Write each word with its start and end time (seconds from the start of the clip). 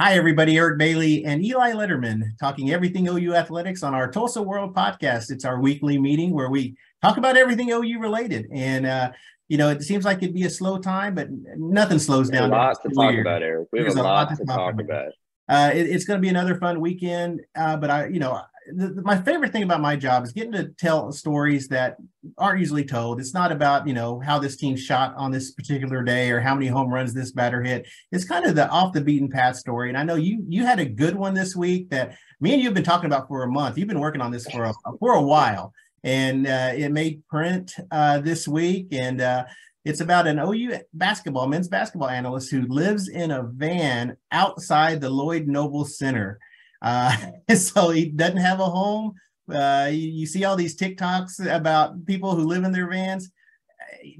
Hi, 0.00 0.14
everybody. 0.14 0.56
Eric 0.56 0.78
Bailey 0.78 1.26
and 1.26 1.44
Eli 1.44 1.72
Lederman 1.72 2.22
talking 2.38 2.70
everything 2.70 3.06
OU 3.06 3.34
athletics 3.34 3.82
on 3.82 3.94
our 3.94 4.10
Tulsa 4.10 4.40
World 4.40 4.74
podcast. 4.74 5.30
It's 5.30 5.44
our 5.44 5.60
weekly 5.60 5.98
meeting 5.98 6.30
where 6.30 6.48
we 6.48 6.74
talk 7.02 7.18
about 7.18 7.36
everything 7.36 7.70
OU 7.70 7.98
related. 7.98 8.48
And, 8.50 8.86
uh, 8.86 9.12
you 9.48 9.58
know, 9.58 9.68
it 9.68 9.82
seems 9.82 10.06
like 10.06 10.22
it'd 10.22 10.34
be 10.34 10.44
a 10.44 10.50
slow 10.50 10.78
time, 10.78 11.14
but 11.14 11.28
nothing 11.58 11.98
slows 11.98 12.30
down. 12.30 12.50
A 12.50 12.54
lot 12.54 12.82
to 12.82 12.88
talk 12.88 13.14
about, 13.14 13.42
Eric. 13.42 13.68
We 13.72 13.80
have 13.80 13.88
There's 13.88 13.96
a 13.96 14.02
lot, 14.02 14.30
lot 14.30 14.38
to 14.38 14.44
talk, 14.46 14.56
talk 14.56 14.72
about. 14.72 14.84
about. 14.86 15.12
Uh, 15.50 15.70
it, 15.74 15.86
it's 15.90 16.06
going 16.06 16.16
to 16.16 16.22
be 16.22 16.30
another 16.30 16.54
fun 16.54 16.80
weekend. 16.80 17.42
Uh, 17.54 17.76
but 17.76 17.90
I, 17.90 18.06
you 18.06 18.20
know, 18.20 18.40
the, 18.74 19.02
my 19.02 19.20
favorite 19.20 19.52
thing 19.52 19.62
about 19.62 19.80
my 19.80 19.96
job 19.96 20.24
is 20.24 20.32
getting 20.32 20.52
to 20.52 20.68
tell 20.78 21.12
stories 21.12 21.68
that 21.68 21.96
aren't 22.38 22.60
usually 22.60 22.84
told. 22.84 23.20
It's 23.20 23.34
not 23.34 23.52
about 23.52 23.86
you 23.86 23.94
know 23.94 24.20
how 24.20 24.38
this 24.38 24.56
team 24.56 24.76
shot 24.76 25.14
on 25.16 25.30
this 25.30 25.52
particular 25.52 26.02
day 26.02 26.30
or 26.30 26.40
how 26.40 26.54
many 26.54 26.66
home 26.66 26.92
runs 26.92 27.14
this 27.14 27.32
batter 27.32 27.62
hit. 27.62 27.86
It's 28.12 28.24
kind 28.24 28.46
of 28.46 28.54
the 28.54 28.68
off 28.68 28.92
the 28.92 29.00
beaten 29.00 29.28
path 29.28 29.56
story. 29.56 29.88
And 29.88 29.98
I 29.98 30.02
know 30.02 30.16
you 30.16 30.44
you 30.48 30.64
had 30.64 30.80
a 30.80 30.84
good 30.86 31.16
one 31.16 31.34
this 31.34 31.56
week 31.56 31.90
that 31.90 32.16
me 32.40 32.52
and 32.52 32.60
you 32.60 32.68
have 32.68 32.74
been 32.74 32.84
talking 32.84 33.06
about 33.06 33.28
for 33.28 33.42
a 33.42 33.50
month. 33.50 33.78
You've 33.78 33.88
been 33.88 34.00
working 34.00 34.20
on 34.20 34.30
this 34.30 34.48
for 34.50 34.64
a 34.64 34.74
for 34.98 35.14
a 35.14 35.22
while, 35.22 35.72
and 36.04 36.46
uh, 36.46 36.72
it 36.74 36.90
made 36.90 37.26
print 37.28 37.72
uh, 37.90 38.20
this 38.20 38.46
week. 38.48 38.88
And 38.92 39.20
uh, 39.20 39.44
it's 39.84 40.00
about 40.00 40.26
an 40.26 40.38
OU 40.38 40.78
basketball 40.92 41.46
men's 41.46 41.68
basketball 41.68 42.10
analyst 42.10 42.50
who 42.50 42.66
lives 42.66 43.08
in 43.08 43.30
a 43.30 43.42
van 43.42 44.16
outside 44.30 45.00
the 45.00 45.10
Lloyd 45.10 45.46
Noble 45.46 45.84
Center. 45.84 46.38
Uh, 46.82 47.16
so 47.54 47.90
he 47.90 48.06
doesn't 48.06 48.36
have 48.38 48.60
a 48.60 48.66
home. 48.66 49.14
Uh, 49.50 49.88
you, 49.90 50.08
you, 50.08 50.26
see 50.26 50.44
all 50.44 50.54
these 50.54 50.76
TikToks 50.76 51.44
about 51.52 52.06
people 52.06 52.36
who 52.36 52.44
live 52.44 52.62
in 52.64 52.72
their 52.72 52.88
vans. 52.88 53.30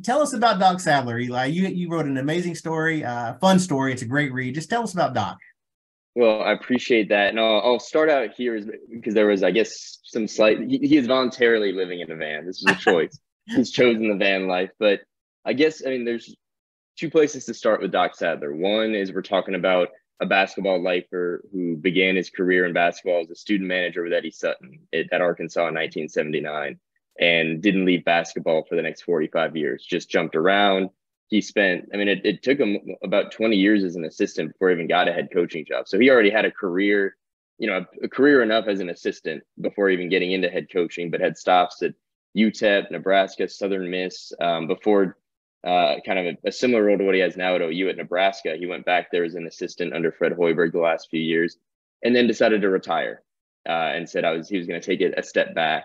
Tell 0.02 0.20
us 0.20 0.32
about 0.32 0.58
Doc 0.58 0.80
Sadler, 0.80 1.18
Eli. 1.18 1.46
You 1.46 1.68
you 1.68 1.88
wrote 1.88 2.06
an 2.06 2.18
amazing 2.18 2.56
story, 2.56 3.04
uh, 3.04 3.34
fun 3.34 3.60
story. 3.60 3.92
It's 3.92 4.02
a 4.02 4.06
great 4.06 4.32
read. 4.32 4.56
Just 4.56 4.68
tell 4.68 4.82
us 4.82 4.92
about 4.92 5.14
Doc. 5.14 5.38
Well, 6.16 6.42
I 6.42 6.52
appreciate 6.52 7.08
that, 7.10 7.28
and 7.28 7.38
I'll, 7.38 7.60
I'll 7.60 7.78
start 7.78 8.10
out 8.10 8.30
here 8.36 8.60
because 8.90 9.14
there 9.14 9.28
was, 9.28 9.44
I 9.44 9.52
guess, 9.52 10.00
some 10.02 10.26
slight. 10.26 10.58
He, 10.60 10.78
he 10.78 10.96
is 10.96 11.06
voluntarily 11.06 11.72
living 11.72 12.00
in 12.00 12.10
a 12.10 12.16
van. 12.16 12.46
This 12.46 12.58
is 12.58 12.66
a 12.68 12.74
choice. 12.74 13.16
He's 13.46 13.70
chosen 13.70 14.08
the 14.08 14.16
van 14.16 14.48
life, 14.48 14.70
but 14.78 15.00
I 15.44 15.52
guess 15.52 15.82
I 15.86 15.90
mean 15.90 16.04
there's 16.04 16.34
two 16.98 17.10
places 17.10 17.44
to 17.46 17.54
start 17.54 17.80
with 17.80 17.92
Doc 17.92 18.14
Sadler. 18.16 18.54
One 18.54 18.94
is 18.94 19.12
we're 19.12 19.22
talking 19.22 19.54
about 19.54 19.88
a 20.20 20.26
basketball 20.26 20.82
lifer 20.82 21.42
who 21.52 21.76
began 21.76 22.16
his 22.16 22.30
career 22.30 22.66
in 22.66 22.72
basketball 22.72 23.20
as 23.20 23.30
a 23.30 23.34
student 23.34 23.68
manager 23.68 24.02
with 24.02 24.12
Eddie 24.12 24.30
Sutton 24.30 24.80
at, 24.92 25.12
at 25.12 25.20
Arkansas 25.20 25.60
in 25.60 25.74
1979 25.74 26.78
and 27.18 27.62
didn't 27.62 27.84
leave 27.84 28.04
basketball 28.04 28.64
for 28.68 28.76
the 28.76 28.82
next 28.82 29.02
45 29.02 29.56
years, 29.56 29.84
just 29.84 30.10
jumped 30.10 30.36
around. 30.36 30.90
He 31.28 31.40
spent, 31.40 31.88
I 31.94 31.96
mean, 31.96 32.08
it, 32.08 32.20
it 32.24 32.42
took 32.42 32.58
him 32.58 32.78
about 33.02 33.32
20 33.32 33.56
years 33.56 33.84
as 33.84 33.96
an 33.96 34.04
assistant 34.04 34.52
before 34.52 34.68
he 34.68 34.74
even 34.74 34.88
got 34.88 35.08
a 35.08 35.12
head 35.12 35.28
coaching 35.32 35.64
job. 35.64 35.88
So 35.88 35.98
he 35.98 36.10
already 36.10 36.30
had 36.30 36.44
a 36.44 36.50
career, 36.50 37.16
you 37.58 37.68
know, 37.68 37.78
a, 37.78 38.04
a 38.04 38.08
career 38.08 38.42
enough 38.42 38.66
as 38.66 38.80
an 38.80 38.90
assistant 38.90 39.42
before 39.60 39.90
even 39.90 40.08
getting 40.08 40.32
into 40.32 40.50
head 40.50 40.68
coaching, 40.72 41.10
but 41.10 41.20
had 41.20 41.38
stops 41.38 41.82
at 41.82 41.94
UTEP, 42.36 42.90
Nebraska, 42.90 43.48
Southern 43.48 43.90
Miss 43.90 44.32
um, 44.40 44.66
before 44.66 45.16
uh, 45.64 45.96
kind 46.06 46.18
of 46.18 46.26
a, 46.26 46.48
a, 46.48 46.52
similar 46.52 46.82
role 46.82 46.96
to 46.96 47.04
what 47.04 47.14
he 47.14 47.20
has 47.20 47.36
now 47.36 47.54
at 47.54 47.60
OU 47.60 47.90
at 47.90 47.96
Nebraska. 47.96 48.56
He 48.58 48.66
went 48.66 48.86
back 48.86 49.10
there 49.10 49.24
as 49.24 49.34
an 49.34 49.46
assistant 49.46 49.92
under 49.92 50.10
Fred 50.10 50.32
Hoiberg 50.32 50.72
the 50.72 50.78
last 50.78 51.10
few 51.10 51.20
years, 51.20 51.56
and 52.02 52.16
then 52.16 52.26
decided 52.26 52.62
to 52.62 52.70
retire 52.70 53.22
uh, 53.68 53.72
and 53.94 54.08
said 54.08 54.24
I 54.24 54.32
was 54.32 54.48
he 54.48 54.56
was 54.56 54.66
going 54.66 54.80
to 54.80 54.86
take 54.86 55.00
it 55.00 55.14
a 55.16 55.22
step 55.22 55.54
back. 55.54 55.84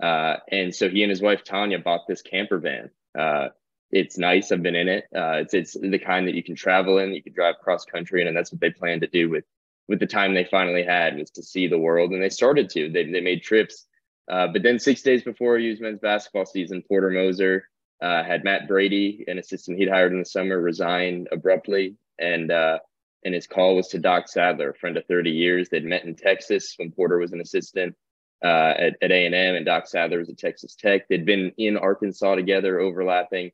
Uh, 0.00 0.36
and 0.50 0.72
so 0.72 0.88
he 0.88 1.02
and 1.02 1.10
his 1.10 1.20
wife 1.20 1.42
Tanya 1.42 1.78
bought 1.78 2.06
this 2.06 2.22
camper 2.22 2.58
van. 2.58 2.90
Uh, 3.18 3.48
it's 3.90 4.18
nice. 4.18 4.52
I've 4.52 4.62
been 4.62 4.76
in 4.76 4.88
it. 4.88 5.04
Uh, 5.14 5.38
it's 5.38 5.54
it's 5.54 5.72
the 5.72 5.98
kind 5.98 6.28
that 6.28 6.34
you 6.34 6.44
can 6.44 6.54
travel 6.54 6.98
in. 6.98 7.14
You 7.14 7.22
can 7.22 7.32
drive 7.32 7.56
cross 7.58 7.84
country 7.84 8.20
in, 8.20 8.28
and 8.28 8.36
that's 8.36 8.52
what 8.52 8.60
they 8.60 8.70
plan 8.70 9.00
to 9.00 9.08
do 9.08 9.28
with 9.28 9.44
with 9.88 9.98
the 9.98 10.06
time 10.06 10.34
they 10.34 10.44
finally 10.44 10.84
had 10.84 11.16
was 11.16 11.30
to 11.30 11.42
see 11.42 11.66
the 11.66 11.78
world. 11.78 12.12
And 12.12 12.22
they 12.22 12.28
started 12.28 12.70
to. 12.70 12.88
They 12.88 13.10
they 13.10 13.20
made 13.20 13.42
trips. 13.42 13.86
But 14.28 14.62
then 14.62 14.78
six 14.78 15.02
days 15.02 15.24
before 15.24 15.56
OU's 15.56 15.80
men's 15.80 16.00
basketball 16.00 16.46
season, 16.46 16.84
Porter 16.86 17.10
Moser 17.10 17.64
uh, 18.00 18.22
had 18.22 18.44
Matt 18.44 18.68
Brady, 18.68 19.24
an 19.26 19.38
assistant 19.38 19.78
he'd 19.78 19.88
hired 19.88 20.12
in 20.12 20.18
the 20.18 20.24
summer, 20.24 20.60
resign 20.60 21.26
abruptly, 21.32 21.96
and 22.18 22.50
uh, 22.50 22.78
and 23.24 23.34
his 23.34 23.46
call 23.46 23.76
was 23.76 23.88
to 23.88 23.98
Doc 23.98 24.28
Sadler, 24.28 24.70
a 24.70 24.74
friend 24.74 24.96
of 24.96 25.04
30 25.06 25.30
years. 25.30 25.68
They'd 25.68 25.84
met 25.84 26.04
in 26.04 26.14
Texas 26.14 26.74
when 26.76 26.92
Porter 26.92 27.18
was 27.18 27.32
an 27.32 27.40
assistant 27.40 27.96
uh, 28.44 28.74
at 28.78 28.96
at 29.02 29.10
A 29.10 29.26
and 29.26 29.34
M, 29.34 29.56
and 29.56 29.66
Doc 29.66 29.88
Sadler 29.88 30.18
was 30.18 30.28
at 30.28 30.38
Texas 30.38 30.76
Tech. 30.76 31.08
They'd 31.08 31.26
been 31.26 31.52
in 31.58 31.76
Arkansas 31.76 32.36
together, 32.36 32.78
overlapping, 32.78 33.50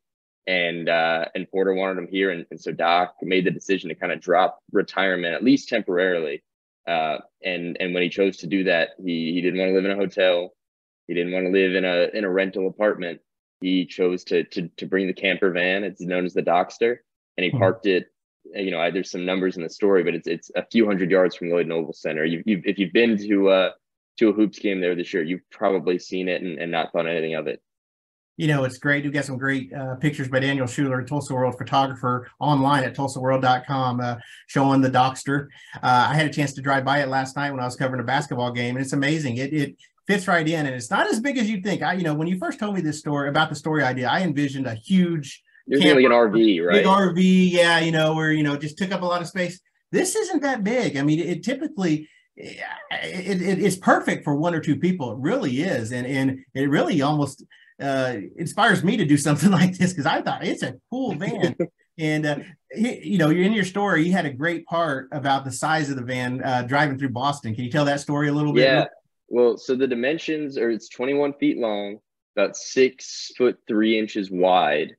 and 0.47 0.89
uh, 0.89 1.27
and 1.35 1.51
Porter 1.51 1.73
wanted 1.73 1.99
him 1.99 2.09
here, 2.09 2.31
and, 2.31 2.45
and 2.51 2.61
so 2.61 2.71
Doc 2.71 3.17
made 3.23 3.47
the 3.47 3.51
decision 3.51 3.89
to 3.89 3.95
kind 3.95 4.13
of 4.13 4.21
drop 4.21 4.59
retirement 4.73 5.35
at 5.35 5.45
least 5.45 5.69
temporarily. 5.69 6.43
Uh, 6.87 7.17
and 7.43 7.79
and 7.81 7.95
when 7.95 8.03
he 8.03 8.11
chose 8.11 8.37
to 8.39 8.47
do 8.47 8.65
that, 8.65 8.91
he 9.03 9.33
he 9.33 9.41
didn't 9.41 9.59
want 9.59 9.71
to 9.71 9.75
live 9.75 9.87
in 9.87 9.91
a 9.91 9.97
hotel. 9.97 10.53
He 11.07 11.15
didn't 11.15 11.33
want 11.33 11.47
to 11.47 11.53
live 11.53 11.75
in 11.75 11.87
a 11.87 12.11
in 12.13 12.25
a 12.25 12.31
rental 12.31 12.69
apartment 12.69 13.21
he 13.65 13.87
chose 13.87 14.25
to 14.25 14.45
to 14.45 14.69
to 14.77 14.87
bring 14.87 15.07
the 15.07 15.15
camper 15.15 15.51
van. 15.51 15.85
It's 15.85 16.03
known 16.03 16.27
as 16.27 16.35
the 16.35 16.43
Docster, 16.43 16.99
and 17.39 17.45
he 17.45 17.51
hmm. 17.51 17.59
parked 17.59 17.87
it. 17.87 18.09
You 18.55 18.71
know, 18.71 18.91
there's 18.91 19.11
some 19.11 19.25
numbers 19.25 19.57
in 19.57 19.63
the 19.63 19.71
story, 19.71 20.05
but 20.05 20.15
it's 20.15 20.29
it's 20.29 20.51
a 20.55 20.67
few 20.67 20.85
hundred 20.85 21.11
yards 21.11 21.35
from 21.35 21.49
Lloyd 21.49 21.67
Noble 21.67 21.95
Center. 21.95 22.27
You, 22.27 22.43
you 22.45 22.61
if 22.67 22.79
you've 22.79 22.93
been 22.93 23.17
to 23.17 23.49
uh 23.49 23.71
to 24.19 24.29
a 24.29 24.33
hoops 24.33 24.59
game 24.59 24.83
there 24.83 24.95
this 24.95 25.15
year, 25.15 25.23
you've 25.23 25.49
probably 25.51 25.99
seen 25.99 26.29
it 26.29 26.43
and, 26.43 26.59
and 26.59 26.71
not 26.71 26.93
thought 26.93 27.07
anything 27.07 27.35
of 27.37 27.47
it. 27.47 27.63
You 28.37 28.49
know, 28.49 28.65
it's 28.65 28.79
great. 28.79 29.05
We've 29.05 29.13
got 29.13 29.25
some 29.25 29.39
great 29.39 29.73
uh, 29.73 29.95
pictures 29.95 30.29
by 30.29 30.41
Daniel 30.41 30.67
Schuler, 30.67 31.03
Tulsa 31.05 31.33
World 31.33 31.57
photographer, 31.57 32.29
online 32.41 32.83
at 32.83 32.95
tulsaworld.com, 32.95 34.01
uh, 34.01 34.17
showing 34.49 34.81
the 34.81 34.91
Docster. 34.91 35.47
Uh, 35.77 36.09
I 36.11 36.15
had 36.15 36.27
a 36.27 36.33
chance 36.33 36.53
to 36.55 36.61
drive 36.61 36.85
by 36.85 37.01
it 37.01 37.09
last 37.09 37.37
night 37.37 37.53
when 37.53 37.61
I 37.61 37.65
was 37.65 37.77
covering 37.77 38.01
a 38.01 38.05
basketball 38.05 38.51
game, 38.51 38.77
and 38.77 38.85
it's 38.85 38.93
amazing. 38.93 39.37
It 39.37 39.53
it 39.55 39.77
fits 40.07 40.29
right 40.29 40.47
in, 40.47 40.67
and 40.67 40.75
it's 40.75 40.91
not 40.91 41.07
as 41.07 41.21
big 41.21 41.39
as 41.39 41.49
you'd 41.49 41.65
think. 41.65 41.83
I, 41.83 41.95
you 41.95 42.03
know, 42.03 42.15
when 42.15 42.29
you 42.29 42.39
first 42.39 42.59
told 42.59 42.75
me 42.75 42.81
this 42.81 42.99
story 42.99 43.29
about 43.29 43.49
the 43.49 43.55
story 43.55 43.83
idea, 43.83 44.09
I 44.09 44.23
envisioned 44.23 44.67
a 44.67 44.75
huge, 44.75 45.43
like 45.95 46.05
an 46.05 46.13
RV, 46.13 46.65
right? 46.65 46.75
Big 46.75 46.87
RV, 46.87 47.51
yeah, 47.51 47.81
you 47.81 47.93
know, 47.93 48.15
where 48.15 48.33
you 48.33 48.43
know 48.43 48.57
just 48.57 48.79
took 48.79 48.93
up 48.93 49.03
a 49.03 49.07
lot 49.07 49.23
of 49.23 49.29
space. 49.29 49.61
This 49.93 50.17
isn't 50.17 50.43
that 50.43 50.65
big. 50.65 50.97
I 50.97 51.03
mean, 51.03 51.21
it, 51.21 51.29
it 51.29 51.45
typically 51.45 52.09
it, 52.37 53.43
it, 53.43 53.59
it's 53.63 53.77
perfect 53.77 54.25
for 54.25 54.35
one 54.35 54.55
or 54.55 54.61
two 54.61 54.77
people. 54.77 55.13
It 55.13 55.19
really 55.21 55.63
is, 55.63 55.93
and 55.93 56.07
and 56.07 56.41
it 56.55 56.69
really 56.69 57.01
almost 57.03 57.45
uh, 57.81 58.17
inspires 58.37 58.85
me 58.85 58.97
to 58.97 59.05
do 59.05 59.17
something 59.17 59.51
like 59.53 59.77
this 59.77 59.93
because 59.93 60.07
I 60.07 60.23
thought 60.23 60.45
it's 60.45 60.63
a 60.63 60.75
cool 60.91 61.15
van. 61.19 61.57
and 61.99 62.27
uh, 62.27 62.37
you 62.75 63.19
know, 63.19 63.31
in 63.31 63.53
your 63.53 63.65
story, 63.65 64.07
you 64.07 64.13
had 64.13 64.27
a 64.27 64.33
great 64.33 64.67
part 64.67 65.09
about 65.13 65.45
the 65.45 65.53
size 65.53 65.91
of 65.91 65.97
the 65.97 66.03
van 66.03 66.43
uh, 66.43 66.63
driving 66.63 66.99
through 66.99 67.11
Boston. 67.11 67.55
Can 67.55 67.65
you 67.65 67.71
tell 67.71 67.85
that 67.85 68.01
story 68.01 68.29
a 68.29 68.33
little 68.33 68.53
bit? 68.53 68.65
Yeah. 68.65 68.87
Well, 69.35 69.57
so 69.57 69.75
the 69.75 69.89
dimensions 69.89 70.57
are 70.57 70.71
it's 70.71 70.89
21 70.89 71.33
feet 71.33 71.59
long, 71.59 71.99
about 72.37 72.57
six 72.57 73.33
foot 73.37 73.59
three 73.67 73.99
inches 73.99 74.31
wide, 74.31 74.95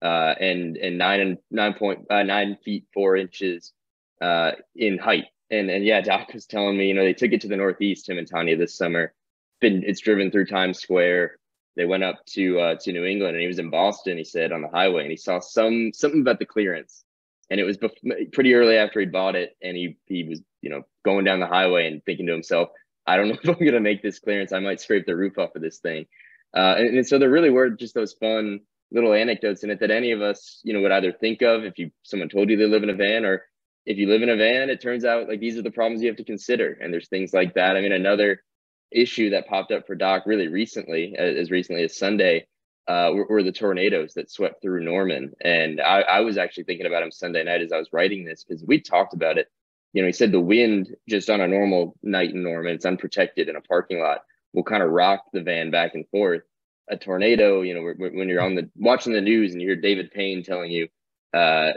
uh, 0.00 0.32
and 0.38 0.76
and 0.76 0.96
nine 0.96 1.18
and 1.18 1.38
nine 1.50 1.74
point 1.74 2.06
uh, 2.08 2.22
nine 2.22 2.56
feet 2.64 2.86
four 2.94 3.16
inches 3.16 3.72
uh, 4.20 4.52
in 4.76 4.96
height. 4.96 5.24
And 5.50 5.68
and 5.68 5.84
yeah, 5.84 6.02
Doc 6.02 6.32
was 6.32 6.46
telling 6.46 6.78
me, 6.78 6.86
you 6.86 6.94
know, 6.94 7.02
they 7.02 7.14
took 7.14 7.32
it 7.32 7.40
to 7.40 7.48
the 7.48 7.56
Northeast, 7.56 8.08
him 8.08 8.16
and 8.16 8.30
Tanya, 8.30 8.56
this 8.56 8.76
summer. 8.76 9.12
Been 9.60 9.82
it's 9.84 10.00
driven 10.00 10.30
through 10.30 10.46
Times 10.46 10.78
Square. 10.78 11.40
They 11.74 11.84
went 11.84 12.04
up 12.04 12.24
to 12.26 12.60
uh, 12.60 12.74
to 12.82 12.92
New 12.92 13.04
England, 13.04 13.34
and 13.34 13.40
he 13.40 13.48
was 13.48 13.58
in 13.58 13.70
Boston. 13.70 14.18
He 14.18 14.22
said 14.22 14.52
on 14.52 14.62
the 14.62 14.68
highway, 14.68 15.02
and 15.02 15.10
he 15.10 15.16
saw 15.16 15.40
some 15.40 15.90
something 15.92 16.20
about 16.20 16.38
the 16.38 16.46
clearance, 16.46 17.02
and 17.50 17.58
it 17.58 17.64
was 17.64 17.76
bef- 17.76 18.32
pretty 18.32 18.54
early 18.54 18.76
after 18.76 19.00
he 19.00 19.06
bought 19.06 19.34
it, 19.34 19.56
and 19.60 19.76
he 19.76 19.96
he 20.06 20.22
was 20.22 20.40
you 20.62 20.70
know 20.70 20.84
going 21.04 21.24
down 21.24 21.40
the 21.40 21.48
highway 21.48 21.88
and 21.88 22.04
thinking 22.04 22.26
to 22.26 22.32
himself, 22.32 22.68
I 23.06 23.16
don't 23.16 23.28
know 23.28 23.34
if 23.42 23.48
I'm 23.48 23.54
going 23.54 23.72
to 23.72 23.80
make 23.80 24.02
this 24.02 24.18
clearance. 24.18 24.52
I 24.52 24.60
might 24.60 24.80
scrape 24.80 25.06
the 25.06 25.16
roof 25.16 25.38
off 25.38 25.56
of 25.56 25.62
this 25.62 25.78
thing. 25.78 26.06
Uh, 26.54 26.74
and, 26.78 26.98
and, 26.98 27.06
so 27.06 27.18
there 27.18 27.30
really 27.30 27.50
were 27.50 27.70
just 27.70 27.94
those 27.94 28.12
fun 28.14 28.60
little 28.90 29.12
anecdotes 29.12 29.62
in 29.62 29.70
it 29.70 29.78
that 29.80 29.92
any 29.92 30.10
of 30.10 30.20
us, 30.20 30.60
you 30.64 30.72
know, 30.72 30.80
would 30.80 30.90
either 30.90 31.12
think 31.12 31.42
of 31.42 31.62
if 31.62 31.78
you 31.78 31.92
someone 32.02 32.28
told 32.28 32.50
you 32.50 32.56
they 32.56 32.66
live 32.66 32.82
in 32.82 32.90
a 32.90 32.94
van, 32.94 33.24
or 33.24 33.44
if 33.86 33.96
you 33.98 34.08
live 34.08 34.22
in 34.22 34.28
a 34.28 34.36
van, 34.36 34.68
it 34.68 34.80
turns 34.80 35.04
out 35.04 35.28
like 35.28 35.38
these 35.38 35.56
are 35.56 35.62
the 35.62 35.70
problems 35.70 36.02
you 36.02 36.08
have 36.08 36.16
to 36.16 36.24
consider. 36.24 36.72
And 36.72 36.92
there's 36.92 37.08
things 37.08 37.32
like 37.32 37.54
that. 37.54 37.76
I 37.76 37.80
mean, 37.80 37.92
another 37.92 38.42
issue 38.90 39.30
that 39.30 39.46
popped 39.46 39.70
up 39.70 39.86
for 39.86 39.94
Doc 39.94 40.24
really 40.26 40.48
recently, 40.48 41.14
as 41.16 41.50
recently 41.50 41.84
as 41.84 41.96
Sunday, 41.96 42.46
uh, 42.88 43.12
were, 43.14 43.26
were, 43.28 43.42
the 43.44 43.52
tornadoes 43.52 44.14
that 44.14 44.30
swept 44.30 44.60
through 44.60 44.82
Norman. 44.82 45.32
And 45.40 45.80
I, 45.80 46.00
I 46.00 46.20
was 46.20 46.36
actually 46.36 46.64
thinking 46.64 46.86
about 46.86 47.04
him 47.04 47.12
Sunday 47.12 47.44
night 47.44 47.62
as 47.62 47.70
I 47.70 47.78
was 47.78 47.92
writing 47.92 48.24
this 48.24 48.42
because 48.42 48.64
we 48.64 48.80
talked 48.80 49.14
about 49.14 49.38
it 49.38 49.46
you 49.92 50.02
know, 50.02 50.06
he 50.06 50.12
said 50.12 50.32
the 50.32 50.40
wind 50.40 50.94
just 51.08 51.30
on 51.30 51.40
a 51.40 51.48
normal 51.48 51.96
night 52.02 52.30
in 52.30 52.42
Norman, 52.42 52.74
it's 52.74 52.86
unprotected 52.86 53.48
in 53.48 53.56
a 53.56 53.60
parking 53.60 54.00
lot, 54.00 54.22
will 54.52 54.62
kind 54.62 54.82
of 54.82 54.90
rock 54.90 55.24
the 55.32 55.42
van 55.42 55.70
back 55.70 55.94
and 55.94 56.08
forth. 56.08 56.42
A 56.90 56.96
tornado, 56.96 57.62
you 57.62 57.74
know, 57.74 57.92
when 57.98 58.28
you're 58.28 58.42
on 58.42 58.56
the 58.56 58.68
watching 58.76 59.12
the 59.12 59.20
news 59.20 59.52
and 59.52 59.60
you 59.60 59.68
hear 59.68 59.76
David 59.76 60.10
Payne 60.10 60.42
telling 60.42 60.72
you, 60.72 60.88
uh, 61.32 61.72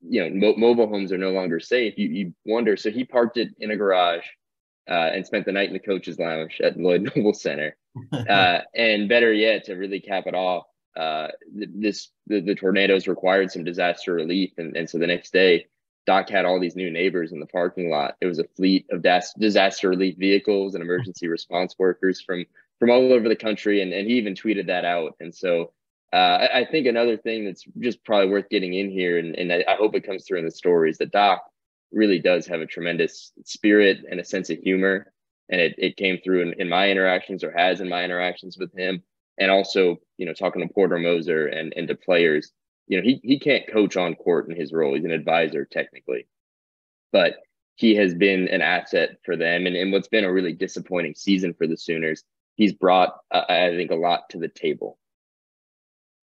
you 0.00 0.22
know, 0.22 0.30
mo- 0.30 0.56
mobile 0.56 0.88
homes 0.88 1.10
are 1.12 1.18
no 1.18 1.30
longer 1.30 1.58
safe, 1.58 1.94
you, 1.96 2.08
you 2.08 2.34
wonder. 2.44 2.76
So 2.76 2.90
he 2.90 3.04
parked 3.04 3.38
it 3.38 3.48
in 3.58 3.72
a 3.72 3.76
garage 3.76 4.24
uh, 4.88 5.10
and 5.14 5.26
spent 5.26 5.46
the 5.46 5.52
night 5.52 5.68
in 5.68 5.72
the 5.72 5.80
coach's 5.80 6.18
lounge 6.18 6.60
at 6.62 6.78
Lloyd 6.78 7.02
Noble 7.16 7.34
Center. 7.34 7.76
Uh, 8.12 8.60
and 8.74 9.08
better 9.08 9.32
yet, 9.32 9.64
to 9.64 9.74
really 9.74 10.00
cap 10.00 10.24
it 10.26 10.34
off, 10.34 10.64
uh, 10.96 11.28
this 11.52 12.10
the, 12.26 12.40
the 12.40 12.54
tornadoes 12.54 13.08
required 13.08 13.50
some 13.50 13.64
disaster 13.64 14.14
relief, 14.14 14.52
and, 14.58 14.76
and 14.76 14.88
so 14.88 14.98
the 14.98 15.06
next 15.06 15.32
day 15.32 15.66
Doc 16.06 16.28
had 16.28 16.44
all 16.44 16.60
these 16.60 16.76
new 16.76 16.90
neighbors 16.90 17.32
in 17.32 17.40
the 17.40 17.46
parking 17.46 17.90
lot. 17.90 18.16
It 18.20 18.26
was 18.26 18.38
a 18.38 18.48
fleet 18.56 18.86
of 18.90 19.04
disaster 19.38 19.88
relief 19.88 20.16
vehicles 20.18 20.74
and 20.74 20.82
emergency 20.82 21.28
response 21.28 21.76
workers 21.78 22.20
from 22.20 22.44
from 22.78 22.90
all 22.90 23.12
over 23.12 23.28
the 23.28 23.36
country, 23.36 23.80
and, 23.80 23.92
and 23.92 24.08
he 24.08 24.14
even 24.14 24.34
tweeted 24.34 24.66
that 24.66 24.84
out. 24.84 25.14
And 25.20 25.32
so 25.32 25.72
uh, 26.12 26.48
I, 26.52 26.66
think 26.68 26.88
another 26.88 27.16
thing 27.16 27.44
that's 27.44 27.64
just 27.78 28.04
probably 28.04 28.28
worth 28.28 28.48
getting 28.48 28.74
in 28.74 28.90
here, 28.90 29.18
and, 29.18 29.36
and 29.36 29.52
I, 29.52 29.64
I 29.68 29.76
hope 29.76 29.94
it 29.94 30.04
comes 30.04 30.26
through 30.26 30.40
in 30.40 30.44
the 30.44 30.50
story, 30.50 30.90
is 30.90 30.98
that 30.98 31.12
Doc 31.12 31.44
really 31.92 32.18
does 32.18 32.44
have 32.48 32.60
a 32.60 32.66
tremendous 32.66 33.32
spirit 33.44 33.98
and 34.10 34.18
a 34.18 34.24
sense 34.24 34.50
of 34.50 34.58
humor. 34.58 35.12
And 35.48 35.60
it, 35.60 35.74
it 35.78 35.96
came 35.96 36.18
through 36.22 36.42
in, 36.42 36.60
in 36.60 36.68
my 36.68 36.90
interactions 36.90 37.44
or 37.44 37.52
has 37.56 37.80
in 37.80 37.88
my 37.88 38.04
interactions 38.04 38.58
with 38.58 38.76
him. 38.76 39.02
And 39.38 39.50
also, 39.50 40.00
you 40.18 40.26
know, 40.26 40.34
talking 40.34 40.66
to 40.66 40.74
Porter 40.74 40.98
Moser 40.98 41.46
and, 41.46 41.72
and 41.76 41.86
to 41.88 41.94
players, 41.94 42.52
you 42.86 42.98
know, 42.98 43.02
he, 43.02 43.20
he 43.22 43.38
can't 43.38 43.66
coach 43.66 43.96
on 43.96 44.14
court 44.14 44.48
in 44.48 44.56
his 44.56 44.72
role. 44.72 44.94
He's 44.94 45.04
an 45.04 45.12
advisor 45.12 45.64
technically, 45.64 46.26
but 47.12 47.36
he 47.76 47.94
has 47.96 48.14
been 48.14 48.48
an 48.48 48.62
asset 48.62 49.16
for 49.24 49.36
them. 49.36 49.66
And, 49.66 49.76
and 49.76 49.92
what's 49.92 50.08
been 50.08 50.24
a 50.24 50.32
really 50.32 50.52
disappointing 50.52 51.14
season 51.14 51.54
for 51.54 51.66
the 51.66 51.76
Sooners, 51.76 52.24
he's 52.54 52.72
brought, 52.72 53.16
uh, 53.30 53.44
I 53.48 53.70
think, 53.70 53.90
a 53.90 53.96
lot 53.96 54.28
to 54.30 54.38
the 54.38 54.48
table. 54.48 54.98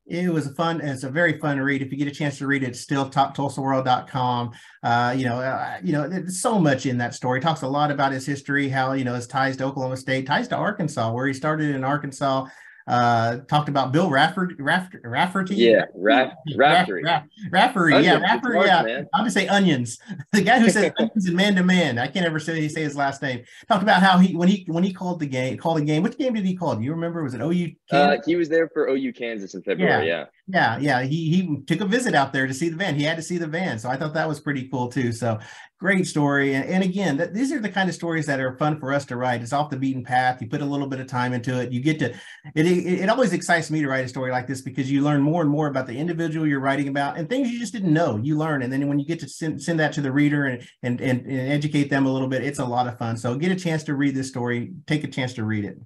It 0.06 0.34
was 0.34 0.48
a 0.48 0.54
fun 0.56 0.82
it's 0.82 1.04
a 1.04 1.10
very 1.10 1.40
fun 1.40 1.60
read. 1.60 1.84
If 1.84 1.92
you 1.92 1.98
get 1.98 2.08
a 2.08 2.12
chance 2.12 2.40
to 2.40 2.48
read 2.48 2.64
it 2.64 2.76
still 2.76 3.08
talktulsaworld.com 3.08 4.52
uh, 4.82 5.16
you 5.16 5.26
know 5.26 5.36
uh, 5.36 5.78
you 5.84 5.92
know 5.92 6.10
there's 6.10 6.42
so 6.42 6.58
much 6.58 6.88
in 6.88 6.98
that 6.98 7.14
story. 7.14 7.40
Talks 7.40 7.62
a 7.62 7.68
lot 7.68 7.92
about 7.92 8.12
his 8.12 8.26
history 8.26 8.70
how 8.70 8.94
you 8.94 9.04
know 9.04 9.14
his 9.14 9.28
ties 9.28 9.56
to 9.58 9.66
oklahoma 9.66 9.98
state 9.98 10.26
ties 10.26 10.48
to 10.48 10.56
arkansas 10.56 11.12
where 11.12 11.28
he 11.28 11.34
started 11.34 11.76
in 11.76 11.84
arkansas 11.84 12.48
uh, 12.90 13.38
talked 13.48 13.70
about 13.70 13.92
Bill 13.92 14.10
Rafferty. 14.10 14.56
Rafferty, 14.58 14.98
Rafferty 15.04 15.56
yeah, 15.56 15.86
Raff, 15.94 16.34
Rafferty. 16.58 17.04
Raff, 17.04 17.24
Rafferty, 17.52 18.04
yeah, 18.04 18.18
Rafferty, 18.18 18.60
yeah. 18.66 18.82
Man. 18.82 19.08
I'll 19.14 19.24
just 19.24 19.36
say 19.36 19.48
onions. 19.48 20.00
The 20.32 20.42
guy 20.42 20.60
who 20.60 20.70
says 20.70 20.92
onions 20.98 21.28
and 21.28 21.36
man 21.36 21.56
to 21.56 21.64
man. 21.64 21.98
I 21.98 22.08
can't 22.08 22.26
ever 22.26 22.40
say 22.40 22.68
say 22.68 22.84
his 22.84 22.96
last 22.96 23.22
name. 23.22 23.44
Talked 23.68 23.84
about 23.84 24.02
how 24.02 24.18
he 24.18 24.36
when 24.36 24.48
he 24.48 24.64
when 24.68 24.84
he 24.84 24.94
called 24.94 25.20
the 25.20 25.26
game, 25.26 25.58
called 25.58 25.80
a 25.80 25.82
game. 25.82 26.04
Which 26.04 26.18
game 26.18 26.34
did 26.34 26.46
he 26.46 26.56
call? 26.56 26.76
Do 26.76 26.84
you 26.84 26.92
remember? 26.92 27.24
Was 27.24 27.34
it 27.34 27.42
OU? 27.42 27.72
Uh, 27.92 28.18
he 28.26 28.36
was 28.36 28.48
there 28.48 28.70
for 28.70 28.88
OU 28.88 29.14
Kansas 29.14 29.56
in 29.56 29.62
February. 29.64 30.08
Yeah. 30.08 30.20
yeah, 30.20 30.26
yeah, 30.52 30.78
yeah. 30.80 31.04
He 31.04 31.30
he 31.30 31.62
took 31.68 31.82
a 31.82 31.86
visit 31.86 32.16
out 32.16 32.34
there 32.34 32.48
to 32.48 32.54
see 32.54 32.70
the 32.70 32.76
van. 32.76 32.96
He 32.96 33.04
had 33.04 33.18
to 33.18 33.24
see 33.24 33.38
the 33.38 33.48
van, 33.48 33.78
so 33.78 33.88
I 33.88 33.96
thought 33.96 34.16
that 34.16 34.28
was 34.28 34.40
pretty 34.40 34.68
cool 34.68 34.88
too. 34.88 35.12
So 35.12 35.40
great 35.80 36.08
story. 36.08 36.56
And, 36.56 36.66
and 36.66 36.84
again, 36.84 37.18
that, 37.18 37.34
these 37.34 37.52
are 37.52 37.60
the 37.60 37.70
kind 37.70 37.88
of 37.88 37.96
stories 37.96 38.26
that 38.26 38.40
are 38.40 38.58
fun 38.58 38.80
for 38.80 38.92
us 38.92 39.06
to 39.06 39.16
write. 39.16 39.42
It's 39.42 39.54
off 39.54 39.70
the 39.70 39.78
beaten 39.78 40.04
path. 40.04 40.42
You 40.42 40.50
put 40.50 40.62
a 40.62 40.66
little 40.66 40.88
bit 40.88 41.00
of 41.00 41.08
time 41.08 41.34
into 41.34 41.58
it. 41.62 41.72
You 41.72 41.80
get 41.80 42.00
to, 42.00 42.10
it, 42.56 42.66
it, 42.66 43.02
it 43.02 43.10
always 43.10 43.32
excites 43.32 43.72
me 43.72 43.80
to 43.82 43.88
write 43.88 44.04
a 44.04 44.10
story 44.10 44.32
like 44.32 44.46
this 44.46 44.62
because 44.62 44.92
you 44.92 45.02
learn 45.02 45.22
more 45.22 45.42
and 45.42 45.50
more 45.50 45.68
about 45.68 45.88
the 45.88 45.98
individual 45.98 46.46
you're 46.46 46.60
writing 46.60 46.90
about 46.90 47.18
and 47.18 47.30
things 47.30 47.50
you 47.50 47.60
just 47.60 47.72
didn't 47.72 47.94
know. 47.94 48.18
You 48.18 48.38
learn. 48.38 48.62
And 48.62 48.74
then 48.74 48.88
when 48.88 49.00
you 49.00 49.06
get 49.06 49.22
to 49.22 49.30
send, 49.30 49.62
send 49.62 49.80
that 49.80 49.94
to 49.94 50.02
the 50.02 50.12
reader 50.12 50.48
and, 50.48 50.68
and, 50.84 51.00
and, 51.00 51.26
and 51.26 51.52
educate 51.52 51.90
them 51.90 52.06
a 52.06 52.12
little 52.12 52.28
bit, 52.28 52.44
it's 52.44 52.60
a 52.60 52.66
lot 52.66 52.88
of 52.88 52.98
fun. 52.98 53.16
So 53.16 53.36
get 53.36 53.52
a 53.52 53.56
chance 53.56 53.84
to 53.84 53.96
read 53.96 54.16
this 54.16 54.28
story, 54.28 54.74
take 54.86 55.06
a 55.06 55.08
chance 55.08 55.34
to 55.36 55.46
read 55.46 55.64
it. 55.64 55.78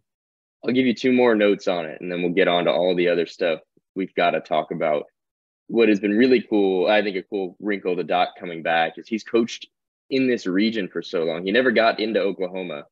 I'll 0.66 0.74
give 0.74 0.86
you 0.88 0.96
two 0.96 1.12
more 1.12 1.36
notes 1.36 1.68
on 1.68 1.86
it 1.86 2.02
and 2.02 2.12
then 2.12 2.24
we'll 2.24 2.34
get 2.34 2.48
on 2.48 2.66
to 2.66 2.72
all 2.72 2.96
the 2.96 3.10
other 3.10 3.28
stuff 3.28 3.60
we've 3.96 4.14
got 4.16 4.32
to 4.32 4.42
talk 4.42 4.72
about 4.72 5.06
what 5.68 5.90
has 5.90 6.00
been 6.00 6.18
really 6.18 6.42
cool, 6.42 6.88
I 6.88 7.02
think 7.02 7.16
a 7.16 7.24
cool 7.24 7.56
wrinkle 7.60 7.96
to 7.96 8.04
Doc 8.04 8.30
coming 8.40 8.64
back 8.64 8.98
is 8.98 9.08
he's 9.08 9.24
coached 9.24 9.68
in 10.10 10.28
this 10.28 10.46
region 10.46 10.88
for 10.88 11.02
so 11.02 11.24
long. 11.24 11.46
He 11.46 11.52
never 11.52 11.72
got 11.72 12.00
into 12.00 12.20
Oklahoma 12.20 12.84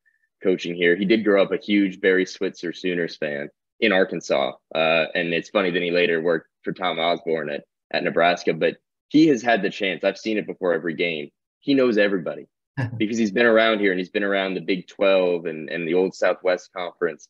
coaching 0.41 0.75
here. 0.75 0.95
He 0.95 1.05
did 1.05 1.23
grow 1.23 1.43
up 1.43 1.51
a 1.51 1.57
huge 1.57 2.01
Barry 2.01 2.25
Switzer 2.25 2.73
Sooners 2.73 3.17
fan 3.17 3.49
in 3.79 3.91
Arkansas. 3.91 4.53
Uh, 4.73 5.05
and 5.13 5.33
it's 5.33 5.49
funny 5.49 5.71
that 5.71 5.81
he 5.81 5.91
later 5.91 6.21
worked 6.21 6.47
for 6.63 6.71
Tom 6.71 6.99
Osborne 6.99 7.49
at, 7.49 7.63
at 7.91 8.03
Nebraska, 8.03 8.53
but 8.53 8.77
he 9.09 9.27
has 9.27 9.41
had 9.41 9.61
the 9.61 9.69
chance. 9.69 10.03
I've 10.03 10.17
seen 10.17 10.37
it 10.37 10.47
before 10.47 10.73
every 10.73 10.95
game. 10.95 11.29
He 11.59 11.73
knows 11.73 11.97
everybody 11.97 12.47
because 12.97 13.17
he's 13.17 13.31
been 13.31 13.45
around 13.45 13.79
here 13.79 13.91
and 13.91 13.99
he's 13.99 14.09
been 14.09 14.23
around 14.23 14.53
the 14.53 14.61
Big 14.61 14.87
12 14.87 15.45
and, 15.45 15.69
and 15.69 15.87
the 15.87 15.93
old 15.93 16.15
Southwest 16.15 16.71
Conference. 16.75 17.27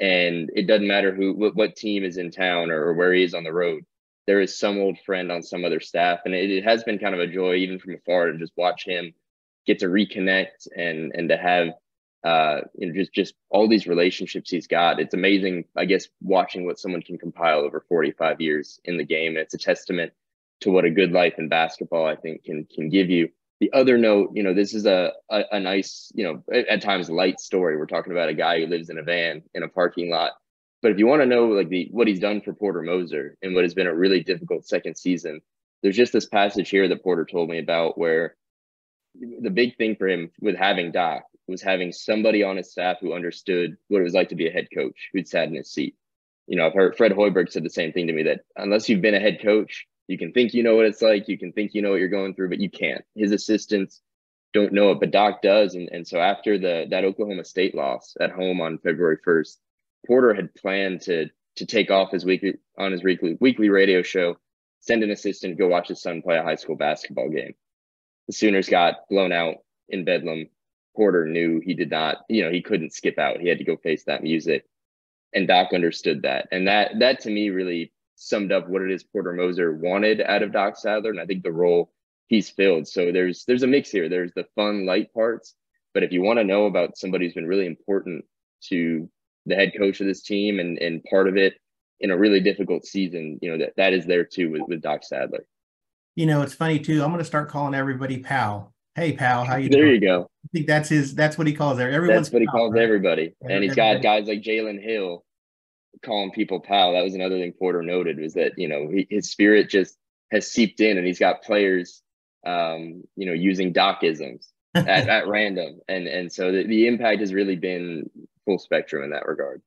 And 0.00 0.50
it 0.54 0.66
doesn't 0.66 0.88
matter 0.88 1.14
who, 1.14 1.34
what, 1.34 1.54
what 1.54 1.76
team 1.76 2.04
is 2.04 2.16
in 2.16 2.30
town 2.30 2.70
or, 2.70 2.88
or 2.88 2.94
where 2.94 3.12
he 3.12 3.22
is 3.22 3.34
on 3.34 3.44
the 3.44 3.52
road. 3.52 3.84
There 4.26 4.40
is 4.40 4.58
some 4.58 4.78
old 4.78 4.98
friend 5.04 5.30
on 5.30 5.42
some 5.42 5.64
other 5.64 5.80
staff. 5.80 6.20
And 6.24 6.34
it, 6.34 6.50
it 6.50 6.64
has 6.64 6.84
been 6.84 6.98
kind 6.98 7.14
of 7.14 7.20
a 7.20 7.26
joy, 7.26 7.56
even 7.56 7.78
from 7.78 7.94
afar, 7.94 8.32
to 8.32 8.38
just 8.38 8.52
watch 8.56 8.84
him 8.86 9.14
get 9.66 9.78
to 9.80 9.86
reconnect 9.86 10.66
and 10.76 11.12
and 11.14 11.28
to 11.28 11.36
have 11.36 11.68
uh, 12.24 12.60
you 12.76 12.88
know 12.88 12.94
just 12.94 13.12
just 13.12 13.34
all 13.50 13.68
these 13.68 13.86
relationships 13.86 14.50
he's 14.50 14.66
got. 14.66 15.00
It's 15.00 15.14
amazing, 15.14 15.64
I 15.76 15.84
guess, 15.84 16.08
watching 16.20 16.66
what 16.66 16.78
someone 16.78 17.02
can 17.02 17.18
compile 17.18 17.60
over 17.60 17.84
45 17.88 18.40
years 18.40 18.80
in 18.84 18.96
the 18.96 19.04
game. 19.04 19.30
And 19.30 19.38
it's 19.38 19.54
a 19.54 19.58
testament 19.58 20.12
to 20.60 20.70
what 20.70 20.84
a 20.84 20.90
good 20.90 21.12
life 21.12 21.34
in 21.38 21.48
basketball 21.48 22.06
I 22.06 22.16
think 22.16 22.44
can 22.44 22.66
can 22.72 22.88
give 22.88 23.10
you. 23.10 23.28
The 23.62 23.72
other 23.72 23.96
note, 23.96 24.32
you 24.34 24.42
know, 24.42 24.54
this 24.54 24.74
is 24.74 24.86
a, 24.86 25.12
a, 25.30 25.42
a 25.52 25.60
nice, 25.60 26.10
you 26.16 26.24
know, 26.24 26.42
at, 26.52 26.82
times 26.82 27.08
light 27.08 27.38
story. 27.38 27.76
We're 27.76 27.86
talking 27.86 28.10
about 28.10 28.28
a 28.28 28.34
guy 28.34 28.58
who 28.58 28.66
lives 28.66 28.90
in 28.90 28.98
a 28.98 29.04
van 29.04 29.44
in 29.54 29.62
a 29.62 29.68
parking 29.68 30.10
lot. 30.10 30.32
But 30.82 30.90
if 30.90 30.98
you 30.98 31.06
want 31.06 31.22
to 31.22 31.26
know 31.26 31.46
like 31.46 31.68
the 31.68 31.86
what 31.92 32.08
he's 32.08 32.18
done 32.18 32.40
for 32.40 32.54
Porter 32.54 32.82
Moser 32.82 33.36
and 33.40 33.54
what 33.54 33.62
has 33.62 33.72
been 33.72 33.86
a 33.86 33.94
really 33.94 34.20
difficult 34.24 34.66
second 34.66 34.96
season, 34.96 35.42
there's 35.80 35.96
just 35.96 36.12
this 36.12 36.26
passage 36.26 36.70
here 36.70 36.88
that 36.88 37.04
Porter 37.04 37.24
told 37.24 37.50
me 37.50 37.60
about 37.60 37.96
where 37.96 38.34
the 39.14 39.50
big 39.50 39.76
thing 39.76 39.94
for 39.94 40.08
him 40.08 40.32
with 40.40 40.56
having 40.56 40.90
Doc 40.90 41.22
was 41.46 41.62
having 41.62 41.92
somebody 41.92 42.42
on 42.42 42.56
his 42.56 42.72
staff 42.72 42.96
who 43.00 43.14
understood 43.14 43.76
what 43.86 44.00
it 44.00 44.02
was 44.02 44.14
like 44.14 44.30
to 44.30 44.34
be 44.34 44.48
a 44.48 44.52
head 44.52 44.66
coach 44.74 45.10
who'd 45.12 45.28
sat 45.28 45.46
in 45.46 45.54
his 45.54 45.70
seat. 45.70 45.94
You 46.48 46.56
know, 46.56 46.66
I've 46.66 46.74
heard 46.74 46.96
Fred 46.96 47.12
Hoiberg 47.12 47.52
said 47.52 47.62
the 47.62 47.70
same 47.70 47.92
thing 47.92 48.08
to 48.08 48.12
me 48.12 48.24
that 48.24 48.40
unless 48.56 48.88
you've 48.88 49.02
been 49.02 49.14
a 49.14 49.20
head 49.20 49.38
coach, 49.40 49.86
you 50.12 50.18
can 50.18 50.32
think 50.32 50.54
you 50.54 50.62
know 50.62 50.76
what 50.76 50.86
it's 50.86 51.02
like, 51.02 51.28
you 51.28 51.38
can 51.38 51.52
think 51.52 51.74
you 51.74 51.82
know 51.82 51.90
what 51.90 52.00
you're 52.00 52.08
going 52.08 52.34
through, 52.34 52.50
but 52.50 52.60
you 52.60 52.70
can't. 52.70 53.04
His 53.16 53.32
assistants 53.32 54.00
don't 54.52 54.72
know 54.72 54.92
it, 54.92 55.00
but 55.00 55.10
Doc 55.10 55.42
does. 55.42 55.74
And, 55.74 55.88
and 55.90 56.06
so 56.06 56.20
after 56.20 56.58
the 56.58 56.86
that 56.90 57.04
Oklahoma 57.04 57.44
State 57.44 57.74
loss 57.74 58.16
at 58.20 58.30
home 58.30 58.60
on 58.60 58.78
February 58.78 59.18
1st, 59.26 59.56
Porter 60.06 60.34
had 60.34 60.54
planned 60.54 61.00
to 61.02 61.30
to 61.56 61.66
take 61.66 61.90
off 61.90 62.12
his 62.12 62.24
weekly 62.24 62.54
on 62.78 62.92
his 62.92 63.02
weekly 63.02 63.36
weekly 63.40 63.70
radio 63.70 64.02
show, 64.02 64.38
send 64.80 65.02
an 65.02 65.10
assistant, 65.10 65.58
go 65.58 65.68
watch 65.68 65.88
his 65.88 66.02
son 66.02 66.22
play 66.22 66.36
a 66.36 66.44
high 66.44 66.56
school 66.56 66.76
basketball 66.76 67.30
game 67.30 67.54
the 68.26 68.32
Sooners 68.32 68.68
got 68.68 69.08
blown 69.08 69.32
out 69.32 69.56
in 69.88 70.04
Bedlam, 70.04 70.48
Porter 70.96 71.26
knew 71.26 71.60
he 71.60 71.74
did 71.74 71.90
not, 71.90 72.18
you 72.28 72.44
know, 72.44 72.50
he 72.50 72.62
couldn't 72.62 72.92
skip 72.92 73.18
out. 73.18 73.40
He 73.40 73.48
had 73.48 73.58
to 73.58 73.64
go 73.64 73.76
face 73.76 74.04
that 74.04 74.22
music. 74.22 74.64
And 75.34 75.48
Doc 75.48 75.70
understood 75.72 76.22
that. 76.22 76.48
And 76.52 76.68
that 76.68 76.98
that 77.00 77.20
to 77.20 77.30
me 77.30 77.50
really 77.50 77.92
summed 78.28 78.52
up 78.52 78.68
what 78.68 78.82
it 78.82 78.90
is 78.90 79.04
Porter 79.04 79.32
Moser 79.32 79.74
wanted 79.74 80.20
out 80.20 80.42
of 80.42 80.52
Doc 80.52 80.76
Sadler. 80.76 81.10
And 81.10 81.20
I 81.20 81.26
think 81.26 81.42
the 81.42 81.52
role 81.52 81.92
he's 82.28 82.50
filled. 82.50 82.88
So 82.88 83.12
there's 83.12 83.44
there's 83.44 83.62
a 83.62 83.66
mix 83.66 83.90
here. 83.90 84.08
There's 84.08 84.32
the 84.34 84.46
fun, 84.54 84.86
light 84.86 85.12
parts. 85.12 85.54
But 85.94 86.02
if 86.02 86.12
you 86.12 86.22
want 86.22 86.38
to 86.38 86.44
know 86.44 86.66
about 86.66 86.96
somebody 86.96 87.26
who's 87.26 87.34
been 87.34 87.46
really 87.46 87.66
important 87.66 88.24
to 88.68 89.08
the 89.46 89.54
head 89.54 89.72
coach 89.76 90.00
of 90.00 90.06
this 90.06 90.22
team 90.22 90.58
and, 90.58 90.78
and 90.78 91.04
part 91.04 91.28
of 91.28 91.36
it 91.36 91.54
in 92.00 92.10
a 92.10 92.16
really 92.16 92.40
difficult 92.40 92.86
season, 92.86 93.38
you 93.42 93.50
know, 93.50 93.58
that, 93.58 93.74
that 93.76 93.92
is 93.92 94.06
there 94.06 94.24
too 94.24 94.50
with, 94.50 94.62
with 94.68 94.80
Doc 94.80 95.04
Sadler 95.04 95.46
you 96.14 96.26
know, 96.26 96.42
it's 96.42 96.54
funny 96.54 96.78
too. 96.78 97.02
I'm 97.02 97.10
going 97.10 97.18
to 97.18 97.24
start 97.24 97.48
calling 97.48 97.74
everybody 97.74 98.18
pal. 98.18 98.72
Hey, 98.94 99.12
pal, 99.12 99.44
how 99.44 99.56
you 99.56 99.70
there 99.70 99.84
doing? 99.84 99.94
you 99.94 100.00
go. 100.00 100.28
I 100.44 100.48
think 100.52 100.66
that's 100.66 100.88
his. 100.88 101.14
That's 101.14 101.38
what 101.38 101.46
he 101.46 101.54
calls 101.54 101.78
there. 101.78 101.90
Everyone's 101.90 102.26
that's 102.26 102.32
what 102.32 102.42
he 102.42 102.46
calls 102.46 102.74
right? 102.74 102.82
everybody, 102.82 103.34
and 103.40 103.64
he's 103.64 103.74
got 103.74 104.02
guys 104.02 104.28
like 104.28 104.42
Jalen 104.42 104.82
Hill 104.82 105.24
calling 106.04 106.30
people 106.30 106.60
pal. 106.60 106.92
That 106.92 107.04
was 107.04 107.14
another 107.14 107.38
thing 107.38 107.52
Porter 107.52 107.82
noted 107.82 108.18
was 108.18 108.34
that 108.34 108.52
you 108.56 108.68
know 108.68 108.88
he, 108.88 109.06
his 109.10 109.30
spirit 109.30 109.68
just 109.68 109.96
has 110.30 110.50
seeped 110.50 110.80
in, 110.80 110.98
and 110.98 111.06
he's 111.06 111.18
got 111.18 111.42
players, 111.42 112.02
um, 112.46 113.02
you 113.16 113.26
know, 113.26 113.32
using 113.32 113.72
docisms 113.72 114.48
at, 114.74 115.08
at 115.08 115.28
random, 115.28 115.80
and 115.88 116.06
and 116.06 116.32
so 116.32 116.52
the, 116.52 116.64
the 116.64 116.86
impact 116.86 117.20
has 117.20 117.34
really 117.34 117.56
been 117.56 118.10
full 118.44 118.58
spectrum 118.58 119.04
in 119.04 119.10
that 119.10 119.26
regard 119.26 119.62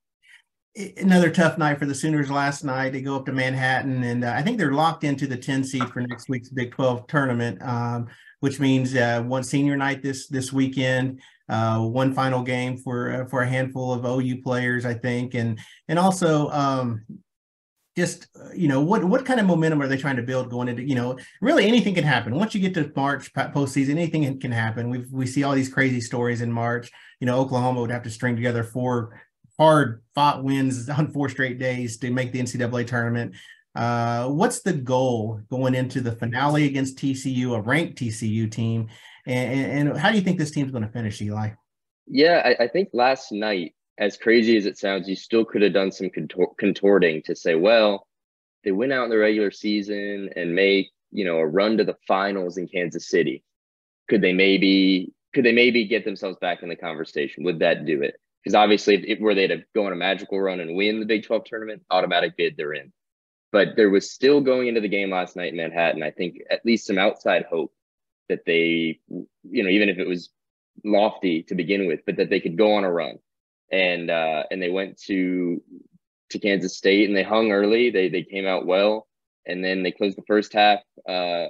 another 0.98 1.30
tough 1.30 1.58
night 1.58 1.80
for 1.80 1.86
the 1.86 1.96
Sooners 1.96 2.30
last 2.30 2.64
night. 2.64 2.92
They 2.92 3.02
go 3.02 3.16
up 3.16 3.26
to 3.28 3.32
Manhattan, 3.32 4.04
and 4.04 4.24
uh, 4.24 4.34
I 4.36 4.42
think 4.42 4.58
they're 4.58 4.74
locked 4.74 5.04
into 5.04 5.28
the 5.28 5.38
10 5.38 5.64
seed 5.64 5.88
for 5.90 6.02
next 6.02 6.30
week's 6.30 6.50
Big 6.50 6.72
12 6.72 7.08
tournament, 7.08 7.62
um, 7.62 8.08
which 8.42 8.60
means 8.60 8.96
uh, 8.96 9.22
one 9.22 9.44
senior 9.44 9.78
night 9.78 10.04
this 10.04 10.28
this 10.28 10.52
weekend, 10.52 11.22
uh, 11.50 11.80
one 11.80 12.14
final 12.14 12.44
game 12.44 12.78
for 12.78 13.12
uh, 13.12 13.26
for 13.26 13.42
a 13.42 13.48
handful 13.48 13.94
of 13.94 14.06
OU 14.06 14.42
players, 14.42 14.86
I 14.86 14.94
think, 14.94 15.34
and 15.34 15.60
and 15.88 16.00
also. 16.00 16.50
Um, 16.50 17.06
just 17.98 18.28
you 18.54 18.68
know 18.68 18.82
what 18.82 19.06
what 19.06 19.26
kind 19.26 19.40
of 19.40 19.46
momentum 19.46 19.82
are 19.82 19.88
they 19.88 19.96
trying 19.96 20.18
to 20.18 20.22
build 20.22 20.50
going 20.50 20.68
into 20.68 20.84
you 20.84 20.96
know 20.96 21.18
really 21.40 21.66
anything 21.66 21.96
can 21.96 22.04
happen 22.04 22.36
once 22.36 22.54
you 22.54 22.60
get 22.60 22.74
to 22.74 22.92
March 22.94 23.32
postseason 23.32 23.92
anything 23.92 24.38
can 24.38 24.52
happen 24.52 24.90
we 24.90 25.06
we 25.14 25.26
see 25.26 25.44
all 25.44 25.56
these 25.56 25.74
crazy 25.74 26.02
stories 26.02 26.42
in 26.42 26.52
March 26.52 26.92
you 27.22 27.26
know 27.26 27.40
Oklahoma 27.40 27.80
would 27.80 27.92
have 27.92 28.04
to 28.04 28.10
string 28.10 28.36
together 28.36 28.66
four 28.66 29.18
hard 29.58 30.02
fought 30.14 30.44
wins 30.44 30.90
on 30.98 31.12
four 31.12 31.30
straight 31.30 31.60
days 31.60 31.98
to 31.98 32.12
make 32.12 32.32
the 32.32 32.40
NCAA 32.40 32.88
tournament. 32.88 33.36
Uh, 33.76 34.30
what's 34.30 34.62
the 34.62 34.74
goal 34.74 35.42
going 35.50 35.76
into 35.76 36.00
the 36.00 36.14
finale 36.14 36.66
against 36.66 36.98
TCU, 36.98 37.56
a 37.56 37.62
ranked 37.62 38.00
TCU 38.00 38.50
team? 38.50 38.88
And, 39.26 39.90
and 39.90 39.98
how 39.98 40.12
do 40.12 40.18
you 40.18 40.24
think 40.24 40.38
this 40.38 40.52
team's 40.52 40.72
going 40.72 40.84
to 40.84 40.90
finish, 40.90 41.22
Eli? 41.22 41.50
Yeah, 42.08 42.42
I, 42.46 42.66
I, 42.66 42.68
think 42.68 42.90
last 42.94 43.32
night, 43.32 43.74
as 43.98 44.16
crazy 44.16 44.56
as 44.58 44.68
it 44.68 44.78
sounds, 44.78 45.08
you 45.08 45.16
still 45.16 45.44
could 45.44 45.64
have 45.64 45.74
done 45.74 45.92
some 45.92 46.10
contor- 46.12 46.54
contorting 46.60 47.24
to 47.24 47.36
say, 47.36 47.56
well, 47.56 48.06
they 48.64 48.72
went 48.72 48.94
out 48.94 49.06
in 49.06 49.10
the 49.10 49.18
regular 49.18 49.50
season 49.50 50.30
and 50.36 50.54
make 50.54 50.92
you 51.16 51.24
know, 51.24 51.38
a 51.38 51.48
run 51.48 51.78
to 51.78 51.84
the 51.86 51.96
finals 52.08 52.58
in 52.58 52.68
Kansas 52.68 53.08
City, 53.08 53.44
could 54.10 54.22
they 54.22 54.34
maybe 54.34 55.14
could 55.34 55.46
they 55.46 55.54
maybe 55.54 55.88
get 55.88 56.06
themselves 56.06 56.38
back 56.40 56.62
in 56.62 56.70
the 56.70 56.76
conversation? 56.76 57.44
Would 57.44 57.60
that 57.60 57.86
do 57.86 58.02
it? 58.02 58.16
Because 58.44 58.56
obviously, 58.56 58.96
if, 58.96 59.04
if 59.06 59.20
were 59.20 59.34
they 59.34 59.48
to 59.48 59.64
go 59.74 59.86
on 59.86 59.94
a 59.94 59.96
magical 59.96 60.40
run 60.40 60.60
and 60.60 60.76
win 60.76 61.00
the 61.00 61.06
Big 61.06 61.26
12 61.26 61.46
tournament, 61.46 61.84
automatic 61.90 62.38
bid, 62.38 62.56
they're 62.56 62.74
in. 62.74 62.94
But 63.52 63.70
there 63.76 63.90
was 63.90 64.12
still 64.12 64.42
going 64.42 64.68
into 64.68 64.82
the 64.82 64.88
game 64.88 65.10
last 65.10 65.36
night 65.36 65.52
in 65.52 65.58
Manhattan, 65.58 66.04
I 66.04 66.12
think 66.12 66.38
at 66.50 66.66
least 66.66 66.86
some 66.86 66.98
outside 66.98 67.46
hope 67.50 67.74
that 68.30 68.46
they, 68.46 69.00
you 69.10 69.64
know, 69.64 69.70
even 69.70 69.90
if 69.90 69.98
it 69.98 70.08
was 70.08 70.30
lofty 70.84 71.44
to 71.44 71.56
begin 71.56 71.88
with, 71.88 72.02
but 72.06 72.18
that 72.18 72.30
they 72.30 72.40
could 72.40 72.58
go 72.58 72.74
on 72.74 72.84
a 72.84 72.92
run. 72.92 73.20
And 73.72 74.12
uh, 74.12 74.44
and 74.52 74.62
they 74.62 74.70
went 74.70 75.00
to 75.04 75.62
to 76.32 76.40
Kansas 76.40 76.78
State 76.78 77.08
and 77.08 77.18
they 77.18 77.24
hung 77.24 77.52
early. 77.52 77.90
They 77.90 78.10
they 78.10 78.24
came 78.24 78.46
out 78.46 78.66
well, 78.66 79.08
and 79.46 79.64
then 79.64 79.84
they 79.84 79.92
closed 79.92 80.18
the 80.18 80.24
first 80.28 80.54
half 80.54 80.80
uh, 81.08 81.48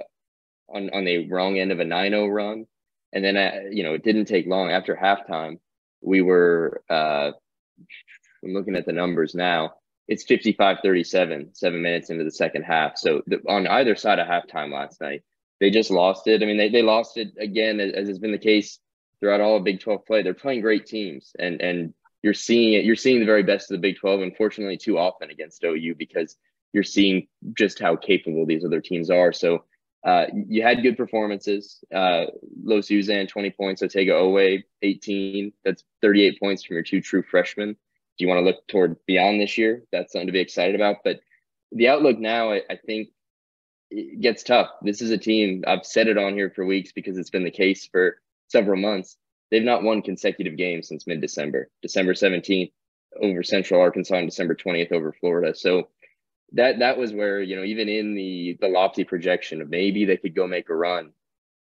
on 0.68 0.90
on 0.92 1.04
the 1.04 1.28
wrong 1.28 1.58
end 1.58 1.72
of 1.72 1.80
a 1.80 1.84
9-0 1.84 2.34
run, 2.34 2.66
and 3.12 3.24
then 3.24 3.36
uh, 3.36 3.60
you 3.70 3.82
know 3.82 3.94
it 3.94 4.02
didn't 4.02 4.26
take 4.26 4.46
long 4.46 4.70
after 4.70 4.96
halftime. 4.96 5.58
We 6.00 6.22
were 6.22 6.82
uh, 6.88 7.32
I'm 8.44 8.52
looking 8.52 8.76
at 8.76 8.86
the 8.86 8.92
numbers 8.92 9.34
now. 9.34 9.74
It's 10.08 10.24
55-37, 10.24 11.56
seven 11.56 11.82
minutes 11.82 12.10
into 12.10 12.22
the 12.22 12.30
second 12.30 12.62
half. 12.62 12.96
So 12.96 13.22
the, 13.26 13.40
on 13.48 13.66
either 13.66 13.96
side 13.96 14.20
of 14.20 14.28
halftime 14.28 14.72
last 14.72 15.00
night, 15.00 15.22
they 15.60 15.70
just 15.70 15.90
lost 15.90 16.26
it. 16.26 16.42
I 16.42 16.46
mean, 16.46 16.56
they, 16.56 16.68
they 16.68 16.82
lost 16.82 17.16
it 17.16 17.32
again, 17.38 17.80
as 17.80 18.08
has 18.08 18.18
been 18.18 18.32
the 18.32 18.38
case 18.38 18.78
throughout 19.20 19.40
all 19.40 19.56
of 19.56 19.64
Big 19.64 19.80
12 19.80 20.04
play. 20.04 20.22
They're 20.22 20.34
playing 20.34 20.60
great 20.60 20.86
teams, 20.86 21.32
and 21.38 21.60
and 21.60 21.94
you're 22.22 22.34
seeing 22.34 22.74
it. 22.74 22.84
You're 22.84 22.96
seeing 22.96 23.20
the 23.20 23.26
very 23.26 23.42
best 23.42 23.70
of 23.70 23.76
the 23.76 23.80
Big 23.80 23.96
12, 23.96 24.20
unfortunately, 24.20 24.76
too 24.76 24.98
often 24.98 25.30
against 25.30 25.64
OU 25.64 25.94
because 25.96 26.36
you're 26.72 26.82
seeing 26.82 27.26
just 27.54 27.78
how 27.78 27.96
capable 27.96 28.44
these 28.44 28.64
other 28.64 28.80
teams 28.80 29.10
are. 29.10 29.32
So 29.32 29.64
uh, 30.04 30.26
you 30.32 30.62
had 30.62 30.82
good 30.82 30.96
performances. 30.96 31.82
Uh, 31.92 32.26
Los 32.62 32.88
Uzan, 32.88 33.28
20 33.28 33.50
points. 33.50 33.82
Otega 33.82 34.10
Oweh, 34.10 34.62
18. 34.82 35.52
That's 35.64 35.82
38 36.02 36.38
points 36.38 36.64
from 36.64 36.74
your 36.74 36.82
two 36.82 37.00
true 37.00 37.22
freshmen. 37.22 37.72
Do 37.72 38.24
you 38.24 38.28
want 38.28 38.38
to 38.38 38.44
look 38.44 38.66
toward 38.68 38.96
beyond 39.06 39.40
this 39.40 39.58
year? 39.58 39.82
That's 39.92 40.12
something 40.12 40.28
to 40.28 40.32
be 40.32 40.40
excited 40.40 40.74
about. 40.74 40.98
But 41.02 41.20
the 41.72 41.88
outlook 41.88 42.18
now, 42.18 42.52
I, 42.52 42.62
I 42.70 42.76
think, 42.76 43.08
it 43.90 44.20
gets 44.20 44.42
tough. 44.42 44.68
This 44.82 45.00
is 45.00 45.10
a 45.10 45.18
team, 45.18 45.64
I've 45.66 45.86
said 45.86 46.08
it 46.08 46.18
on 46.18 46.34
here 46.34 46.50
for 46.50 46.64
weeks 46.66 46.92
because 46.92 47.18
it's 47.18 47.30
been 47.30 47.44
the 47.44 47.50
case 47.50 47.86
for 47.86 48.18
several 48.48 48.80
months. 48.80 49.16
They've 49.50 49.62
not 49.62 49.82
won 49.82 50.02
consecutive 50.02 50.56
games 50.56 50.88
since 50.88 51.06
mid 51.06 51.20
December, 51.20 51.70
December 51.82 52.14
17th 52.14 52.72
over 53.20 53.42
Central 53.42 53.80
Arkansas 53.80 54.16
and 54.16 54.28
December 54.28 54.54
20th 54.54 54.92
over 54.92 55.12
Florida. 55.12 55.54
So 55.54 55.88
that 56.52 56.78
that 56.80 56.98
was 56.98 57.12
where, 57.12 57.40
you 57.40 57.56
know, 57.56 57.64
even 57.64 57.88
in 57.88 58.14
the 58.14 58.56
the 58.60 58.68
lofty 58.68 59.04
projection 59.04 59.60
of 59.60 59.70
maybe 59.70 60.04
they 60.04 60.16
could 60.16 60.34
go 60.34 60.46
make 60.46 60.68
a 60.68 60.74
run, 60.74 61.12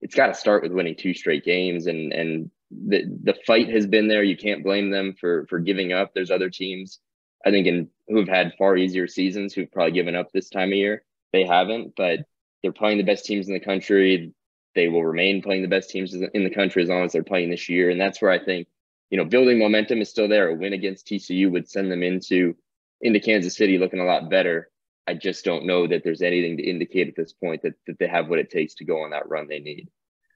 it's 0.01 0.15
got 0.15 0.29
to 0.29 0.35
start 0.35 0.63
with 0.63 0.73
winning 0.73 0.97
two 0.97 1.15
straight 1.15 1.45
games 1.45 1.87
and 1.87 2.13
and 2.13 2.51
the 2.71 3.05
the 3.23 3.35
fight 3.47 3.69
has 3.69 3.87
been 3.87 4.09
there. 4.09 4.23
You 4.23 4.37
can't 4.37 4.65
blame 4.65 4.91
them 4.91 5.15
for 5.19 5.47
for 5.49 5.59
giving 5.59 5.93
up. 5.93 6.13
There's 6.15 6.31
other 6.31 6.51
teams 6.51 7.01
I 7.47 7.51
think 7.51 7.67
in 7.67 7.89
who 8.09 8.19
have 8.19 8.29
had 8.29 8.55
far 8.59 8.77
easier 8.77 9.07
seasons 9.07 9.55
who've 9.55 9.71
probably 9.71 9.93
given 9.93 10.17
up 10.17 10.33
this 10.33 10.51
time 10.51 10.71
of 10.71 10.79
year. 10.79 11.05
They 11.35 11.45
haven't, 11.45 11.95
but 11.97 12.21
they're 12.63 12.73
playing 12.73 12.99
the 12.99 13.05
best 13.05 13.25
teams 13.25 13.49
in 13.49 13.55
the 13.55 13.61
country 13.61 14.33
they 14.75 14.89
will 14.89 15.05
remain 15.05 15.43
playing 15.43 15.63
the 15.63 15.69
best 15.69 15.91
teams 15.91 16.15
in 16.15 16.45
the 16.45 16.51
country 16.51 16.83
as 16.83 16.89
long 16.89 17.05
as 17.05 17.13
they're 17.13 17.23
playing 17.23 17.51
this 17.51 17.69
year. 17.69 17.91
And 17.91 18.01
that's 18.01 18.21
where 18.21 18.31
I 18.31 18.45
think, 18.45 18.67
you 19.11 19.17
know, 19.17 19.25
building 19.25 19.59
momentum 19.59 20.01
is 20.01 20.11
still 20.11 20.29
there. 20.29 20.49
A 20.49 20.55
win 20.55 20.73
against 20.73 21.07
TCU 21.07 21.51
would 21.51 21.69
send 21.69 21.91
them 21.91 22.03
into 22.03 22.57
into 23.01 23.21
Kansas 23.21 23.57
City 23.57 23.79
looking 23.79 24.01
a 24.01 24.05
lot 24.05 24.31
better. 24.31 24.71
I 25.07 25.15
just 25.15 25.45
don't 25.45 25.67
know 25.67 25.87
that 25.87 26.03
there's 26.03 26.23
anything 26.23 26.57
to 26.57 26.63
indicate 26.63 27.09
at 27.09 27.17
this 27.17 27.33
point 27.33 27.63
that, 27.63 27.75
that 27.87 27.99
they 27.99 28.09
have 28.09 28.29
what 28.29 28.39
it 28.39 28.51
takes 28.51 28.75
to 28.77 28.85
go 28.85 29.03
on 29.03 29.11
that 29.11 29.29
run 29.29 29.47
they 29.47 29.59
need. 29.59 29.91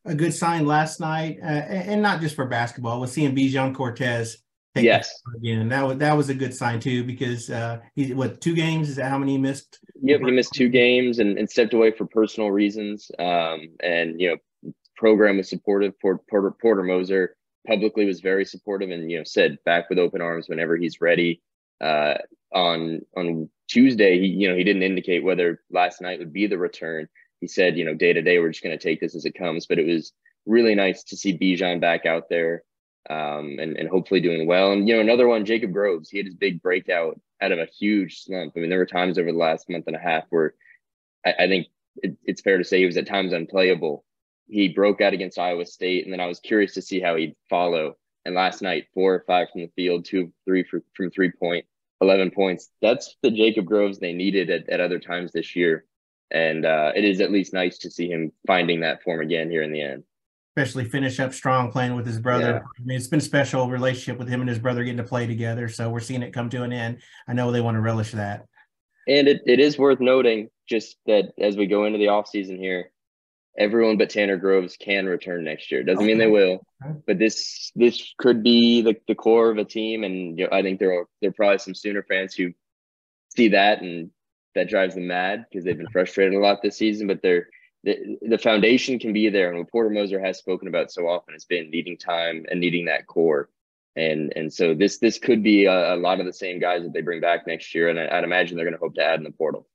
A 0.04 0.14
good 0.14 0.34
sign 0.34 0.66
last 0.66 1.00
night, 1.00 1.38
uh, 1.42 1.46
and 1.46 2.02
not 2.02 2.20
just 2.20 2.36
for 2.36 2.46
basketball, 2.46 3.00
was 3.00 3.12
seeing 3.12 3.34
Bijan 3.34 3.74
Cortes 3.74 4.32
take 4.32 4.47
yes 4.74 5.22
again. 5.36 5.68
That 5.68 5.86
was 5.86 5.98
that 5.98 6.16
was 6.16 6.28
a 6.28 6.34
good 6.34 6.54
sign 6.54 6.80
too 6.80 7.04
because 7.04 7.50
uh, 7.50 7.78
he 7.94 8.14
what 8.14 8.40
two 8.40 8.54
games 8.54 8.88
is 8.88 8.96
that 8.96 9.10
how 9.10 9.18
many 9.18 9.32
he 9.32 9.38
missed? 9.38 9.78
Yep, 10.00 10.20
he 10.20 10.30
missed 10.30 10.52
two 10.54 10.68
games 10.68 11.18
and, 11.18 11.38
and 11.38 11.50
stepped 11.50 11.74
away 11.74 11.90
for 11.90 12.06
personal 12.06 12.50
reasons. 12.50 13.10
Um, 13.18 13.70
and 13.82 14.20
you 14.20 14.38
know, 14.64 14.72
program 14.96 15.38
was 15.38 15.48
supportive. 15.48 15.98
Porter, 16.00 16.22
Porter 16.28 16.54
Porter 16.60 16.82
Moser 16.82 17.36
publicly 17.66 18.06
was 18.06 18.20
very 18.20 18.44
supportive 18.44 18.90
and 18.90 19.10
you 19.10 19.18
know 19.18 19.24
said 19.24 19.58
back 19.64 19.90
with 19.90 19.98
open 19.98 20.20
arms 20.20 20.48
whenever 20.48 20.76
he's 20.76 21.00
ready. 21.00 21.42
Uh, 21.80 22.14
on 22.52 23.00
on 23.16 23.48
Tuesday, 23.68 24.18
he 24.18 24.26
you 24.26 24.48
know 24.48 24.56
he 24.56 24.64
didn't 24.64 24.82
indicate 24.82 25.24
whether 25.24 25.62
last 25.70 26.00
night 26.00 26.18
would 26.18 26.32
be 26.32 26.46
the 26.46 26.58
return. 26.58 27.08
He 27.40 27.46
said 27.46 27.76
you 27.76 27.84
know 27.84 27.94
day 27.94 28.12
to 28.12 28.22
day 28.22 28.38
we're 28.38 28.50
just 28.50 28.64
going 28.64 28.76
to 28.76 28.82
take 28.82 29.00
this 29.00 29.14
as 29.14 29.24
it 29.24 29.38
comes. 29.38 29.66
But 29.66 29.78
it 29.78 29.86
was 29.86 30.12
really 30.46 30.74
nice 30.74 31.02
to 31.04 31.16
see 31.16 31.36
Bijan 31.36 31.80
back 31.80 32.06
out 32.06 32.28
there 32.30 32.62
um, 33.08 33.58
and, 33.58 33.76
and 33.76 33.88
hopefully 33.88 34.20
doing 34.20 34.46
well. 34.46 34.72
And, 34.72 34.86
you 34.86 34.94
know, 34.94 35.00
another 35.00 35.28
one, 35.28 35.46
Jacob 35.46 35.72
Groves, 35.72 36.10
he 36.10 36.18
had 36.18 36.26
his 36.26 36.34
big 36.34 36.62
breakout 36.62 37.18
out 37.40 37.52
of 37.52 37.58
a 37.58 37.66
huge 37.78 38.22
slump. 38.22 38.52
I 38.56 38.60
mean, 38.60 38.70
there 38.70 38.78
were 38.78 38.86
times 38.86 39.18
over 39.18 39.32
the 39.32 39.38
last 39.38 39.70
month 39.70 39.84
and 39.86 39.96
a 39.96 40.00
half 40.00 40.24
where 40.30 40.54
I, 41.24 41.34
I 41.40 41.48
think 41.48 41.68
it, 41.96 42.16
it's 42.24 42.42
fair 42.42 42.58
to 42.58 42.64
say 42.64 42.78
he 42.78 42.86
was 42.86 42.96
at 42.96 43.06
times 43.06 43.32
unplayable. 43.32 44.04
He 44.46 44.68
broke 44.68 45.00
out 45.00 45.12
against 45.12 45.38
Iowa 45.38 45.66
State, 45.66 46.04
and 46.04 46.12
then 46.12 46.20
I 46.20 46.26
was 46.26 46.40
curious 46.40 46.74
to 46.74 46.82
see 46.82 47.00
how 47.00 47.16
he'd 47.16 47.36
follow. 47.50 47.96
And 48.24 48.34
last 48.34 48.62
night, 48.62 48.86
four 48.94 49.14
or 49.14 49.24
five 49.26 49.48
from 49.50 49.62
the 49.62 49.70
field, 49.74 50.04
two, 50.04 50.32
three 50.44 50.64
for, 50.64 50.82
from 50.94 51.10
three 51.10 51.30
point, 51.30 51.64
11 52.00 52.30
points. 52.30 52.70
That's 52.80 53.16
the 53.22 53.30
Jacob 53.30 53.64
Groves 53.66 53.98
they 53.98 54.12
needed 54.12 54.50
at, 54.50 54.68
at 54.68 54.80
other 54.80 54.98
times 54.98 55.32
this 55.32 55.56
year. 55.56 55.84
And 56.30 56.66
uh, 56.66 56.92
it 56.94 57.04
is 57.04 57.20
at 57.20 57.32
least 57.32 57.54
nice 57.54 57.78
to 57.78 57.90
see 57.90 58.08
him 58.08 58.32
finding 58.46 58.80
that 58.80 59.02
form 59.02 59.20
again 59.20 59.50
here 59.50 59.62
in 59.62 59.72
the 59.72 59.80
end 59.80 60.04
especially 60.58 60.84
finish 60.84 61.20
up 61.20 61.32
strong 61.32 61.70
playing 61.70 61.94
with 61.94 62.06
his 62.06 62.18
brother. 62.18 62.50
Yeah. 62.50 62.58
I 62.58 62.84
mean, 62.84 62.96
it's 62.96 63.06
been 63.06 63.20
a 63.20 63.22
special 63.22 63.68
relationship 63.68 64.18
with 64.18 64.28
him 64.28 64.40
and 64.40 64.48
his 64.48 64.58
brother 64.58 64.82
getting 64.82 64.98
to 64.98 65.04
play 65.04 65.26
together. 65.26 65.68
So 65.68 65.88
we're 65.88 66.00
seeing 66.00 66.22
it 66.22 66.32
come 66.32 66.50
to 66.50 66.62
an 66.62 66.72
end. 66.72 66.98
I 67.28 67.32
know 67.32 67.52
they 67.52 67.60
want 67.60 67.76
to 67.76 67.80
relish 67.80 68.12
that. 68.12 68.46
And 69.06 69.28
it, 69.28 69.42
it 69.46 69.60
is 69.60 69.78
worth 69.78 70.00
noting 70.00 70.50
just 70.68 70.96
that 71.06 71.32
as 71.38 71.56
we 71.56 71.66
go 71.66 71.84
into 71.84 71.98
the 71.98 72.08
off 72.08 72.28
season 72.28 72.58
here, 72.58 72.90
everyone 73.58 73.96
but 73.96 74.10
Tanner 74.10 74.36
Groves 74.36 74.76
can 74.76 75.06
return 75.06 75.44
next 75.44 75.70
year. 75.70 75.82
Doesn't 75.82 75.98
okay. 75.98 76.06
mean 76.06 76.18
they 76.18 76.26
will, 76.26 76.60
but 77.06 77.18
this 77.18 77.72
this 77.74 78.14
could 78.18 78.42
be 78.42 78.82
the, 78.82 78.96
the 79.06 79.14
core 79.14 79.50
of 79.50 79.58
a 79.58 79.64
team. 79.64 80.04
And 80.04 80.38
you 80.38 80.44
know, 80.44 80.56
I 80.56 80.62
think 80.62 80.78
there 80.78 80.92
are 80.92 81.06
there 81.20 81.30
are 81.30 81.34
probably 81.34 81.58
some 81.58 81.74
Sooner 81.74 82.02
fans 82.02 82.34
who 82.34 82.52
see 83.34 83.48
that 83.48 83.80
and 83.80 84.10
that 84.54 84.68
drives 84.68 84.94
them 84.94 85.06
mad 85.06 85.46
because 85.48 85.64
they've 85.64 85.76
been 85.76 85.90
frustrated 85.90 86.34
a 86.34 86.38
lot 86.38 86.60
this 86.62 86.76
season. 86.76 87.06
But 87.06 87.22
they're 87.22 87.48
the, 87.84 88.18
the 88.22 88.38
foundation 88.38 88.98
can 88.98 89.12
be 89.12 89.28
there. 89.28 89.48
And 89.48 89.58
what 89.58 89.70
Porter 89.70 89.90
Moser 89.90 90.20
has 90.20 90.38
spoken 90.38 90.68
about 90.68 90.90
so 90.90 91.08
often 91.08 91.34
has 91.34 91.44
been 91.44 91.70
needing 91.70 91.96
time 91.96 92.44
and 92.50 92.60
needing 92.60 92.86
that 92.86 93.06
core. 93.06 93.48
And 93.96 94.32
and 94.36 94.52
so 94.52 94.74
this 94.74 94.98
this 94.98 95.18
could 95.18 95.42
be 95.42 95.64
a, 95.64 95.94
a 95.94 95.96
lot 95.96 96.20
of 96.20 96.26
the 96.26 96.32
same 96.32 96.60
guys 96.60 96.82
that 96.82 96.92
they 96.92 97.00
bring 97.00 97.20
back 97.20 97.46
next 97.46 97.74
year. 97.74 97.88
And 97.88 97.98
I, 97.98 98.18
I'd 98.18 98.24
imagine 98.24 98.56
they're 98.56 98.66
going 98.66 98.78
to 98.78 98.80
hope 98.80 98.94
to 98.94 99.04
add 99.04 99.18
in 99.18 99.24
the 99.24 99.32
portal 99.32 99.66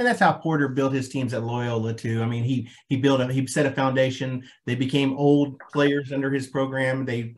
and 0.00 0.06
that's 0.06 0.18
how 0.18 0.32
Porter 0.32 0.66
built 0.68 0.94
his 0.94 1.10
teams 1.10 1.34
at 1.34 1.42
Loyola 1.42 1.92
too. 1.92 2.22
I 2.22 2.26
mean, 2.26 2.42
he 2.42 2.70
he 2.88 2.96
built 2.96 3.20
a 3.20 3.30
he 3.30 3.46
set 3.46 3.66
a 3.66 3.70
foundation. 3.70 4.42
They 4.64 4.74
became 4.74 5.12
old 5.12 5.60
players 5.70 6.10
under 6.10 6.30
his 6.30 6.46
program. 6.46 7.04
They 7.04 7.34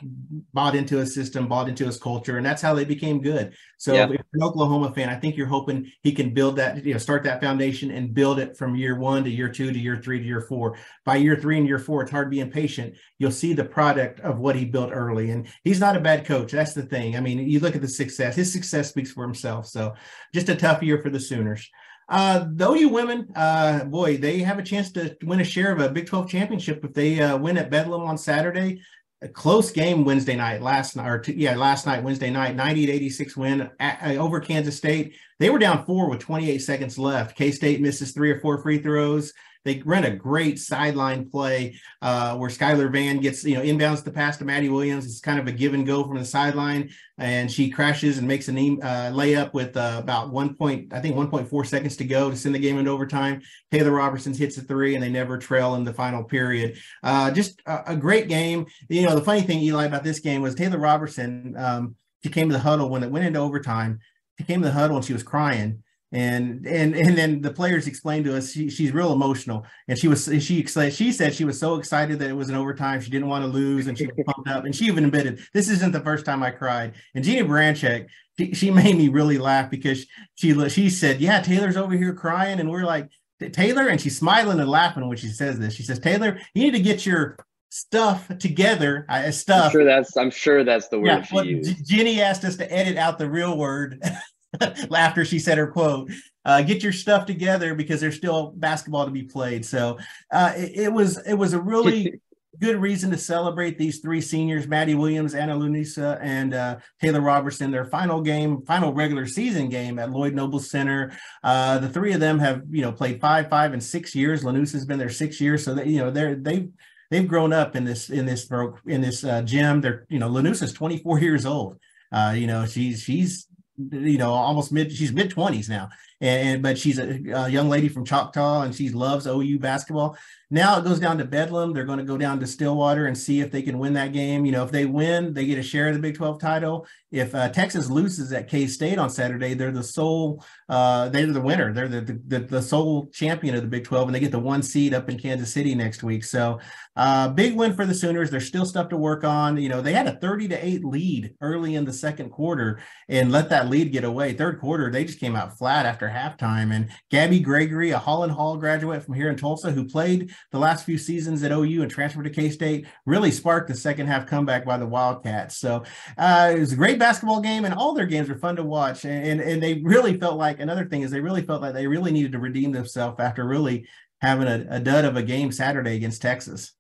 bought 0.54 0.76
into 0.76 0.99
his 0.99 1.12
system, 1.12 1.49
bought 1.49 1.69
into 1.69 1.85
his 1.85 1.99
culture, 1.99 2.37
and 2.37 2.47
that's 2.47 2.62
how 2.62 2.73
they 2.73 2.85
became 2.85 3.21
good. 3.21 3.52
So, 3.78 3.95
yeah. 3.95 4.04
if 4.04 4.11
you're 4.11 4.21
an 4.35 4.45
Oklahoma 4.45 4.92
fan, 4.95 5.09
I 5.09 5.16
think 5.16 5.37
you're 5.37 5.49
hoping 5.49 5.90
he 6.04 6.12
can 6.12 6.33
build 6.33 6.54
that, 6.54 6.85
you 6.85 6.92
know, 6.92 6.99
start 6.99 7.25
that 7.25 7.40
foundation 7.40 7.90
and 7.90 8.14
build 8.14 8.38
it 8.38 8.57
from 8.57 8.76
year 8.76 8.97
one 8.97 9.25
to 9.25 9.31
year 9.31 9.49
two 9.49 9.73
to 9.73 9.78
year 9.78 10.00
three 10.00 10.21
to 10.21 10.25
year 10.25 10.42
four. 10.42 10.78
By 11.04 11.16
year 11.16 11.35
three 11.35 11.59
and 11.59 11.66
year 11.66 11.81
four, 11.81 12.02
it's 12.02 12.12
hard 12.12 12.26
to 12.26 12.31
be 12.31 12.38
impatient. 12.38 12.95
You'll 13.19 13.33
see 13.33 13.54
the 13.54 13.64
product 13.64 14.21
of 14.21 14.38
what 14.38 14.54
he 14.54 14.66
built 14.66 14.92
early, 14.92 15.31
and 15.33 15.49
he's 15.64 15.81
not 15.81 15.97
a 15.97 16.00
bad 16.00 16.25
coach. 16.26 16.52
That's 16.52 16.75
the 16.75 16.85
thing. 16.85 17.16
I 17.16 17.21
mean, 17.21 17.40
you 17.40 17.59
look 17.59 17.75
at 17.75 17.83
the 17.83 17.88
success. 17.88 18.37
His 18.37 18.52
success 18.52 18.88
speaks 18.88 19.11
for 19.11 19.25
himself. 19.25 19.66
So, 19.66 19.95
just 20.33 20.49
a 20.49 20.54
tough 20.54 20.81
year 20.81 21.02
for 21.02 21.11
the 21.11 21.19
Sooners. 21.19 21.69
Uh, 22.12 22.47
the 22.52 22.71
OU 22.71 22.88
women, 22.90 23.33
uh, 23.35 23.85
boy, 23.85 24.19
they 24.19 24.40
have 24.40 24.59
a 24.59 24.62
chance 24.62 24.92
to 24.92 25.16
win 25.23 25.40
a 25.40 25.45
share 25.45 25.73
of 25.73 25.81
a 25.81 25.88
Big 25.88 26.07
12 26.07 26.28
championship 26.28 26.85
if 26.85 26.92
they 26.92 27.19
uh, 27.19 27.38
win 27.38 27.57
at 27.57 27.71
Bedlam 27.71 28.02
on 28.02 28.19
Saturday. 28.19 28.83
A 29.23 29.28
close 29.28 29.71
game 29.71 30.04
Wednesday 30.04 30.37
night, 30.37 30.61
last 30.61 30.95
night, 30.95 31.09
or 31.09 31.21
t- 31.21 31.33
yeah, 31.33 31.57
last 31.57 31.87
night, 31.87 32.02
Wednesday 32.02 32.28
night, 32.28 32.54
98 32.54 32.90
86 32.92 33.37
win 33.38 33.71
at, 33.81 34.19
over 34.19 34.40
Kansas 34.40 34.76
State. 34.76 35.14
They 35.38 35.49
were 35.49 35.59
down 35.59 35.87
four 35.87 36.11
with 36.11 36.21
28 36.21 36.59
seconds 36.59 36.99
left. 36.99 37.35
K 37.35 37.50
State 37.50 37.81
misses 37.81 38.12
three 38.12 38.31
or 38.31 38.40
four 38.40 38.61
free 38.61 38.78
throws. 38.78 39.33
They 39.64 39.81
run 39.85 40.04
a 40.04 40.14
great 40.14 40.59
sideline 40.59 41.31
play 41.31 41.78
uh, 42.00 42.37
where 42.37 42.50
Skylar 42.50 42.90
Vann 42.90 43.21
gets, 43.21 43.45
you 43.45 43.54
know, 43.54 43.62
inbounds 43.62 44.02
the 44.02 44.11
pass 44.11 44.37
to 44.38 44.45
Maddie 44.45 44.69
Williams. 44.69 45.07
It's 45.07 45.21
kind 45.21 45.38
of 45.38 45.47
a 45.47 45.52
give 45.52 45.75
and 45.75 45.87
go 45.87 46.02
from 46.02 46.19
the 46.19 46.25
sideline, 46.25 46.90
and 47.19 47.50
she 47.50 47.71
crashes 47.71 48.19
and 48.19 48.26
makes 48.26 48.49
a 48.49 48.52
uh, 48.52 49.12
layup 49.12 49.52
with 49.54 49.76
uh, 49.76 49.97
about 50.02 50.31
one 50.31 50.54
point, 50.54 50.92
I 50.92 51.00
think 51.00 51.14
1.4 51.14 51.66
seconds 51.66 51.97
to 51.99 52.04
go 52.04 52.31
to 52.31 52.37
send 52.37 52.54
the 52.54 52.59
game 52.59 52.78
into 52.78 52.90
overtime. 52.90 53.42
Taylor 53.71 53.92
Robertson 53.92 54.35
hits 54.35 54.59
a 54.59 54.62
three, 54.62 54.95
and 54.95 55.02
they 55.02 55.11
never 55.11 55.38
trail 55.38 55.76
in 55.76 55.85
the 55.85 55.95
final 55.95 56.25
period. 56.25 56.76
Uh, 57.02 57.31
just 57.31 57.62
a, 57.66 57.92
a, 57.92 57.97
great 57.97 58.28
game. 58.28 58.66
You 58.88 59.02
know, 59.02 59.14
the 59.14 59.25
funny 59.25 59.42
thing, 59.42 59.61
Eli, 59.61 59.85
about 59.85 60.02
this 60.02 60.19
game 60.19 60.42
was 60.42 60.54
Taylor 60.54 60.78
Robertson. 60.78 61.54
Um, 61.57 61.95
she 62.25 62.31
came 62.31 62.49
to 62.49 62.54
the 62.54 62.61
huddle 62.61 62.88
when 62.88 63.02
it 63.02 63.11
went 63.11 63.26
into 63.26 63.38
overtime. 63.38 64.00
She 64.38 64.45
came 64.45 64.61
to 64.62 64.69
the 64.69 64.75
huddle 64.75 64.97
and 64.97 65.04
she 65.04 65.12
was 65.12 65.23
crying 65.23 65.83
and 66.12 66.66
and 66.66 66.95
and 66.95 67.16
then 67.16 67.40
the 67.40 67.50
players 67.50 67.87
explained 67.87 68.26
to 68.26 68.37
us 68.37 68.52
she, 68.52 68.69
she's 68.69 68.92
real 68.92 69.12
emotional. 69.12 69.64
And 69.88 69.99
she 69.99 70.09
was 70.09 70.26
she 70.40 70.64
she 70.64 71.12
said 71.12 71.35
she 71.35 71.45
was 71.47 71.59
so 71.59 71.76
excited 71.76 72.19
that 72.19 72.28
it 72.28 72.35
was 72.35 72.50
an 72.50 72.54
overtime. 72.54 73.00
She 73.00 73.11
didn't 73.11 73.28
want 73.28 73.45
to 73.45 73.50
lose 73.50 73.87
and 73.87 73.97
she 73.97 74.07
was 74.07 74.16
pumped 74.26 74.50
up. 74.50 74.64
And 74.64 74.76
she 74.76 74.85
even 74.87 75.07
admitted 75.07 75.40
this 75.54 75.71
isn't 75.71 75.92
the 75.92 76.00
first 76.00 76.26
time 76.26 76.42
i 76.42 76.50
cried. 76.50 76.95
And 77.14 77.25
Jennie 77.25 77.49
Baranczyk 77.49 78.09
she, 78.38 78.52
she 78.52 78.71
made 78.71 78.97
me 78.97 79.09
really 79.09 79.38
laugh 79.38 79.71
because 79.71 80.07
she 80.35 80.69
she 80.69 80.90
said 80.90 81.21
yeah 81.21 81.40
taylor's 81.40 81.78
over 81.78 81.95
here 81.95 82.12
crying. 82.12 82.61
And 82.61 82.71
we're 82.71 82.85
like 82.85 83.09
taylor? 83.52 83.88
And 83.88 84.00
she's 84.00 84.19
smiling 84.19 84.61
and 84.61 84.69
laughing 84.69 85.09
when 85.09 85.16
she 85.16 85.28
says 85.28 85.59
this. 85.59 85.75
She 85.75 85.83
says 85.83 85.99
taylor 85.99 86.38
you 86.52 86.62
need 86.62 86.73
to 86.73 86.81
get 86.81 87.07
your 87.07 87.38
stuff 87.71 88.31
together. 88.38 89.07
I 89.09 89.28
uh, 89.28 89.31
stuff. 89.31 89.66
I'm 89.66 89.71
sure 89.73 89.85
that's 89.85 90.14
I'm 90.19 90.31
sure 90.31 90.62
that's 90.62 90.88
the 90.88 90.99
word 90.99 91.07
yeah, 91.07 91.23
she 91.23 91.42
used. 91.42 91.88
Jennie 91.88 92.21
asked 92.21 92.45
us 92.45 92.57
to 92.57 92.71
edit 92.71 92.99
out 92.99 93.19
the 93.19 93.31
real 93.31 93.57
word 93.57 94.02
after 94.94 95.25
she 95.25 95.38
said 95.38 95.59
her 95.59 95.66
quote. 95.66 96.11
Uh, 96.44 96.61
get 96.62 96.82
your 96.82 96.92
stuff 96.92 97.25
together 97.25 97.75
because 97.75 98.00
there's 98.00 98.16
still 98.16 98.52
basketball 98.56 99.04
to 99.04 99.11
be 99.12 99.23
played. 99.23 99.64
So 99.64 99.99
uh, 100.32 100.52
it, 100.56 100.73
it, 100.75 100.92
was 100.92 101.18
it 101.26 101.35
was 101.35 101.52
a 101.52 101.61
really 101.61 102.21
good 102.59 102.76
reason 102.76 103.11
to 103.11 103.18
celebrate 103.18 103.78
these 103.78 104.00
three 104.00 104.21
seniors: 104.21 104.66
Maddie 104.66 104.97
Williams, 104.97 105.35
Anna 105.35 105.54
Llanusa, 105.54 106.18
and 106.21 106.52
uh, 106.52 106.78
Taylor 107.00 107.21
Robertson. 107.21 107.71
Their 107.71 107.85
final 107.85 108.21
game, 108.21 108.62
final 108.62 108.92
regular 108.92 109.26
season 109.26 109.68
game 109.68 109.99
at 110.00 110.11
Lloyd 110.11 110.35
Noble 110.35 110.59
Center. 110.59 111.16
Uh, 111.44 111.78
the 111.78 111.88
three 111.88 112.12
of 112.12 112.21
them 112.21 112.40
have 112.40 112.62
you 112.71 112.82
know 112.82 112.92
played 112.92 113.21
five, 113.21 113.49
five, 113.49 113.73
and 113.73 113.82
six 113.82 114.14
years. 114.14 114.42
Llanusa's 114.42 114.85
been 114.85 114.99
there 114.99 115.11
six 115.11 115.40
years, 115.40 115.64
so 115.64 115.75
they 115.75 115.87
you 115.87 115.99
know 115.99 116.11
they're 116.11 116.35
they 116.35 116.68
they've 117.11 117.28
grown 117.28 117.52
up 117.52 117.76
in 117.76 117.85
this 117.85 118.11
in 118.11 118.26
this 118.26 118.47
broke, 118.47 118.80
in 118.87 119.00
this 119.00 119.23
uh, 119.23 119.42
gym. 119.42 119.80
They're 119.80 120.06
you 120.09 120.18
know 120.18 120.28
Llanusa's 120.28 120.73
24 120.73 121.21
years 121.21 121.47
old. 121.47 121.78
Uh, 122.11 122.35
you 122.37 122.47
know 122.47 122.66
she's 122.66 123.02
she's 123.02 123.47
you 123.79 124.19
know 124.19 124.33
almost 124.33 124.73
mid 124.73 124.93
she's 124.93 125.12
mid 125.12 125.31
20s 125.31 125.69
now. 125.69 125.91
And 126.21 126.62
but 126.62 126.79
she's 126.79 126.99
a, 126.99 127.21
a, 127.35 127.49
young 127.49 127.69
lady 127.69 127.88
from 127.88 128.05
choctaw 128.05 128.62
and 128.62 128.75
she 128.75 128.91
loves 128.91 129.26
ou 129.26 129.59
basketball 129.59 130.17
now 130.52 130.78
it 130.78 130.85
goes 130.85 131.00
down 131.00 131.16
to 131.16 131.25
bedlam. 131.25 131.73
They're 131.73 131.87
going 131.87 131.99
to 131.99 132.04
go 132.04 132.18
down 132.18 132.38
to 132.40 132.47
stillwater 132.47 133.06
and 133.06 133.16
see 133.16 133.40
if 133.40 133.50
they 133.50 133.62
can 133.62 133.78
win 133.78 133.94
that 133.94 134.12
game. 134.12 134.44
You 134.44 134.52
know 134.52 134.64
if 134.64 134.71
they 134.71 134.85
win 134.85 135.32
they 135.32 135.47
get 135.47 135.59
a 135.59 135.62
share 135.62 135.88
of 135.88 135.94
the 135.94 136.00
big 136.00 136.14
12 136.14 136.38
title. 136.38 136.87
If 137.11 137.35
uh, 137.35 137.49
texas 137.49 137.88
loses 137.88 138.32
at 138.32 138.49
k-state 138.49 138.99
on 138.99 139.11
saturday 139.11 139.54
they're 139.54 139.71
the 139.71 139.82
sole 139.82 140.44
uh, 140.68 141.09
they're 141.09 141.26
the 141.26 141.40
winner. 141.40 141.73
They're 141.73 141.88
the, 141.88 142.21
the, 142.26 142.40
the 142.40 142.62
sole 142.62 143.09
champion 143.09 143.54
of 143.54 143.62
the 143.62 143.68
big 143.68 143.85
12 143.85 144.09
and 144.09 144.14
they 144.14 144.21
get 144.21 144.30
the 144.30 144.38
one 144.38 144.62
seed 144.62 144.92
up 144.92 145.09
in 145.09 145.18
kansas 145.18 145.52
city 145.52 145.75
next 145.75 146.02
week. 146.02 146.23
So 146.23 146.61
uh, 146.97 147.28
big 147.28 147.56
win 147.56 147.73
for 147.73 147.87
the 147.87 147.94
sooners. 147.94 148.30
There's 148.30 148.47
still 148.47 148.66
stuff 148.66 148.90
to 148.90 148.97
work 148.99 149.25
on. 149.25 149.56
You 149.56 149.71
know 149.71 149.80
they 149.80 149.94
had 149.94 150.06
a 150.06 150.18
30 150.18 150.49
to 150.49 150.66
8 150.66 150.85
lead 150.85 151.35
early 151.40 151.76
in 151.76 151.87
the 151.87 151.92
second 151.94 152.28
quarter 152.28 152.80
and 153.09 153.32
let 153.32 153.49
that 153.49 153.71
lead 153.71 153.90
get 153.90 154.04
away. 154.04 154.35
Third 154.35 154.61
quarter 154.61 154.90
they 154.90 155.04
just 155.04 155.18
came 155.18 155.35
out 155.35 155.56
flat 155.56 155.87
after 155.87 156.09
halftime. 156.09 156.75
And 156.75 156.90
Gabby 157.11 157.40
Gregory, 157.40 157.90
a 157.90 157.99
Holland 157.99 158.32
Hall 158.32 158.59
graduate 158.59 159.02
from 159.02 159.14
here 159.14 159.30
in 159.30 159.37
Tulsa, 159.37 159.71
who 159.71 159.87
played 159.87 160.30
the 160.50 160.58
last 160.58 160.84
few 160.84 160.99
seasons 160.99 161.42
at 161.42 161.52
OU 161.52 161.82
and 161.82 161.90
transferred 161.90 162.25
to 162.25 162.30
K 162.30 162.50
State, 162.50 162.87
really 163.06 163.30
sparked 163.30 163.68
the 163.68 163.75
second 163.75 164.06
half 164.06 164.26
comeback 164.26 164.64
by 164.64 164.76
the 164.76 164.87
Wildcats. 164.87 165.56
So 165.56 165.84
uh, 166.18 166.52
it 166.54 166.61
was 166.61 166.72
a 166.72 166.76
great 166.76 166.99
basketball 166.99 167.40
game, 167.40 167.64
and 167.64 167.75
all 167.75 167.94
their 167.94 168.06
games 168.06 168.28
were 168.28 168.37
fun 168.37 168.56
to 168.56 168.62
watch. 168.62 169.04
And, 169.04 169.26
and, 169.26 169.40
and 169.40 169.62
they 169.62 169.80
really 169.82 170.18
felt 170.18 170.37
like 170.37 170.61
another 170.61 170.84
thing 170.84 171.02
is 171.02 171.11
they 171.11 171.20
really 171.20 171.42
felt 171.42 171.62
like 171.62 171.75
they 171.75 171.87
really 171.87 172.12
needed 172.12 172.32
to 172.32 172.38
redeem 172.38 172.72
themselves 172.72 173.20
after 173.20 173.46
really 173.46 173.87
having 174.20 174.49
a, 174.49 174.66
a 174.70 174.80
dud 174.80 175.04
of 175.04 175.16
a 175.16 175.22
game 175.22 175.52
Saturday 175.52 175.96
against 175.96 176.22
Texas. 176.22 176.72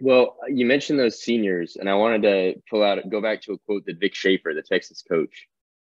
Well, 0.00 0.36
you 0.48 0.66
mentioned 0.66 0.98
those 0.98 1.22
seniors, 1.22 1.76
and 1.76 1.88
I 1.88 1.94
wanted 1.94 2.22
to 2.22 2.62
pull 2.68 2.82
out, 2.82 2.98
go 3.08 3.22
back 3.22 3.40
to 3.42 3.52
a 3.52 3.58
quote 3.58 3.86
that 3.86 3.98
Vic 3.98 4.14
Schaefer, 4.14 4.52
the 4.52 4.62
Texas 4.62 5.02
coach, 5.02 5.48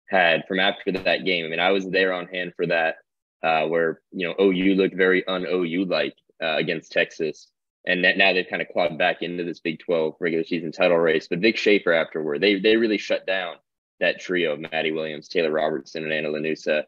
had 0.08 0.44
from 0.46 0.60
after 0.60 0.92
that 0.92 1.24
game. 1.24 1.44
I 1.44 1.48
mean, 1.48 1.58
I 1.58 1.72
was 1.72 1.88
there 1.90 2.12
on 2.12 2.28
hand 2.28 2.52
for 2.56 2.66
that, 2.66 2.96
uh, 3.42 3.66
where 3.66 4.00
you 4.12 4.26
know 4.28 4.34
OU 4.40 4.74
looked 4.76 4.94
very 4.94 5.26
un 5.26 5.44
OU 5.44 5.86
like 5.86 6.14
uh, 6.42 6.56
against 6.56 6.92
Texas, 6.92 7.48
and 7.86 8.04
that 8.04 8.16
now 8.16 8.32
they've 8.32 8.48
kind 8.48 8.62
of 8.62 8.68
clawed 8.68 8.98
back 8.98 9.22
into 9.22 9.44
this 9.44 9.60
Big 9.60 9.80
Twelve 9.80 10.14
regular 10.20 10.44
season 10.44 10.72
title 10.72 10.98
race. 10.98 11.28
But 11.28 11.40
Vic 11.40 11.56
Schaefer 11.56 11.92
afterward, 11.92 12.40
they 12.40 12.58
they 12.58 12.76
really 12.76 12.98
shut 12.98 13.26
down 13.26 13.56
that 14.00 14.20
trio 14.20 14.52
of 14.52 14.60
Maddie 14.60 14.92
Williams, 14.92 15.28
Taylor 15.28 15.50
Robertson, 15.50 16.04
and 16.04 16.12
Anna 16.12 16.28
Llanusa. 16.28 16.84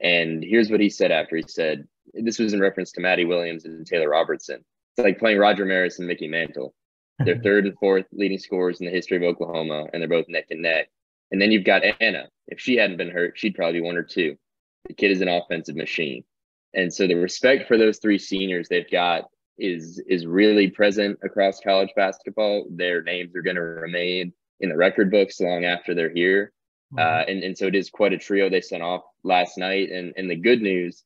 And 0.00 0.42
here's 0.42 0.70
what 0.70 0.80
he 0.80 0.88
said 0.88 1.10
after 1.10 1.36
he 1.36 1.44
said 1.46 1.86
this 2.14 2.38
was 2.38 2.52
in 2.52 2.60
reference 2.60 2.92
to 2.92 3.00
Maddie 3.00 3.24
Williams 3.24 3.64
and 3.64 3.86
Taylor 3.86 4.10
Robertson. 4.10 4.64
It's 4.96 5.04
like 5.04 5.18
playing 5.18 5.38
Roger 5.38 5.64
Maris 5.64 5.98
and 5.98 6.08
Mickey 6.08 6.28
Mantle. 6.28 6.74
They're 7.24 7.38
third 7.42 7.66
and 7.66 7.78
fourth 7.78 8.06
leading 8.12 8.38
scorers 8.38 8.80
in 8.80 8.86
the 8.86 8.92
history 8.92 9.16
of 9.16 9.22
Oklahoma, 9.22 9.86
and 9.92 10.00
they're 10.02 10.08
both 10.08 10.28
neck 10.28 10.46
and 10.50 10.62
neck. 10.62 10.88
And 11.30 11.40
then 11.40 11.52
you've 11.52 11.64
got 11.64 11.82
Anna. 12.00 12.28
If 12.48 12.60
she 12.60 12.76
hadn't 12.76 12.96
been 12.96 13.10
hurt, 13.10 13.38
she'd 13.38 13.54
probably 13.54 13.80
be 13.80 13.86
one 13.86 13.96
or 13.96 14.02
two. 14.02 14.36
The 14.88 14.94
kid 14.94 15.12
is 15.12 15.20
an 15.20 15.28
offensive 15.28 15.76
machine. 15.76 16.24
And 16.74 16.92
so 16.92 17.06
the 17.06 17.14
respect 17.14 17.66
for 17.66 17.76
those 17.76 17.98
three 17.98 18.18
seniors 18.18 18.68
they've 18.68 18.90
got 18.90 19.24
is 19.58 20.02
is 20.08 20.26
really 20.26 20.70
present 20.70 21.18
across 21.22 21.60
college 21.60 21.90
basketball. 21.96 22.66
Their 22.70 23.02
names 23.02 23.34
are 23.36 23.42
going 23.42 23.56
to 23.56 23.62
remain 23.62 24.32
in 24.60 24.68
the 24.68 24.76
record 24.76 25.10
books 25.10 25.40
long 25.40 25.64
after 25.64 25.94
they're 25.94 26.14
here. 26.14 26.52
Mm-hmm. 26.92 26.98
Uh, 26.98 27.32
and, 27.32 27.44
and 27.44 27.58
so 27.58 27.66
it 27.66 27.74
is 27.74 27.90
quite 27.90 28.12
a 28.12 28.18
trio 28.18 28.48
they 28.48 28.60
sent 28.60 28.82
off 28.82 29.02
last 29.22 29.58
night. 29.58 29.90
And, 29.90 30.12
and 30.16 30.30
the 30.30 30.36
good 30.36 30.60
news 30.60 31.04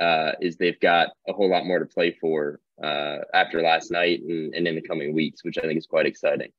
uh, 0.00 0.32
is 0.40 0.56
they've 0.56 0.80
got 0.80 1.08
a 1.28 1.32
whole 1.32 1.50
lot 1.50 1.66
more 1.66 1.78
to 1.78 1.86
play 1.86 2.16
for 2.20 2.60
uh, 2.82 3.18
after 3.34 3.62
last 3.62 3.90
night 3.90 4.20
and, 4.22 4.54
and 4.54 4.66
in 4.66 4.74
the 4.74 4.82
coming 4.82 5.14
weeks, 5.14 5.44
which 5.44 5.58
I 5.58 5.62
think 5.62 5.78
is 5.78 5.86
quite 5.86 6.06
exciting 6.06 6.50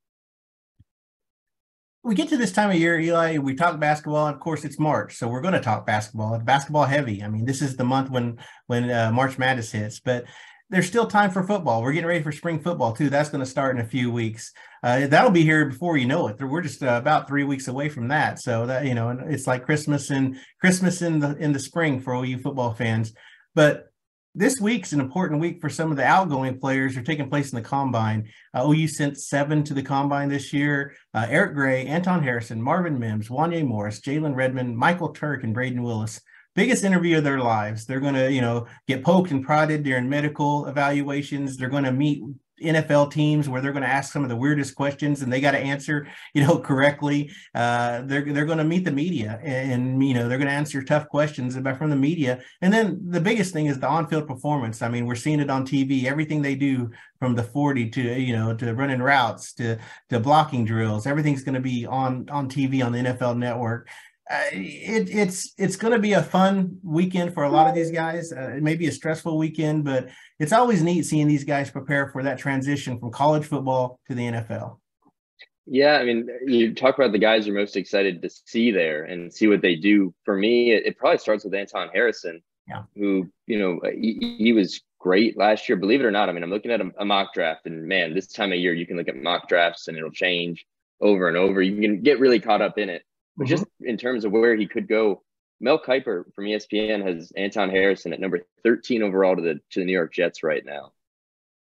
we 2.04 2.16
get 2.16 2.28
to 2.30 2.38
this 2.38 2.52
time 2.52 2.70
of 2.70 2.76
year, 2.76 3.00
Eli, 3.00 3.38
we 3.38 3.56
talk 3.56 3.80
basketball. 3.80 4.28
Of 4.28 4.40
course, 4.40 4.66
it's 4.66 4.78
March, 4.78 5.16
so 5.16 5.28
we're 5.28 5.42
going 5.42 5.54
to 5.54 5.62
talk 5.62 5.86
basketball. 5.86 6.34
It's 6.34 6.44
basketball 6.44 6.84
heavy. 6.84 7.24
I 7.24 7.30
mean, 7.30 7.46
this 7.46 7.62
is 7.62 7.78
the 7.78 7.86
month 7.86 8.10
when 8.10 8.40
when 8.68 8.92
uh, 8.92 9.12
March 9.12 9.38
Madness 9.38 9.72
hits, 9.72 10.02
but 10.02 10.26
there's 10.70 10.88
still 10.88 11.06
time 11.06 11.32
for 11.32 11.44
football. 11.44 11.82
We're 11.82 11.94
getting 11.94 12.08
ready 12.08 12.24
for 12.24 12.34
spring 12.34 12.60
football 12.60 12.94
too. 12.94 13.10
That's 13.10 13.30
going 13.30 13.44
to 13.44 13.50
start 13.50 13.76
in 13.76 13.82
a 13.82 13.88
few 13.88 14.12
weeks. 14.12 14.52
Uh, 14.82 15.08
that'll 15.08 15.32
be 15.32 15.44
here 15.44 15.66
before 15.66 15.96
you 15.96 16.06
know 16.06 16.28
it. 16.28 16.42
We're 16.42 16.62
just 16.62 16.84
uh, 16.84 17.00
about 17.02 17.28
three 17.28 17.46
weeks 17.46 17.70
away 17.70 17.88
from 17.88 18.10
that. 18.10 18.40
So 18.40 18.66
that 18.66 18.86
you 18.86 18.96
know, 18.96 19.10
it's 19.26 19.48
like 19.48 19.66
Christmas 19.66 20.10
and 20.10 20.36
Christmas 20.60 21.02
in 21.02 21.20
the 21.20 21.38
in 21.38 21.54
the 21.54 21.60
spring 21.60 22.02
for 22.02 22.14
all 22.14 22.26
you 22.26 22.38
football 22.38 22.74
fans. 22.74 23.14
But 23.56 23.93
this 24.36 24.60
week's 24.60 24.94
an 24.94 25.00
important 25.00 25.40
week 25.40 25.62
for 25.62 25.70
some 25.70 25.92
of 25.92 25.98
the 25.98 26.06
outgoing 26.06 26.60
players 26.60 26.94
who 26.94 27.02
are 27.02 27.04
taking 27.04 27.30
place 27.30 27.52
in 27.52 27.56
the 27.56 27.68
combine. 27.68 28.28
Uh, 28.54 28.68
OU 28.68 28.88
sent 28.88 29.18
seven 29.18 29.64
to 29.64 29.74
the 29.74 29.84
combine 29.84 30.30
this 30.30 30.52
year. 30.52 30.96
Uh, 31.14 31.28
Eric 31.30 31.54
Gray, 31.54 31.86
Anton 31.86 32.24
Harrison, 32.24 32.62
Marvin 32.62 32.98
Mims, 32.98 33.30
Wanya 33.30 33.66
Morris, 33.66 34.02
Jalen 34.02 34.36
Redmond, 34.36 34.76
Michael 34.76 35.10
Turk, 35.10 35.44
and 35.44 35.56
Brayden 35.56 35.84
Willis. 35.84 36.20
Biggest 36.56 36.84
interview 36.84 37.18
of 37.18 37.24
their 37.24 37.40
lives. 37.40 37.86
They're 37.86 38.00
going 38.00 38.14
to, 38.14 38.32
you 38.32 38.42
know, 38.42 38.68
get 38.88 39.04
poked 39.04 39.32
and 39.32 39.44
prodded 39.44 39.84
during 39.84 40.10
medical 40.10 40.68
evaluations. 40.68 41.58
They're 41.58 41.70
going 41.70 41.84
to 41.84 41.92
meet 41.92 42.24
NFL 42.62 43.12
teams 43.12 43.50
where 43.50 43.62
they're 43.62 43.72
going 43.72 43.84
to 43.84 43.90
ask 43.90 44.14
some 44.14 44.24
of 44.24 44.30
the 44.30 44.36
weirdest 44.36 44.76
questions 44.76 45.22
and 45.22 45.32
they 45.32 45.42
got 45.42 45.52
to 45.52 45.58
answer, 45.58 46.08
you 46.34 46.46
know, 46.46 46.58
correctly. 46.60 47.32
Uh, 47.54 48.02
they're 48.04 48.24
they're 48.34 48.46
going 48.46 48.58
to 48.58 48.64
meet 48.64 48.86
the 48.86 48.92
media 48.92 49.40
and, 49.44 49.72
and, 49.72 50.04
you 50.04 50.14
know 50.14 50.28
they're 50.28 50.38
going 50.38 50.48
to 50.48 50.54
answer 50.54 50.82
tough 50.84 51.08
questions 51.08 51.56
about 51.56 51.78
from 51.78 51.90
the 51.90 51.96
media. 51.96 52.42
And 52.62 52.72
then 52.72 53.00
the 53.10 53.22
biggest 53.22 53.54
thing 53.54 53.68
is 53.68 53.80
the 53.80 53.88
on-field 53.88 54.28
performance. 54.28 54.82
I 54.82 54.90
mean, 54.90 55.06
we're 55.06 55.16
seeing 55.16 55.40
it 55.40 55.50
on 55.50 55.66
TV. 55.66 56.06
Everything 56.06 56.42
they 56.42 56.56
do 56.56 56.92
from 57.20 57.36
the 57.36 57.44
40 57.44 57.90
to 57.92 58.02
you 58.02 58.36
know 58.36 58.56
to 58.56 58.74
running 58.74 59.02
routes 59.02 59.54
to 59.54 59.78
to 60.10 60.20
blocking 60.20 60.66
drills, 60.66 61.08
everything's 61.08 61.44
going 61.44 61.56
to 61.56 61.62
be 61.62 61.86
on 61.86 62.30
on 62.30 62.50
TV 62.50 62.86
on 62.86 62.92
the 62.92 63.00
NFL 63.00 63.38
Network. 63.38 63.90
Uh, 64.30 64.40
it, 64.54 65.10
it's 65.10 65.54
it's 65.58 65.76
going 65.76 65.92
to 65.92 66.00
be 66.00 66.14
a 66.14 66.24
fun 66.24 66.78
weekend 66.82 67.34
for 67.34 67.44
a 67.44 67.50
lot 67.50 67.68
of 67.68 67.76
these 67.76 67.92
guys. 67.92 68.32
Uh, 68.32 68.54
it 68.56 68.64
may 68.64 68.76
be 68.76 68.88
a 68.88 68.92
stressful 68.92 69.38
weekend, 69.38 69.84
but 69.84 70.08
it's 70.40 70.54
always 70.54 70.82
neat 70.82 71.04
seeing 71.04 71.28
these 71.28 71.44
guys 71.44 71.70
prepare 71.70 72.08
for 72.08 72.24
that 72.24 72.38
transition 72.38 72.98
from 73.00 73.12
college 73.12 73.46
football 73.46 74.00
to 74.08 74.16
the 74.16 74.24
NFL. 74.24 74.78
Yeah, 75.66 75.98
I 75.98 76.06
mean, 76.06 76.28
you 76.46 76.74
talk 76.74 76.98
about 76.98 77.12
the 77.12 77.20
guys 77.20 77.46
you're 77.46 77.58
most 77.58 77.76
excited 77.76 78.22
to 78.22 78.30
see 78.30 78.72
there 78.72 79.04
and 79.04 79.34
see 79.34 79.48
what 79.48 79.62
they 79.62 79.76
do. 79.76 80.14
For 80.24 80.38
me, 80.38 80.72
it, 80.72 80.86
it 80.86 80.98
probably 80.98 81.20
starts 81.20 81.44
with 81.44 81.54
Anton 81.54 81.90
Harrison, 81.94 82.42
yeah. 82.68 82.84
who 82.96 83.30
you 83.48 83.60
know 83.60 83.82
he, 83.94 84.36
he, 84.40 84.54
was 84.54 84.82
great 85.00 85.38
last 85.38 85.68
year. 85.68 85.78
Believe 85.78 86.00
it 86.00 86.06
or 86.06 86.12
not, 86.12 86.30
I 86.30 86.32
mean, 86.32 86.44
I'm 86.44 86.50
looking 86.50 86.72
at 86.72 86.80
a, 86.80 86.92
a 86.98 87.06
mock 87.06 87.34
draft, 87.34 87.66
and 87.66 87.86
man, 87.86 88.14
this 88.14 88.28
time 88.28 88.54
of 88.54 88.60
year 88.60 88.74
you 88.74 88.88
can 88.88 88.96
look 88.96 89.10
at 89.10 89.18
mock 89.18 89.50
drafts 89.50 89.90
and 89.90 89.98
it'll 89.98 90.12
change 90.12 90.66
over 91.02 91.28
and 91.28 91.36
over. 91.36 91.62
You 91.62 91.82
can 91.82 92.02
get 92.02 92.20
really 92.20 92.40
caught 92.40 92.62
up 92.62 92.78
in 92.78 92.90
it 92.90 93.04
but 93.38 93.46
mm-hmm. 93.46 93.50
just 93.50 93.66
in 93.82 93.98
terms 93.98 94.26
of 94.26 94.32
where 94.32 94.56
he 94.56 94.68
could 94.68 94.88
go, 94.88 95.22
Mel 95.60 95.80
Kiper 95.80 96.26
from 96.34 96.46
ESPN 96.46 97.06
has 97.08 97.32
Anton 97.36 97.70
Harrison 97.70 98.14
at 98.14 98.20
number 98.20 98.42
13 98.64 99.02
overall 99.02 99.36
to 99.36 99.42
the 99.42 99.60
to 99.72 99.80
the 99.80 99.86
New 99.86 99.94
York 99.94 100.14
Jets 100.14 100.44
right 100.44 100.66
now. 100.66 100.92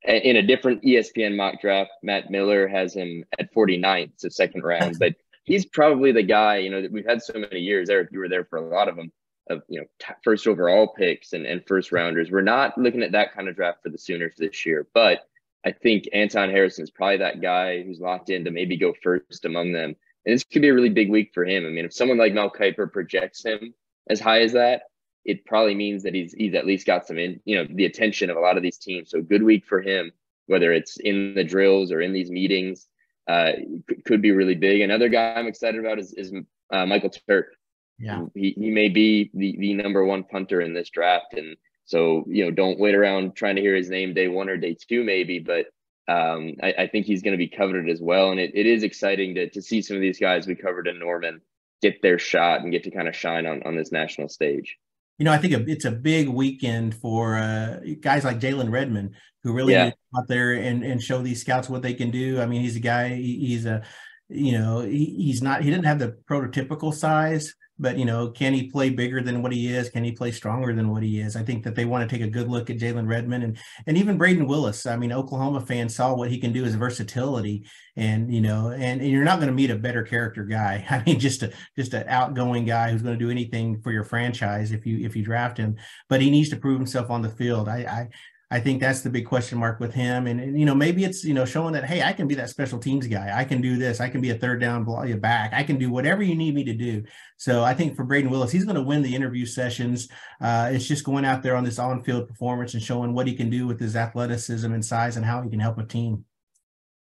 In 0.04 0.38
a 0.38 0.42
different 0.42 0.82
ESPN 0.82 1.36
mock 1.36 1.62
draft, 1.62 1.92
Matt 2.02 2.32
Miller 2.32 2.68
has 2.68 2.96
him 2.96 3.24
at 3.38 3.54
49th, 3.54 4.14
so 4.16 4.30
second 4.30 4.64
round. 4.64 4.98
But 4.98 5.14
he's 5.44 5.66
probably 5.66 6.12
the 6.12 6.24
guy, 6.24 6.58
you 6.58 6.72
know, 6.72 6.82
that 6.82 6.92
we've 6.92 7.06
had 7.06 7.22
so 7.22 7.34
many 7.34 7.60
years. 7.60 7.90
Eric, 7.90 8.10
you 8.12 8.20
were 8.20 8.30
there 8.30 8.46
for 8.46 8.58
a 8.58 8.68
lot 8.68 8.88
of 8.88 8.96
them, 8.96 9.12
of 9.50 9.62
you 9.68 9.80
know, 9.80 9.86
t- 10.00 10.14
first 10.24 10.48
overall 10.48 10.88
picks 10.88 11.34
and, 11.34 11.46
and 11.46 11.64
first 11.68 11.92
rounders. 11.92 12.32
We're 12.32 12.42
not 12.42 12.78
looking 12.78 13.04
at 13.04 13.12
that 13.12 13.34
kind 13.34 13.48
of 13.48 13.56
draft 13.56 13.84
for 13.84 13.90
the 13.90 13.98
Sooners 13.98 14.34
this 14.38 14.66
year, 14.66 14.88
but 14.96 15.28
I 15.64 15.72
think 15.72 16.06
Anton 16.14 16.50
Harrison 16.50 16.84
is 16.84 16.90
probably 16.90 17.18
that 17.18 17.42
guy 17.42 17.84
who's 17.84 18.00
locked 18.00 18.32
in 18.32 18.46
to 18.46 18.52
maybe 18.52 18.78
go 18.78 18.94
first 19.04 19.46
among 19.46 19.74
them. 19.74 19.96
And 20.26 20.34
this 20.34 20.44
could 20.44 20.62
be 20.62 20.70
a 20.70 20.74
really 20.74 20.90
big 20.90 21.10
week 21.10 21.32
for 21.34 21.46
him. 21.46 21.66
I 21.66 21.70
mean, 21.70 21.86
if 21.86 21.94
someone 21.94 22.18
like 22.18 22.34
Mel 22.34 22.52
Kiper 22.52 22.92
projects 22.92 23.44
him 23.44 23.74
as 24.10 24.20
high 24.20 24.42
as 24.42 24.54
that, 24.54 24.84
it 25.26 25.46
probably 25.46 25.76
means 25.76 26.04
that 26.04 26.14
he's 26.14 26.34
he's 26.34 26.56
at 26.56 26.66
least 26.66 26.88
got 26.88 27.06
some 27.06 27.18
in 27.18 27.40
you 27.46 27.56
know 27.56 27.68
the 27.70 27.86
attention 27.86 28.30
of 28.30 28.38
a 28.38 28.40
lot 28.40 28.58
of 28.58 28.64
these 28.64 28.78
teams. 28.78 29.10
So 29.12 29.22
good 29.22 29.44
week 29.44 29.66
for 29.66 29.82
him, 29.82 30.12
whether 30.48 30.74
it's 30.74 30.98
in 30.98 31.34
the 31.36 31.44
drills 31.44 31.92
or 31.92 32.02
in 32.02 32.14
these 32.14 32.32
meetings, 32.32 32.88
uh, 33.28 33.52
could, 33.88 34.04
could 34.06 34.22
be 34.22 34.32
really 34.32 34.56
big. 34.56 34.82
Another 34.82 35.10
guy 35.10 35.34
I'm 35.34 35.48
excited 35.48 35.80
about 35.80 36.00
is, 36.00 36.14
is 36.14 36.34
uh, 36.72 36.86
Michael 36.86 37.12
Turk. 37.28 37.54
Yeah, 38.00 38.26
he, 38.34 38.56
he 38.58 38.72
may 38.72 38.90
be 38.90 39.30
the 39.34 39.56
the 39.60 39.74
number 39.76 40.04
one 40.04 40.24
punter 40.24 40.62
in 40.62 40.74
this 40.74 40.90
draft, 40.90 41.34
and 41.34 41.56
so 41.86 42.26
you 42.28 42.46
know 42.46 42.52
don't 42.52 42.80
wait 42.80 42.96
around 42.96 43.36
trying 43.36 43.56
to 43.56 43.62
hear 43.62 43.76
his 43.76 43.90
name 43.90 44.14
day 44.14 44.28
one 44.28 44.50
or 44.50 44.58
day 44.58 44.76
two 44.76 45.04
maybe, 45.04 45.38
but 45.38 45.68
um, 46.12 46.56
I, 46.62 46.74
I, 46.80 46.88
think 46.88 47.06
he's 47.06 47.22
going 47.22 47.34
to 47.34 47.38
be 47.38 47.48
coveted 47.48 47.90
as 47.90 48.02
well. 48.02 48.32
And 48.32 48.40
it, 48.40 48.52
it 48.54 48.66
is 48.66 48.84
exciting 48.84 49.36
to, 49.36 49.50
to 49.50 49.62
see 49.62 49.82
some 49.82 49.96
of 49.96 50.02
these 50.02 50.20
guys 50.20 50.48
we 50.48 50.56
covered 50.56 50.88
in 50.88 51.00
Norman 51.00 51.42
get 51.82 52.02
their 52.02 52.20
shot 52.20 52.62
and 52.62 52.72
get 52.72 52.84
to 52.84 52.92
kind 52.92 53.08
of 53.08 53.16
shine 53.16 53.46
on, 53.46 53.64
on 53.64 53.76
this 53.76 53.92
national 53.92 54.30
stage. 54.30 54.78
You 55.18 55.26
know, 55.26 55.32
I 55.32 55.38
think 55.38 55.54
it's 55.68 55.86
a 55.86 55.92
big 55.92 56.28
weekend 56.28 56.96
for 56.96 57.38
uh, 57.38 57.80
guys 58.00 58.24
like 58.24 58.40
Jalen 58.40 58.72
Redmond, 58.72 59.16
who 59.44 59.54
really 59.54 59.74
yeah. 59.74 59.92
out 60.18 60.28
there 60.28 60.54
and, 60.54 60.84
and 60.84 61.02
show 61.02 61.22
these 61.22 61.42
scouts 61.42 61.70
what 61.70 61.84
they 61.84 61.94
can 61.94 62.12
do. 62.12 62.42
I 62.42 62.46
mean, 62.46 62.62
he's 62.62 62.76
a 62.76 62.82
guy, 62.82 63.10
he's 63.10 63.66
a, 63.66 63.84
you 64.32 64.54
know, 64.54 64.82
he, 64.82 65.06
he's 65.18 65.42
not, 65.42 65.64
he 65.64 65.70
didn't 65.70 65.86
have 65.86 66.00
the 66.00 66.18
prototypical 66.30 66.94
size, 66.94 67.54
but 67.82 67.98
you 67.98 68.06
know, 68.06 68.30
can 68.30 68.54
he 68.54 68.70
play 68.70 68.92
bigger 68.92 69.24
than 69.24 69.42
what 69.42 69.52
he 69.52 69.68
is? 69.74 69.90
Can 69.90 70.04
he 70.04 70.12
play 70.12 70.32
stronger 70.32 70.72
than 70.72 70.90
what 70.90 71.02
he 71.02 71.20
is? 71.20 71.36
I 71.36 71.42
think 71.42 71.64
that 71.64 71.74
they 71.74 71.84
want 71.84 72.08
to 72.08 72.16
take 72.16 72.24
a 72.24 72.30
good 72.30 72.48
look 72.48 72.70
at 72.70 72.78
Jalen 72.78 73.08
Redmond 73.08 73.44
and 73.44 73.58
and 73.88 73.98
even 73.98 74.20
Brayden 74.20 74.48
Willis. 74.48 74.86
I 74.86 74.96
mean, 74.98 75.12
Oklahoma 75.12 75.62
fans 75.62 75.96
saw 75.96 76.14
what 76.14 76.30
he 76.30 76.38
can 76.38 76.54
do 76.54 76.64
as 76.64 76.76
versatility, 76.76 77.66
and 77.96 78.32
you 78.32 78.40
know, 78.40 78.70
and, 78.70 79.02
and 79.02 79.10
you're 79.10 79.24
not 79.26 79.38
going 79.38 79.48
to 79.48 79.54
meet 79.54 79.72
a 79.72 79.76
better 79.76 80.04
character 80.04 80.44
guy. 80.44 80.86
I 80.92 81.02
mean, 81.04 81.20
just 81.20 81.42
a 81.42 81.52
just 81.76 81.96
an 81.96 82.08
outgoing 82.08 82.66
guy 82.66 82.92
who's 82.92 83.02
going 83.02 83.18
to 83.18 83.26
do 83.26 83.32
anything 83.32 83.82
for 83.82 83.92
your 83.92 84.04
franchise 84.04 84.72
if 84.72 84.86
you 84.86 85.04
if 85.04 85.16
you 85.16 85.24
draft 85.24 85.58
him. 85.58 85.76
But 86.08 86.22
he 86.22 86.30
needs 86.30 86.50
to 86.50 86.58
prove 86.58 86.78
himself 86.78 87.10
on 87.10 87.24
the 87.24 87.30
field. 87.30 87.68
I, 87.68 87.78
I 87.78 88.10
I 88.52 88.60
think 88.60 88.82
that's 88.82 89.00
the 89.00 89.10
big 89.10 89.26
question 89.26 89.58
mark 89.58 89.80
with 89.80 89.94
him. 89.94 90.28
And, 90.28 90.42
and, 90.42 90.60
you 90.60 90.66
know, 90.66 90.76
maybe 90.76 91.06
it's, 91.06 91.24
you 91.24 91.34
know, 91.34 91.46
showing 91.46 91.72
that, 91.74 91.86
hey, 91.86 92.04
I 92.04 92.12
can 92.12 92.28
be 92.28 92.36
that 92.36 92.50
special 92.50 92.80
teams 92.80 93.08
guy. 93.08 93.32
I 93.34 93.46
can 93.46 93.62
do 93.62 93.78
this. 93.78 94.02
I 94.02 94.10
can 94.10 94.20
be 94.20 94.32
a 94.32 94.38
third 94.38 94.60
down 94.60 94.84
back. 95.22 95.54
I 95.54 95.64
can 95.64 95.78
do 95.78 95.90
whatever 95.90 96.22
you 96.22 96.36
need 96.36 96.54
me 96.54 96.66
to 96.66 96.74
do. 96.74 97.04
So 97.38 97.64
I 97.64 97.74
think 97.74 97.96
for 97.96 98.06
Brayden 98.06 98.30
Willis, 98.30 98.52
he's 98.52 98.66
going 98.66 98.76
to 98.76 98.82
win 98.82 99.04
the 99.04 99.16
interview 99.16 99.46
sessions. 99.46 100.10
Uh, 100.42 100.70
it's 100.74 100.86
just 100.86 101.06
going 101.06 101.24
out 101.24 101.44
there 101.44 101.56
on 101.56 101.64
this 101.64 101.80
on 101.80 102.04
field 102.04 102.28
performance 102.28 102.74
and 102.74 102.84
showing 102.84 103.14
what 103.14 103.26
he 103.26 103.36
can 103.36 103.50
do 103.50 103.68
with 103.68 103.80
his 103.80 103.96
athleticism 103.96 104.72
and 104.74 104.84
size 104.84 105.16
and 105.16 105.26
how 105.26 105.42
he 105.42 105.50
can 105.50 105.62
help 105.62 105.78
a 105.78 105.86
team. 105.86 106.26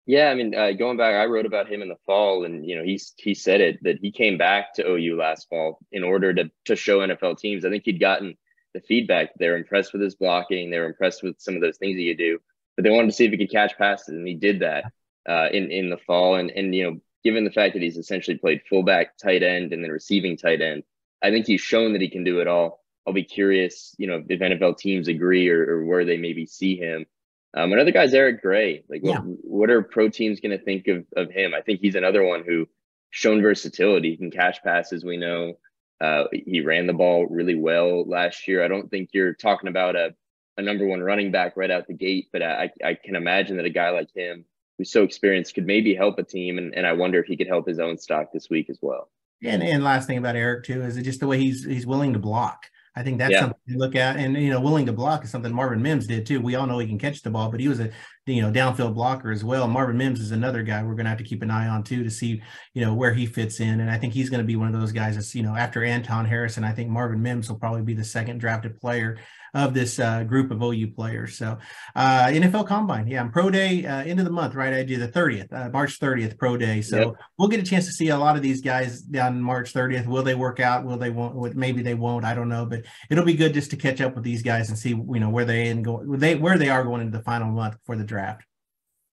Yeah, 0.04 0.30
I 0.30 0.34
mean, 0.34 0.54
uh, 0.54 0.72
going 0.72 0.98
back, 0.98 1.14
I 1.14 1.26
wrote 1.26 1.44
about 1.44 1.68
him 1.68 1.82
in 1.82 1.88
the 1.88 1.98
fall, 2.06 2.44
and 2.44 2.64
you 2.64 2.76
know, 2.76 2.82
he's 2.82 3.12
he 3.18 3.34
said 3.34 3.60
it 3.60 3.78
that 3.82 3.98
he 4.00 4.10
came 4.10 4.38
back 4.38 4.72
to 4.74 4.86
OU 4.86 5.18
last 5.18 5.48
fall 5.50 5.80
in 5.92 6.02
order 6.02 6.32
to 6.32 6.50
to 6.64 6.76
show 6.76 7.00
NFL 7.00 7.38
teams. 7.38 7.66
I 7.66 7.68
think 7.68 7.84
he'd 7.84 8.00
gotten 8.00 8.34
the 8.80 8.86
feedback. 8.86 9.30
They're 9.36 9.56
impressed 9.56 9.92
with 9.92 10.02
his 10.02 10.14
blocking. 10.14 10.70
They're 10.70 10.86
impressed 10.86 11.22
with 11.22 11.36
some 11.38 11.54
of 11.54 11.60
those 11.60 11.78
things 11.78 11.96
that 11.96 12.02
you 12.02 12.16
do, 12.16 12.38
but 12.76 12.84
they 12.84 12.90
wanted 12.90 13.08
to 13.08 13.12
see 13.12 13.24
if 13.24 13.32
he 13.32 13.38
could 13.38 13.50
catch 13.50 13.76
passes, 13.76 14.08
and 14.08 14.26
he 14.26 14.34
did 14.34 14.60
that 14.60 14.84
uh, 15.28 15.48
in 15.52 15.70
in 15.70 15.90
the 15.90 15.98
fall. 15.98 16.36
And 16.36 16.50
and 16.50 16.74
you 16.74 16.84
know, 16.84 17.00
given 17.24 17.44
the 17.44 17.50
fact 17.50 17.74
that 17.74 17.82
he's 17.82 17.96
essentially 17.96 18.38
played 18.38 18.62
fullback, 18.68 19.16
tight 19.16 19.42
end, 19.42 19.72
and 19.72 19.82
then 19.82 19.90
receiving 19.90 20.36
tight 20.36 20.60
end, 20.60 20.82
I 21.22 21.30
think 21.30 21.46
he's 21.46 21.60
shown 21.60 21.92
that 21.92 22.02
he 22.02 22.10
can 22.10 22.24
do 22.24 22.40
it 22.40 22.48
all. 22.48 22.84
I'll 23.06 23.14
be 23.14 23.24
curious, 23.24 23.94
you 23.98 24.06
know, 24.06 24.22
if 24.28 24.40
NFL 24.40 24.76
teams 24.76 25.08
agree 25.08 25.48
or, 25.48 25.78
or 25.78 25.84
where 25.84 26.04
they 26.04 26.18
maybe 26.18 26.44
see 26.44 26.76
him. 26.76 27.06
Um, 27.54 27.72
another 27.72 27.90
guy's 27.90 28.12
Eric 28.12 28.42
Gray. 28.42 28.84
Like, 28.90 29.00
yeah. 29.02 29.20
what, 29.20 29.38
what 29.42 29.70
are 29.70 29.80
pro 29.80 30.10
teams 30.10 30.40
going 30.40 30.56
to 30.56 30.62
think 30.62 30.86
of 30.88 31.06
of 31.16 31.30
him? 31.30 31.54
I 31.54 31.62
think 31.62 31.80
he's 31.80 31.94
another 31.94 32.22
one 32.22 32.44
who 32.46 32.66
shown 33.10 33.40
versatility. 33.40 34.10
He 34.10 34.16
can 34.16 34.30
catch 34.30 34.62
passes. 34.62 35.04
We 35.04 35.16
know. 35.16 35.54
Uh, 36.00 36.24
he 36.32 36.60
ran 36.60 36.86
the 36.86 36.92
ball 36.92 37.26
really 37.26 37.56
well 37.56 38.04
last 38.08 38.46
year. 38.46 38.64
I 38.64 38.68
don't 38.68 38.90
think 38.90 39.10
you're 39.12 39.34
talking 39.34 39.68
about 39.68 39.96
a, 39.96 40.14
a 40.56 40.62
number 40.62 40.86
one 40.86 41.00
running 41.00 41.32
back 41.32 41.56
right 41.56 41.70
out 41.70 41.86
the 41.86 41.94
gate, 41.94 42.28
but 42.32 42.42
I, 42.42 42.70
I 42.84 42.94
can 42.94 43.16
imagine 43.16 43.56
that 43.56 43.66
a 43.66 43.70
guy 43.70 43.90
like 43.90 44.14
him 44.14 44.44
who's 44.76 44.92
so 44.92 45.02
experienced 45.02 45.54
could 45.54 45.66
maybe 45.66 45.94
help 45.94 46.18
a 46.18 46.22
team. 46.22 46.58
And, 46.58 46.72
and 46.74 46.86
I 46.86 46.92
wonder 46.92 47.18
if 47.18 47.26
he 47.26 47.36
could 47.36 47.48
help 47.48 47.66
his 47.66 47.80
own 47.80 47.98
stock 47.98 48.32
this 48.32 48.48
week 48.48 48.70
as 48.70 48.78
well. 48.80 49.10
And, 49.42 49.62
and 49.62 49.84
last 49.84 50.06
thing 50.06 50.18
about 50.18 50.36
Eric 50.36 50.64
too 50.64 50.82
is 50.82 50.96
it 50.96 51.02
just 51.02 51.20
the 51.20 51.26
way 51.26 51.38
he's 51.38 51.64
he's 51.64 51.86
willing 51.86 52.12
to 52.12 52.18
block. 52.18 52.66
I 52.96 53.02
think 53.02 53.18
that's 53.18 53.32
yeah. 53.32 53.40
something 53.40 53.58
to 53.68 53.78
look 53.78 53.94
at. 53.94 54.16
And 54.16 54.36
you 54.36 54.50
know, 54.50 54.60
willing 54.60 54.86
to 54.86 54.92
block 54.92 55.24
is 55.24 55.30
something 55.30 55.52
Marvin 55.52 55.82
Mims 55.82 56.06
did 56.06 56.26
too. 56.26 56.40
We 56.40 56.54
all 56.54 56.66
know 56.66 56.78
he 56.78 56.86
can 56.86 56.98
catch 56.98 57.22
the 57.22 57.30
ball, 57.30 57.50
but 57.50 57.60
he 57.60 57.68
was 57.68 57.80
a 57.80 57.90
you 58.26 58.42
know 58.42 58.50
downfield 58.50 58.94
blocker 58.94 59.30
as 59.30 59.44
well. 59.44 59.68
Marvin 59.68 59.96
Mims 59.96 60.20
is 60.20 60.32
another 60.32 60.62
guy 60.62 60.82
we're 60.82 60.94
going 60.94 61.04
to 61.04 61.10
have 61.10 61.18
to 61.18 61.24
keep 61.24 61.42
an 61.42 61.50
eye 61.50 61.68
on 61.68 61.82
too 61.82 62.02
to 62.02 62.10
see 62.10 62.42
you 62.74 62.84
know 62.84 62.94
where 62.94 63.14
he 63.14 63.26
fits 63.26 63.60
in. 63.60 63.80
And 63.80 63.90
I 63.90 63.98
think 63.98 64.14
he's 64.14 64.30
going 64.30 64.42
to 64.42 64.46
be 64.46 64.56
one 64.56 64.72
of 64.72 64.80
those 64.80 64.92
guys 64.92 65.14
that's 65.14 65.34
you 65.34 65.42
know 65.42 65.54
after 65.54 65.84
Anton 65.84 66.24
Harrison, 66.24 66.64
I 66.64 66.72
think 66.72 66.90
Marvin 66.90 67.22
Mims 67.22 67.48
will 67.48 67.58
probably 67.58 67.82
be 67.82 67.94
the 67.94 68.04
second 68.04 68.38
drafted 68.38 68.76
player 68.78 69.18
of 69.58 69.74
this 69.74 69.98
uh, 69.98 70.22
group 70.22 70.52
of 70.52 70.62
OU 70.62 70.92
players. 70.92 71.36
So 71.36 71.58
uh, 71.96 72.26
NFL 72.26 72.68
Combine, 72.68 73.08
yeah, 73.08 73.26
Pro 73.26 73.50
Day 73.50 73.84
uh, 73.84 74.02
end 74.02 74.20
of 74.20 74.24
the 74.24 74.30
month, 74.30 74.54
right? 74.54 74.72
I 74.72 74.84
do 74.84 74.98
the 74.98 75.08
30th, 75.08 75.52
uh, 75.52 75.68
March 75.70 75.98
30th, 75.98 76.38
Pro 76.38 76.56
Day. 76.56 76.80
So 76.80 76.98
yep. 76.98 77.14
we'll 77.36 77.48
get 77.48 77.58
a 77.58 77.64
chance 77.64 77.86
to 77.86 77.92
see 77.92 78.08
a 78.08 78.16
lot 78.16 78.36
of 78.36 78.42
these 78.42 78.60
guys 78.60 79.00
down 79.00 79.42
March 79.42 79.72
30th. 79.74 80.06
Will 80.06 80.22
they 80.22 80.36
work 80.36 80.60
out? 80.60 80.84
Will 80.84 80.96
they 80.96 81.10
won't? 81.10 81.56
Maybe 81.56 81.82
they 81.82 81.94
won't. 81.94 82.24
I 82.24 82.34
don't 82.34 82.48
know, 82.48 82.66
but 82.66 82.84
it'll 83.10 83.24
be 83.24 83.34
good 83.34 83.52
just 83.52 83.70
to 83.72 83.76
catch 83.76 84.00
up 84.00 84.14
with 84.14 84.22
these 84.22 84.42
guys 84.42 84.68
and 84.68 84.78
see 84.78 84.90
you 84.90 85.20
know 85.20 85.30
where 85.30 85.44
they 85.44 85.68
and 85.68 85.84
go 85.84 86.04
they 86.06 86.36
where 86.36 86.56
they 86.56 86.68
are 86.68 86.84
going 86.84 87.00
into 87.00 87.18
the 87.18 87.24
final 87.24 87.50
month 87.50 87.76
for 87.84 87.96
the 87.96 88.04
draft. 88.04 88.44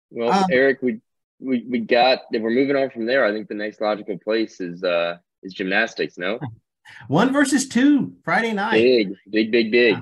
Well, 0.09 0.31
um, 0.31 0.45
Eric, 0.51 0.79
we 0.81 1.01
we 1.39 1.65
we 1.69 1.79
got 1.79 2.19
if 2.31 2.41
we're 2.41 2.49
moving 2.49 2.75
on 2.75 2.89
from 2.89 3.05
there, 3.05 3.25
I 3.25 3.31
think 3.31 3.47
the 3.47 3.53
next 3.53 3.79
logical 3.79 4.17
place 4.17 4.59
is 4.59 4.83
uh 4.83 5.17
is 5.43 5.53
gymnastics. 5.53 6.17
No, 6.17 6.39
one 7.07 7.31
versus 7.31 7.67
two 7.67 8.13
Friday 8.23 8.53
night. 8.53 8.73
Big, 8.73 9.13
big, 9.29 9.51
big, 9.51 9.71
big. 9.71 9.97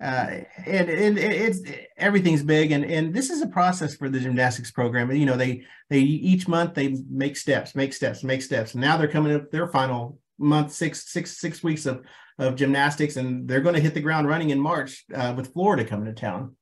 Uh, 0.00 0.40
and, 0.66 0.90
and 0.90 1.18
it's 1.18 1.60
everything's 1.96 2.42
big 2.42 2.70
and 2.70 2.84
and 2.84 3.14
this 3.14 3.30
is 3.30 3.40
a 3.40 3.46
process 3.46 3.94
for 3.94 4.08
the 4.08 4.20
gymnastics 4.20 4.70
program. 4.70 5.10
You 5.10 5.26
know 5.26 5.36
they 5.36 5.62
they 5.88 6.00
each 6.00 6.48
month 6.48 6.74
they 6.74 6.96
make 7.08 7.36
steps 7.36 7.74
make 7.74 7.94
steps 7.94 8.22
make 8.22 8.42
steps. 8.42 8.74
And 8.74 8.82
now 8.82 8.96
they're 8.96 9.08
coming 9.08 9.34
up 9.34 9.50
their 9.50 9.68
final 9.68 10.18
month 10.38 10.72
six 10.72 11.10
six 11.10 11.38
six 11.38 11.62
weeks 11.62 11.86
of 11.86 12.04
of 12.38 12.56
gymnastics 12.56 13.16
and 13.16 13.48
they're 13.48 13.62
going 13.62 13.74
to 13.74 13.80
hit 13.80 13.94
the 13.94 14.00
ground 14.00 14.28
running 14.28 14.50
in 14.50 14.60
march 14.60 15.06
uh, 15.14 15.32
with 15.34 15.52
florida 15.52 15.84
coming 15.84 16.06
to 16.06 16.20
town. 16.20 16.54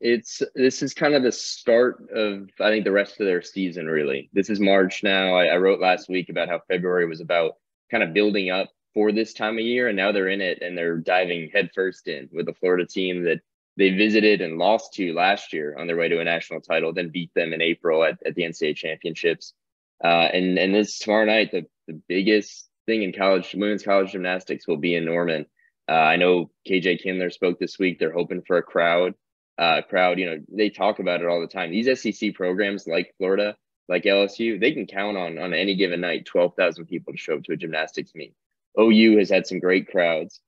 It's 0.00 0.42
this 0.56 0.82
is 0.82 0.94
kind 0.94 1.14
of 1.14 1.22
the 1.22 1.30
start 1.30 2.08
of 2.12 2.48
i 2.60 2.70
think 2.70 2.84
the 2.84 2.90
rest 2.90 3.20
of 3.20 3.26
their 3.26 3.42
season 3.42 3.86
really. 3.86 4.30
This 4.32 4.50
is 4.50 4.58
march 4.58 5.04
now. 5.04 5.34
I, 5.34 5.46
I 5.46 5.56
wrote 5.58 5.80
last 5.80 6.08
week 6.08 6.28
about 6.28 6.48
how 6.48 6.60
february 6.68 7.06
was 7.06 7.20
about 7.20 7.52
kind 7.90 8.02
of 8.02 8.12
building 8.12 8.50
up 8.50 8.68
for 8.94 9.12
this 9.12 9.32
time 9.32 9.58
of 9.58 9.64
year, 9.64 9.88
and 9.88 9.96
now 9.96 10.12
they're 10.12 10.28
in 10.28 10.40
it 10.40 10.62
and 10.62 10.76
they're 10.76 10.98
diving 10.98 11.50
headfirst 11.52 12.08
in 12.08 12.28
with 12.32 12.46
the 12.46 12.54
Florida 12.54 12.86
team 12.86 13.24
that 13.24 13.40
they 13.76 13.90
visited 13.90 14.40
and 14.40 14.58
lost 14.58 14.92
to 14.94 15.14
last 15.14 15.52
year 15.52 15.76
on 15.78 15.86
their 15.86 15.96
way 15.96 16.08
to 16.08 16.20
a 16.20 16.24
national 16.24 16.60
title, 16.60 16.92
then 16.92 17.08
beat 17.08 17.32
them 17.34 17.52
in 17.52 17.62
April 17.62 18.04
at, 18.04 18.18
at 18.26 18.34
the 18.34 18.42
NCAA 18.42 18.76
championships. 18.76 19.54
Uh, 20.02 20.28
and 20.32 20.58
and 20.58 20.74
this 20.74 20.98
tomorrow 20.98 21.24
night, 21.24 21.50
the, 21.52 21.64
the 21.86 22.00
biggest 22.08 22.68
thing 22.86 23.02
in 23.02 23.12
college 23.12 23.54
women's 23.54 23.84
college 23.84 24.12
gymnastics 24.12 24.66
will 24.66 24.76
be 24.76 24.94
in 24.94 25.04
Norman. 25.04 25.46
Uh, 25.88 25.92
I 25.92 26.16
know 26.16 26.50
KJ 26.68 27.02
Kindler 27.02 27.30
spoke 27.30 27.58
this 27.58 27.78
week. 27.78 27.98
They're 27.98 28.12
hoping 28.12 28.42
for 28.46 28.58
a 28.58 28.62
crowd. 28.62 29.14
Uh, 29.58 29.82
crowd, 29.82 30.18
you 30.18 30.26
know, 30.26 30.38
they 30.50 30.70
talk 30.70 30.98
about 30.98 31.20
it 31.20 31.28
all 31.28 31.40
the 31.40 31.46
time. 31.46 31.70
These 31.70 32.00
SEC 32.00 32.34
programs 32.34 32.86
like 32.86 33.14
Florida, 33.18 33.56
like 33.88 34.04
LSU, 34.04 34.58
they 34.60 34.72
can 34.72 34.86
count 34.86 35.16
on 35.16 35.38
on 35.38 35.54
any 35.54 35.76
given 35.76 36.00
night 36.00 36.26
twelve 36.26 36.54
thousand 36.56 36.86
people 36.86 37.12
to 37.12 37.18
show 37.18 37.36
up 37.36 37.44
to 37.44 37.52
a 37.52 37.56
gymnastics 37.56 38.14
meet. 38.14 38.34
OU 38.78 39.18
has 39.18 39.30
had 39.30 39.46
some 39.46 39.58
great 39.58 39.88
crowds. 39.88 40.40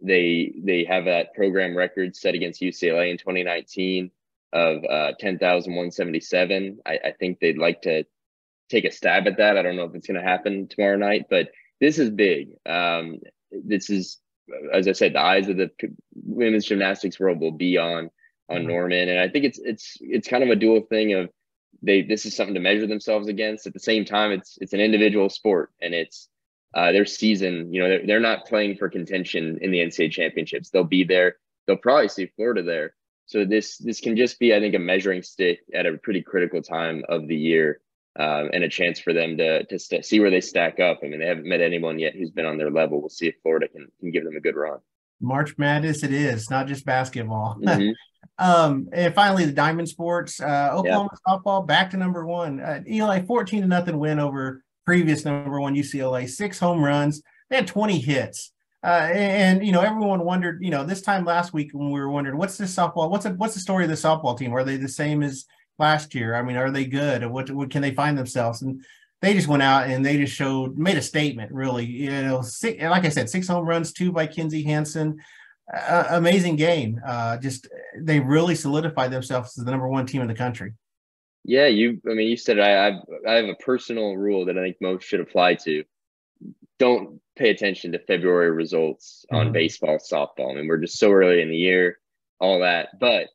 They 0.00 0.52
they 0.62 0.84
have 0.84 1.04
that 1.04 1.34
program 1.34 1.76
record 1.76 2.16
set 2.16 2.34
against 2.34 2.60
UCLA 2.60 3.10
in 3.10 3.18
2019 3.18 4.10
of 4.52 4.84
uh, 4.84 5.12
10,177. 5.18 6.80
I, 6.84 6.98
I 7.04 7.12
think 7.18 7.40
they'd 7.40 7.58
like 7.58 7.82
to 7.82 8.04
take 8.68 8.84
a 8.84 8.90
stab 8.90 9.26
at 9.26 9.38
that. 9.38 9.56
I 9.56 9.62
don't 9.62 9.76
know 9.76 9.84
if 9.84 9.94
it's 9.94 10.06
going 10.06 10.20
to 10.20 10.26
happen 10.26 10.68
tomorrow 10.68 10.96
night, 10.96 11.26
but 11.30 11.50
this 11.80 11.98
is 11.98 12.10
big. 12.10 12.50
Um, 12.66 13.20
this 13.50 13.90
is, 13.90 14.18
as 14.72 14.88
I 14.88 14.92
said, 14.92 15.14
the 15.14 15.20
eyes 15.20 15.48
of 15.48 15.56
the 15.56 15.70
women's 16.14 16.66
gymnastics 16.66 17.18
world 17.18 17.40
will 17.40 17.52
be 17.52 17.78
on 17.78 18.10
on 18.48 18.58
mm-hmm. 18.58 18.68
Norman, 18.68 19.08
and 19.08 19.20
I 19.20 19.28
think 19.28 19.44
it's 19.44 19.58
it's 19.58 19.96
it's 20.00 20.28
kind 20.28 20.42
of 20.42 20.50
a 20.50 20.56
dual 20.56 20.82
thing 20.82 21.14
of 21.14 21.30
they 21.82 22.02
this 22.02 22.26
is 22.26 22.36
something 22.36 22.54
to 22.54 22.60
measure 22.60 22.86
themselves 22.86 23.28
against. 23.28 23.66
At 23.66 23.72
the 23.72 23.80
same 23.80 24.04
time, 24.04 24.32
it's 24.32 24.58
it's 24.60 24.72
an 24.72 24.80
individual 24.80 25.28
sport, 25.28 25.70
and 25.80 25.94
it's 25.94 26.28
uh, 26.74 26.92
their 26.92 27.04
season, 27.04 27.72
you 27.72 27.82
know, 27.82 27.88
they're, 27.88 28.06
they're 28.06 28.20
not 28.20 28.46
playing 28.46 28.76
for 28.76 28.88
contention 28.88 29.58
in 29.60 29.70
the 29.70 29.78
NCAA 29.78 30.10
championships. 30.10 30.70
They'll 30.70 30.84
be 30.84 31.04
there. 31.04 31.36
They'll 31.66 31.76
probably 31.76 32.08
see 32.08 32.26
Florida 32.34 32.62
there. 32.62 32.94
So 33.26 33.44
this 33.44 33.78
this 33.78 34.00
can 34.00 34.16
just 34.16 34.38
be, 34.38 34.54
I 34.54 34.60
think, 34.60 34.74
a 34.74 34.78
measuring 34.78 35.22
stick 35.22 35.60
at 35.74 35.86
a 35.86 35.96
pretty 35.96 36.22
critical 36.22 36.60
time 36.60 37.02
of 37.08 37.28
the 37.28 37.36
year, 37.36 37.80
um, 38.18 38.50
and 38.52 38.64
a 38.64 38.68
chance 38.68 38.98
for 38.98 39.12
them 39.12 39.36
to 39.38 39.64
to 39.64 39.78
st- 39.78 40.04
see 40.04 40.20
where 40.20 40.30
they 40.30 40.40
stack 40.40 40.80
up. 40.80 41.00
I 41.02 41.06
mean, 41.06 41.20
they 41.20 41.26
haven't 41.26 41.46
met 41.46 41.60
anyone 41.60 41.98
yet 41.98 42.14
who's 42.14 42.30
been 42.30 42.46
on 42.46 42.58
their 42.58 42.70
level. 42.70 43.00
We'll 43.00 43.08
see 43.10 43.28
if 43.28 43.34
Florida 43.42 43.68
can 43.68 43.88
can 44.00 44.10
give 44.10 44.24
them 44.24 44.36
a 44.36 44.40
good 44.40 44.56
run. 44.56 44.80
March 45.20 45.56
Madness, 45.56 46.02
it 46.02 46.12
is 46.12 46.50
not 46.50 46.66
just 46.66 46.84
basketball. 46.84 47.58
Mm-hmm. 47.72 48.44
um, 48.44 48.88
and 48.92 49.14
finally, 49.14 49.44
the 49.44 49.52
Diamond 49.52 49.88
Sports, 49.88 50.40
uh, 50.40 50.70
Oklahoma 50.72 51.10
softball 51.26 51.66
back 51.66 51.90
to 51.90 51.96
number 51.96 52.26
one. 52.26 52.60
Uh, 52.60 52.82
Eli, 52.88 53.22
fourteen 53.22 53.62
to 53.62 53.68
nothing 53.68 53.98
win 53.98 54.18
over 54.18 54.62
previous 54.84 55.24
number 55.24 55.60
one 55.60 55.74
UCLA, 55.74 56.28
six 56.28 56.58
home 56.58 56.82
runs. 56.82 57.22
They 57.50 57.56
had 57.56 57.66
20 57.66 57.98
hits. 57.98 58.52
Uh, 58.84 59.08
and 59.14 59.64
you 59.64 59.70
know, 59.70 59.80
everyone 59.80 60.24
wondered. 60.24 60.62
You 60.62 60.70
know, 60.70 60.84
this 60.84 61.02
time 61.02 61.24
last 61.24 61.52
week 61.52 61.70
when 61.72 61.90
we 61.90 62.00
were 62.00 62.10
wondering, 62.10 62.36
what's 62.36 62.58
this 62.58 62.74
softball? 62.74 63.10
What's 63.10 63.26
what's 63.26 63.54
the 63.54 63.60
story 63.60 63.84
of 63.84 63.90
the 63.90 63.96
softball 63.96 64.36
team? 64.36 64.52
Are 64.52 64.64
they 64.64 64.76
the 64.76 64.88
same 64.88 65.22
as 65.22 65.44
last 65.78 66.14
year? 66.14 66.34
I 66.34 66.42
mean, 66.42 66.56
are 66.56 66.70
they 66.70 66.84
good? 66.84 67.24
What, 67.26 67.50
what 67.52 67.70
can 67.70 67.80
they 67.80 67.94
find 67.94 68.18
themselves? 68.18 68.62
And 68.62 68.84
they 69.20 69.34
just 69.34 69.46
went 69.46 69.62
out 69.62 69.88
and 69.88 70.04
they 70.04 70.18
just 70.18 70.34
showed 70.34 70.76
made 70.76 70.96
a 70.96 71.02
statement. 71.02 71.52
Really, 71.52 71.86
you 71.86 72.10
know, 72.10 72.42
six, 72.42 72.82
like 72.82 73.04
I 73.04 73.08
said, 73.08 73.30
six 73.30 73.46
home 73.46 73.66
runs, 73.66 73.92
two 73.92 74.10
by 74.10 74.26
Kinzie 74.26 74.64
Hansen. 74.64 75.18
Uh, 75.72 76.06
amazing 76.10 76.56
game. 76.56 77.00
Uh, 77.06 77.36
just 77.36 77.68
they 77.96 78.18
really 78.18 78.56
solidified 78.56 79.12
themselves 79.12 79.56
as 79.56 79.64
the 79.64 79.70
number 79.70 79.86
one 79.86 80.06
team 80.06 80.22
in 80.22 80.28
the 80.28 80.34
country. 80.34 80.72
Yeah, 81.44 81.66
you. 81.66 82.00
I 82.08 82.14
mean, 82.14 82.28
you 82.28 82.36
said 82.36 82.60
I. 82.60 82.88
I've, 82.88 83.02
I 83.26 83.32
have 83.34 83.46
a 83.46 83.54
personal 83.54 84.16
rule 84.16 84.46
that 84.46 84.56
I 84.56 84.62
think 84.62 84.76
most 84.80 85.04
should 85.04 85.20
apply 85.20 85.54
to. 85.64 85.84
Don't 86.78 87.20
pay 87.36 87.50
attention 87.50 87.92
to 87.92 87.98
February 87.98 88.50
results 88.50 89.24
on 89.30 89.46
mm-hmm. 89.46 89.52
baseball, 89.52 89.98
softball. 89.98 90.52
I 90.52 90.54
mean, 90.54 90.68
we're 90.68 90.78
just 90.78 90.98
so 90.98 91.10
early 91.10 91.42
in 91.42 91.50
the 91.50 91.56
year, 91.56 91.98
all 92.38 92.60
that. 92.60 92.98
But 93.00 93.28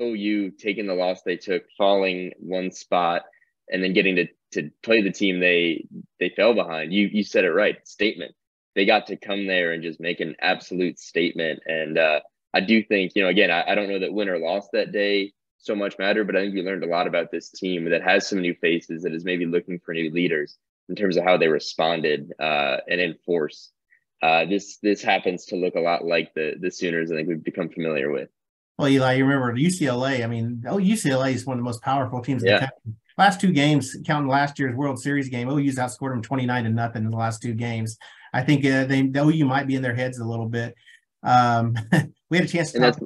OU 0.00 0.52
taking 0.52 0.86
the 0.86 0.94
loss 0.94 1.22
they 1.22 1.36
took, 1.36 1.64
falling 1.76 2.32
one 2.38 2.70
spot, 2.70 3.22
and 3.68 3.82
then 3.82 3.92
getting 3.92 4.16
to 4.16 4.26
to 4.52 4.70
play 4.82 5.02
the 5.02 5.10
team 5.10 5.40
they 5.40 5.86
they 6.20 6.28
fell 6.28 6.54
behind. 6.54 6.92
You 6.92 7.08
you 7.12 7.24
said 7.24 7.44
it 7.44 7.52
right. 7.52 7.76
Statement. 7.86 8.34
They 8.74 8.86
got 8.86 9.08
to 9.08 9.16
come 9.16 9.46
there 9.46 9.72
and 9.72 9.82
just 9.82 10.00
make 10.00 10.20
an 10.20 10.36
absolute 10.40 10.98
statement. 10.98 11.60
And 11.66 11.98
uh, 11.98 12.20
I 12.54 12.60
do 12.60 12.84
think 12.84 13.12
you 13.16 13.22
know 13.22 13.28
again 13.28 13.50
I, 13.50 13.72
I 13.72 13.74
don't 13.74 13.88
know 13.88 13.98
that 13.98 14.12
win 14.12 14.28
or 14.28 14.38
loss 14.38 14.68
that 14.72 14.92
day 14.92 15.32
so 15.62 15.74
much 15.76 15.98
matter, 15.98 16.24
but 16.24 16.36
I 16.36 16.40
think 16.40 16.54
we 16.54 16.62
learned 16.62 16.84
a 16.84 16.88
lot 16.88 17.06
about 17.06 17.30
this 17.30 17.48
team 17.48 17.88
that 17.90 18.02
has 18.02 18.28
some 18.28 18.40
new 18.40 18.54
faces 18.54 19.02
that 19.02 19.14
is 19.14 19.24
maybe 19.24 19.46
looking 19.46 19.78
for 19.78 19.94
new 19.94 20.10
leaders 20.10 20.58
in 20.88 20.96
terms 20.96 21.16
of 21.16 21.24
how 21.24 21.36
they 21.36 21.48
responded 21.48 22.32
uh, 22.38 22.78
and 22.88 23.00
enforce. 23.00 23.70
Uh, 24.22 24.44
this 24.44 24.78
this 24.82 25.02
happens 25.02 25.46
to 25.46 25.56
look 25.56 25.74
a 25.76 25.80
lot 25.80 26.04
like 26.04 26.34
the 26.34 26.54
the 26.60 26.70
Sooners. 26.70 27.10
I 27.10 27.16
think 27.16 27.28
we've 27.28 27.42
become 27.42 27.68
familiar 27.68 28.10
with. 28.10 28.28
Well, 28.76 28.88
Eli, 28.88 29.14
you 29.14 29.24
remember 29.24 29.54
UCLA? 29.54 30.24
I 30.24 30.26
mean, 30.26 30.64
oh, 30.66 30.78
UCLA 30.78 31.34
is 31.34 31.46
one 31.46 31.56
of 31.56 31.60
the 31.60 31.64
most 31.64 31.82
powerful 31.82 32.20
teams 32.22 32.42
yeah. 32.44 32.68
in 32.84 32.96
the 33.16 33.22
last 33.22 33.40
two 33.40 33.52
games, 33.52 33.96
counting 34.04 34.28
last 34.28 34.58
year's 34.58 34.74
World 34.74 35.00
Series 35.00 35.28
game, 35.28 35.48
OU's 35.48 35.76
outscored 35.76 36.10
them 36.10 36.22
29 36.22 36.64
to 36.64 36.70
nothing 36.70 37.04
in 37.04 37.10
the 37.10 37.16
last 37.16 37.42
two 37.42 37.54
games. 37.54 37.98
I 38.32 38.42
think 38.42 38.64
uh, 38.64 38.84
they 38.84 39.00
OU 39.00 39.44
might 39.44 39.66
be 39.66 39.76
in 39.76 39.82
their 39.82 39.94
heads 39.94 40.18
a 40.18 40.24
little 40.24 40.48
bit. 40.48 40.74
Um, 41.22 41.76
we 42.30 42.38
had 42.38 42.46
a 42.46 42.50
chance 42.50 42.72
to 42.72 42.80
talk. 42.80 42.98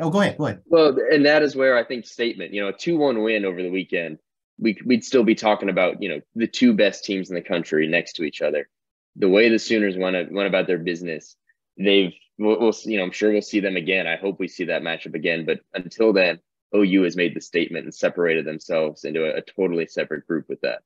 Oh, 0.00 0.10
go 0.10 0.20
ahead. 0.20 0.38
Go 0.38 0.46
ahead. 0.46 0.62
Well, 0.66 0.96
and 1.12 1.24
that 1.26 1.42
is 1.42 1.54
where 1.54 1.76
I 1.76 1.84
think 1.84 2.06
statement, 2.06 2.52
you 2.52 2.60
know, 2.60 2.68
a 2.68 2.72
2 2.72 2.96
1 2.96 3.22
win 3.22 3.44
over 3.44 3.62
the 3.62 3.70
weekend, 3.70 4.18
we, 4.58 4.76
we'd 4.84 5.04
still 5.04 5.24
be 5.24 5.34
talking 5.34 5.68
about, 5.68 6.02
you 6.02 6.08
know, 6.08 6.20
the 6.34 6.46
two 6.46 6.74
best 6.74 7.04
teams 7.04 7.28
in 7.28 7.34
the 7.34 7.42
country 7.42 7.86
next 7.86 8.14
to 8.14 8.24
each 8.24 8.42
other. 8.42 8.68
The 9.16 9.28
way 9.28 9.48
the 9.48 9.58
Sooners 9.58 9.96
went, 9.96 10.32
went 10.32 10.48
about 10.48 10.66
their 10.66 10.78
business, 10.78 11.36
they've, 11.78 12.12
we'll, 12.38 12.58
we'll, 12.58 12.74
you 12.84 12.98
know, 12.98 13.04
I'm 13.04 13.12
sure 13.12 13.32
we'll 13.32 13.42
see 13.42 13.60
them 13.60 13.76
again. 13.76 14.06
I 14.06 14.16
hope 14.16 14.40
we 14.40 14.48
see 14.48 14.64
that 14.64 14.82
matchup 14.82 15.14
again. 15.14 15.44
But 15.44 15.60
until 15.74 16.12
then, 16.12 16.40
OU 16.74 17.02
has 17.04 17.16
made 17.16 17.34
the 17.34 17.40
statement 17.40 17.84
and 17.84 17.94
separated 17.94 18.44
themselves 18.44 19.04
into 19.04 19.24
a, 19.24 19.38
a 19.38 19.42
totally 19.42 19.86
separate 19.86 20.26
group 20.26 20.48
with 20.48 20.60
that. 20.62 20.80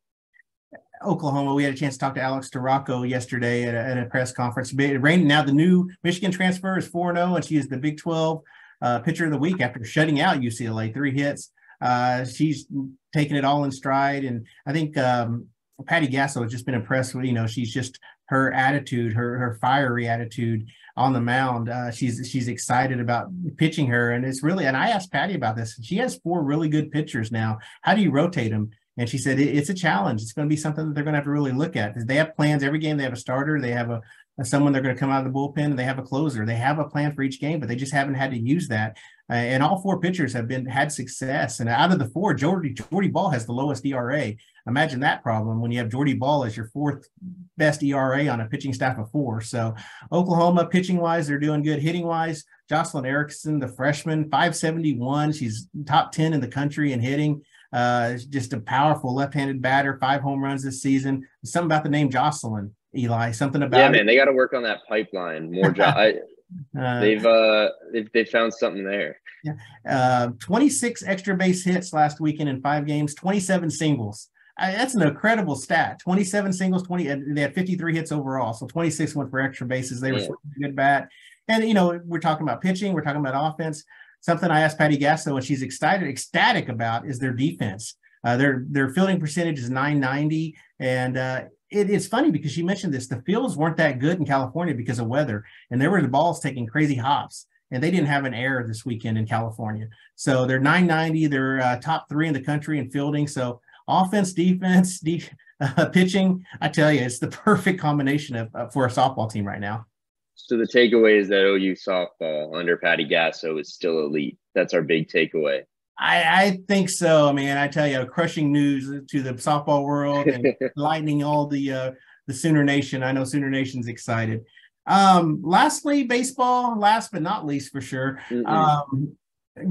Oklahoma. 1.03 1.55
We 1.55 1.65
had 1.65 1.73
a 1.73 1.77
chance 1.77 1.95
to 1.95 2.01
talk 2.01 2.15
to 2.17 2.21
Alex 2.21 2.51
Storako 2.51 3.09
yesterday 3.09 3.65
at 3.65 3.75
a, 3.75 3.79
at 3.79 3.99
a 3.99 4.07
press 4.07 4.33
conference. 4.33 4.73
Rain, 4.75 5.27
now 5.27 5.43
the 5.43 5.53
new 5.53 5.89
Michigan 6.03 6.31
transfer 6.31 6.77
is 6.77 6.89
4 6.89 7.15
0, 7.15 7.37
and 7.37 7.45
she 7.45 7.57
is 7.57 7.69
the 7.69 7.79
Big 7.79 7.99
12 7.99 8.43
uh, 8.83 9.01
pitcher 9.01 9.25
of 9.25 9.31
the 9.31 9.39
week 9.39 9.61
after 9.61 9.85
shutting 9.85 10.21
out 10.21 10.41
UCLA, 10.41 10.93
three 10.93 11.13
hits. 11.13 11.53
Uh, 11.81 12.25
she's 12.25 12.67
taken 13.13 13.37
it 13.37 13.45
all 13.45 13.65
in 13.65 13.71
stride. 13.71 14.25
And 14.25 14.47
I 14.67 14.73
think 14.73 14.97
um, 14.97 15.47
Patty 15.87 16.09
Gasso 16.09 16.43
has 16.43 16.51
just 16.51 16.67
been 16.67 16.75
impressed 16.75 17.15
with, 17.15 17.25
you 17.25 17.33
know, 17.33 17.47
she's 17.47 17.73
just 17.73 17.99
her 18.27 18.53
attitude, 18.53 19.15
her 19.15 19.39
her 19.39 19.59
fiery 19.61 20.07
attitude 20.09 20.67
on 20.97 21.13
the 21.13 21.21
mound. 21.21 21.69
Uh, 21.69 21.91
she's 21.91 22.29
she's 22.31 22.49
excited 22.49 23.01
about 23.01 23.29
pitching 23.57 23.87
her, 23.87 24.13
and 24.13 24.25
it's 24.25 24.43
really. 24.43 24.67
And 24.67 24.77
I 24.77 24.91
asked 24.91 25.13
Patty 25.13 25.35
about 25.35 25.57
this. 25.57 25.79
She 25.83 25.97
has 25.97 26.19
four 26.19 26.43
really 26.43 26.69
good 26.69 26.91
pitchers 26.91 27.33
now. 27.33 27.59
How 27.83 27.95
do 27.95 28.03
you 28.03 28.11
rotate 28.11 28.51
them? 28.51 28.71
And 28.99 29.09
she 29.09 29.17
said 29.17 29.39
it's 29.39 29.69
a 29.69 29.75
challenge. 29.75 30.23
It's 30.23 30.33
going 30.33 30.49
to 30.49 30.53
be 30.53 30.61
something 30.61 30.89
that 30.89 30.95
they're 30.95 31.05
going 31.05 31.15
to 31.15 31.19
have 31.19 31.25
to 31.25 31.31
really 31.31 31.53
look 31.53 31.77
at. 31.77 31.95
They 32.07 32.17
have 32.17 32.35
plans 32.37 32.65
every 32.65 32.81
game. 32.81 32.97
They 32.97 33.05
have 33.05 33.13
a 33.13 33.17
starter. 33.17 33.61
They 33.61 33.71
have 33.71 33.91
a 33.91 34.03
someone 34.47 34.73
they're 34.73 34.83
going 34.83 34.95
to 34.95 34.99
come 34.99 35.11
out 35.11 35.27
of 35.27 35.33
the 35.33 35.37
bullpen. 35.37 35.65
And 35.65 35.79
they 35.79 35.85
have 35.85 35.99
a 35.99 36.03
closer. 36.03 36.47
They 36.47 36.57
have 36.57 36.79
a 36.79 36.85
plan 36.85 37.15
for 37.15 37.23
each 37.23 37.41
game, 37.41 37.61
but 37.61 37.69
they 37.69 37.77
just 37.77 37.93
haven't 37.93 38.15
had 38.15 38.31
to 38.31 38.39
use 38.39 38.69
that. 38.69 38.97
Uh, 39.31 39.35
and 39.35 39.63
all 39.63 39.81
four 39.81 40.01
pitchers 40.01 40.33
have 40.33 40.49
been 40.49 40.65
had 40.65 40.91
success. 40.91 41.61
And 41.61 41.69
out 41.69 41.93
of 41.93 41.99
the 41.99 42.09
four, 42.09 42.33
Jordy 42.35 42.71
Jordy 42.71 43.09
Bahl 43.09 43.31
has 43.31 43.45
the 43.45 43.53
lowest 43.53 43.85
ERA. 43.85 44.33
Imagine 44.67 45.01
that 45.01 45.23
problem 45.23 45.61
when 45.61 45.71
you 45.71 45.79
have 45.79 45.91
Jordy 45.91 46.15
Bahl 46.15 46.45
as 46.45 46.57
your 46.57 46.67
fourth 46.67 47.09
best 47.57 47.83
ERA 47.83 48.27
on 48.29 48.41
a 48.41 48.47
pitching 48.47 48.73
staff 48.73 48.99
of 48.99 49.11
four. 49.11 49.41
So 49.41 49.75
Oklahoma 50.13 50.67
pitching 50.67 50.99
wise, 50.99 51.27
they're 51.27 51.39
doing 51.39 51.63
good. 51.63 51.81
Hitting 51.81 52.07
wise, 52.07 52.45
Jocelyn 52.69 53.07
Erickson, 53.07 53.59
the 53.59 53.69
freshman, 53.69 54.25
571. 54.25 55.33
She's 55.33 55.69
top 55.87 56.13
10 56.13 56.33
in 56.33 56.41
the 56.41 56.49
country 56.49 56.93
in 56.93 57.01
hitting. 57.01 57.43
Uh, 57.73 58.15
just 58.31 58.55
a 58.55 58.61
powerful 58.61 59.15
left-handed 59.15 59.61
batter, 59.61 59.99
five 60.01 60.23
home 60.23 60.43
runs 60.43 60.63
this 60.63 60.81
season. 60.81 61.27
Something 61.45 61.67
about 61.67 61.83
the 61.83 61.91
name 61.91 62.11
Jocelyn, 62.11 62.75
Eli. 62.97 63.33
Something 63.33 63.63
about 63.63 63.79
yeah, 63.79 63.91
man. 63.91 64.07
They 64.07 64.17
got 64.17 64.27
to 64.27 64.33
work 64.33 64.53
on 64.53 64.63
that 64.63 64.81
pipeline 64.89 65.53
more. 65.53 65.71
Jo- 65.71 65.85
I, 65.85 66.15
uh, 66.79 67.01
they've 67.01 67.25
uh 67.25 67.69
they've, 67.93 68.11
they've 68.13 68.29
found 68.29 68.53
something 68.55 68.85
there. 68.85 69.21
Yeah, 69.45 69.53
uh, 69.89 70.29
26 70.41 71.05
extra 71.07 71.37
base 71.37 71.65
hits 71.65 71.93
last 71.93 72.21
weekend 72.21 72.49
in 72.49 72.61
five 72.61 72.87
games, 72.87 73.15
27 73.15 73.71
singles. 73.71 74.29
I, 74.59 74.73
that's 74.73 74.95
an 74.95 75.03
incredible 75.03 75.55
stat. 75.55 76.01
27 76.01 76.53
singles, 76.53 76.83
20. 76.83 77.05
They 77.33 77.41
had 77.43 77.55
53 77.55 77.95
hits 77.95 78.11
overall, 78.11 78.53
so 78.53 78.67
26 78.67 79.15
went 79.15 79.31
for 79.31 79.41
extra 79.41 79.67
bases. 79.67 80.01
They 80.01 80.11
were 80.11 80.19
a 80.19 80.61
good 80.61 80.75
bat. 80.75 81.09
And 81.47 81.65
you 81.65 81.75
know, 81.75 82.01
we're 82.05 82.19
talking 82.19 82.43
about 82.43 82.61
pitching, 82.61 82.93
we're 82.93 83.03
talking 83.03 83.21
about 83.21 83.55
offense. 83.55 83.85
Something 84.21 84.51
I 84.51 84.61
asked 84.61 84.79
Patty 84.79 84.99
Gasso, 84.99 85.37
and 85.37 85.45
she's 85.45 85.63
excited, 85.63 86.09
ecstatic 86.09 86.69
about, 86.69 87.07
is 87.07 87.21
their 87.21 87.33
defense. 87.33 87.95
Uh, 88.25 88.37
their 88.37 88.65
their 88.69 88.89
fielding 88.91 89.21
percentage 89.21 89.61
is 89.61 89.71
990, 89.71 90.57
and 90.81 91.17
uh, 91.17 91.45
it, 91.71 91.91
it's 91.91 92.07
funny 92.07 92.31
because 92.31 92.53
she 92.53 92.63
mentioned 92.63 92.93
this. 92.95 93.07
The 93.07 93.23
fields 93.23 93.57
weren't 93.57 93.77
that 93.77 93.99
good 93.99 94.19
in 94.19 94.27
California 94.27 94.75
because 94.75 94.99
of 94.99 95.07
weather, 95.07 95.45
and 95.71 95.81
there 95.81 95.91
were 95.91 96.03
the 96.03 96.09
balls 96.09 96.41
taking 96.41 96.67
crazy 96.67 96.97
hops, 96.97 97.47
and 97.71 97.83
they 97.83 97.91
didn't 97.91 98.07
have 98.07 98.25
an 98.25 98.35
error 98.35 98.67
this 98.67 98.85
weekend 98.85 99.19
in 99.19 99.27
California. 99.27 99.89
So 100.15 100.47
they're 100.47 100.61
990. 100.61 101.27
They're 101.27 101.61
uh, 101.61 101.79
top 101.79 102.09
three 102.09 102.29
in 102.29 102.35
the 102.35 102.41
country 102.41 102.79
in 102.79 102.91
fielding. 102.91 103.27
So 103.27 103.61
offense, 103.87 104.33
defense, 104.33 105.01
de- 105.01 105.23
uh, 105.61 105.87
pitching. 105.87 106.45
I 106.61 106.69
tell 106.69 106.93
you, 106.93 107.01
it's 107.01 107.19
the 107.19 107.29
perfect 107.45 107.81
combination 107.81 108.37
of 108.37 108.55
uh, 108.55 108.69
for 108.69 108.87
a 108.87 108.91
softball 108.91 109.31
team 109.31 109.47
right 109.47 109.61
now. 109.61 109.87
So 110.35 110.57
the 110.57 110.65
takeaway 110.65 111.19
is 111.19 111.29
that 111.29 111.45
OU 111.45 111.75
softball 111.75 112.59
under 112.59 112.77
Patty 112.77 113.05
Gasso 113.05 113.61
is 113.61 113.75
still 113.75 113.99
elite. 114.01 114.39
That's 114.55 114.73
our 114.73 114.83
big 114.83 115.09
takeaway. 115.09 115.63
I, 115.99 116.45
I 116.45 116.61
think 116.69 116.91
so, 116.91 117.33
man. 117.33 117.59
I 117.59 117.67
tell 117.67 117.87
you, 117.87 118.05
crushing 118.07 118.53
news 118.53 119.05
to 119.09 119.23
the 119.23 119.35
softball 119.35 119.85
world 119.85 120.27
and 120.29 120.47
lightening 120.77 121.25
all 121.25 121.47
the 121.47 121.73
uh, 121.73 121.91
the 122.27 122.35
Sooner 122.35 122.63
Nation. 122.63 123.03
I 123.03 123.13
know 123.13 123.25
Sooner 123.25 123.51
Nation's 123.51 123.89
excited. 123.89 124.45
Um, 124.87 125.41
lastly, 125.43 126.05
baseball. 126.05 126.79
Last 126.79 127.11
but 127.11 127.23
not 127.23 127.47
least, 127.47 127.73
for 127.73 127.81
sure. 127.81 128.21
Um, 128.47 129.17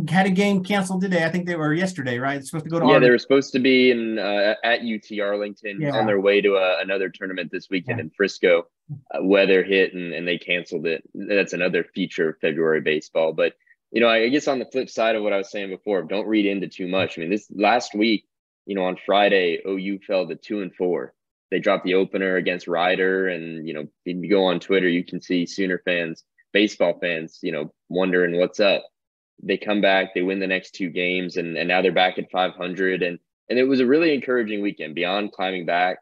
had 0.09 0.25
a 0.25 0.29
game 0.29 0.63
canceled 0.63 1.01
today. 1.01 1.23
I 1.23 1.29
think 1.29 1.47
they 1.47 1.55
were 1.55 1.73
yesterday, 1.73 2.19
right? 2.19 2.37
It's 2.37 2.49
supposed 2.49 2.65
to 2.65 2.69
go 2.69 2.79
to. 2.79 2.85
Yeah, 2.85 2.87
Arlington. 2.87 3.03
they 3.03 3.11
were 3.11 3.17
supposed 3.17 3.53
to 3.53 3.59
be 3.59 3.91
in 3.91 4.19
uh, 4.19 4.55
at 4.63 4.81
UT 4.81 5.19
Arlington 5.21 5.81
yeah. 5.81 5.95
on 5.95 6.05
their 6.05 6.19
way 6.19 6.41
to 6.41 6.55
a, 6.55 6.81
another 6.81 7.09
tournament 7.09 7.51
this 7.51 7.69
weekend 7.69 7.99
yeah. 7.99 8.05
in 8.05 8.09
Frisco. 8.09 8.67
Uh, 9.13 9.23
weather 9.23 9.63
hit 9.63 9.93
and, 9.93 10.13
and 10.13 10.27
they 10.27 10.37
canceled 10.37 10.85
it. 10.85 11.03
That's 11.13 11.53
another 11.53 11.83
feature 11.83 12.29
of 12.29 12.39
February 12.39 12.81
baseball. 12.81 13.33
But 13.33 13.53
you 13.91 14.01
know, 14.01 14.09
I 14.09 14.27
guess 14.29 14.47
on 14.47 14.59
the 14.59 14.65
flip 14.65 14.89
side 14.89 15.15
of 15.15 15.23
what 15.23 15.33
I 15.33 15.37
was 15.37 15.49
saying 15.49 15.69
before, 15.69 16.01
don't 16.03 16.27
read 16.27 16.45
into 16.45 16.67
too 16.67 16.87
much. 16.87 17.17
I 17.17 17.21
mean, 17.21 17.29
this 17.29 17.47
last 17.53 17.95
week, 17.95 18.25
you 18.65 18.75
know, 18.75 18.83
on 18.83 18.97
Friday, 19.05 19.59
OU 19.65 19.99
fell 20.05 20.27
to 20.27 20.35
two 20.35 20.61
and 20.61 20.73
four. 20.75 21.13
They 21.49 21.59
dropped 21.59 21.85
the 21.85 21.93
opener 21.93 22.35
against 22.35 22.67
Rider, 22.67 23.29
and 23.29 23.65
you 23.67 23.73
know, 23.73 23.87
if 24.05 24.17
you 24.17 24.29
go 24.29 24.45
on 24.45 24.59
Twitter, 24.59 24.89
you 24.89 25.03
can 25.03 25.21
see 25.21 25.45
Sooner 25.45 25.81
fans, 25.85 26.23
baseball 26.51 26.99
fans, 26.99 27.39
you 27.41 27.53
know, 27.53 27.73
wondering 27.89 28.37
what's 28.37 28.59
up 28.59 28.83
they 29.41 29.57
come 29.57 29.81
back, 29.81 30.13
they 30.13 30.21
win 30.21 30.39
the 30.39 30.47
next 30.47 30.71
two 30.71 30.89
games, 30.89 31.37
and, 31.37 31.57
and 31.57 31.67
now 31.67 31.81
they're 31.81 31.91
back 31.91 32.17
at 32.17 32.31
500. 32.31 33.03
And 33.03 33.19
and 33.49 33.57
it 33.57 33.63
was 33.63 33.79
a 33.79 33.85
really 33.85 34.13
encouraging 34.13 34.61
weekend. 34.61 34.95
Beyond 34.95 35.31
climbing 35.31 35.65
back 35.65 35.99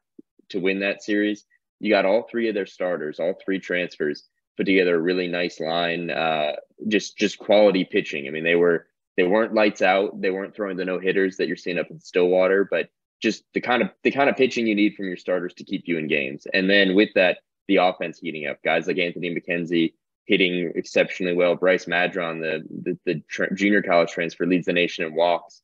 to 0.50 0.60
win 0.60 0.80
that 0.80 1.04
series, 1.04 1.45
you 1.80 1.89
got 1.89 2.06
all 2.06 2.24
three 2.24 2.50
of 2.50 2.56
their 2.56 2.65
starters, 2.65 3.19
all 3.19 3.34
three 3.43 3.60
transfers, 3.60 4.24
put 4.58 4.65
together 4.65 4.96
a 4.96 5.02
really 5.02 5.28
nice 5.28 5.60
line. 5.60 6.10
Uh, 6.10 6.54
just 6.88 7.18
just 7.18 7.38
quality 7.39 7.86
pitching. 7.86 8.28
I 8.28 8.32
mean, 8.32 8.44
they 8.44 8.56
were 8.56 8.88
they 9.18 9.24
weren't 9.24 9.54
lights 9.54 9.82
out. 9.82 10.20
They 10.20 10.30
weren't 10.30 10.56
throwing 10.56 10.78
the 10.78 10.86
no 10.86 11.00
hitters 11.00 11.38
that 11.38 11.48
you're 11.48 11.56
seeing 11.56 11.80
up 11.80 11.89
in 11.89 12.00
Stillwater, 12.00 12.68
but 12.70 12.89
just 13.22 13.44
the 13.54 13.62
kind 13.62 13.82
of 13.82 13.89
the 14.04 14.12
kind 14.12 14.30
of 14.30 14.36
pitching 14.36 14.68
you 14.68 14.76
need 14.76 14.96
from 14.96 15.08
your 15.08 15.18
starters 15.18 15.54
to 15.56 15.63
keep 15.63 15.84
you 15.86 15.98
in 15.98 16.08
games. 16.08 16.48
And 16.54 16.70
then 16.70 16.96
with 16.96 17.10
that, 17.15 17.39
the 17.68 17.78
offense 17.78 18.20
heating 18.20 18.48
up. 18.48 18.62
Guys 18.63 18.88
like 18.88 18.98
Anthony 18.98 19.34
McKenzie, 19.34 19.94
hitting 20.26 20.72
exceptionally 20.76 21.36
well. 21.36 21.56
Bryce 21.56 21.86
Madron, 21.86 22.41
the 22.41 22.63
the, 22.70 23.00
the 23.06 23.22
tra- 23.30 23.54
junior 23.56 23.82
college 23.82 24.12
transfer, 24.12 24.46
leads 24.46 24.65
the 24.65 24.74
nation 24.74 25.06
in 25.06 25.15
walks. 25.15 25.62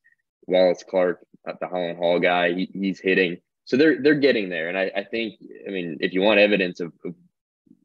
Wallace 0.48 0.84
Clark, 0.88 1.20
uh, 1.48 1.54
the 1.60 1.68
Holland 1.68 1.98
Hall 1.98 2.20
guy, 2.20 2.54
he, 2.54 2.70
he's 2.74 3.00
hitting. 3.00 3.38
So 3.66 3.78
they're 3.78 4.02
they're 4.02 4.16
getting 4.16 4.50
there, 4.50 4.70
and 4.70 4.78
I, 4.78 4.92
I 4.96 5.04
think 5.04 5.36
I 5.68 5.72
mean 5.72 5.98
if 6.00 6.14
you 6.14 6.22
want 6.22 6.40
evidence 6.40 6.80
of, 6.80 6.94
of 7.06 7.16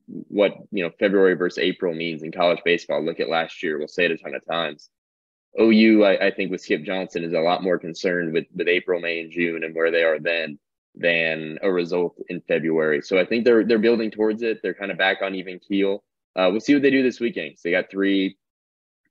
what 0.07 0.53
you 0.71 0.85
know 0.85 0.90
February 0.99 1.35
versus 1.35 1.59
April 1.59 1.95
means 1.95 2.23
in 2.23 2.33
college 2.33 2.61
baseball. 2.64 3.05
Look 3.05 3.21
at 3.21 3.29
last 3.29 3.62
year. 3.62 3.79
We'll 3.79 3.88
say 3.88 4.07
it 4.07 4.12
a 4.12 4.16
ton 4.16 4.35
of 4.35 4.45
times. 4.47 4.88
OU, 5.61 6.05
I, 6.05 6.27
I 6.27 6.31
think 6.31 6.51
with 6.51 6.61
Skip 6.61 6.83
Johnson 6.83 7.25
is 7.25 7.33
a 7.33 7.40
lot 7.40 7.62
more 7.62 7.79
concerned 7.79 8.33
with 8.33 8.47
with 8.55 8.69
April, 8.69 9.01
May, 9.01 9.21
and 9.21 9.33
June 9.33 9.64
and 9.64 9.75
where 9.75 9.90
they 9.90 10.03
are 10.03 10.19
then 10.19 10.59
than 10.95 11.59
a 11.62 11.71
result 11.71 12.16
in 12.29 12.40
February. 12.49 13.03
So 13.03 13.19
I 13.19 13.25
think 13.27 13.45
they're 13.45 13.64
they're 13.64 13.79
building 13.79 14.11
towards 14.11 14.42
it. 14.42 14.61
They're 14.62 14.75
kind 14.75 14.90
of 14.90 14.99
back 14.99 15.23
on 15.23 15.35
even 15.35 15.59
keel. 15.59 16.05
Uh, 16.35 16.49
we'll 16.51 16.61
see 16.61 16.75
what 16.75 16.83
they 16.83 16.90
do 16.90 17.03
this 17.03 17.21
weekend. 17.21 17.59
So 17.59 17.62
they 17.64 17.71
got 17.71 17.90
three 17.90 18.37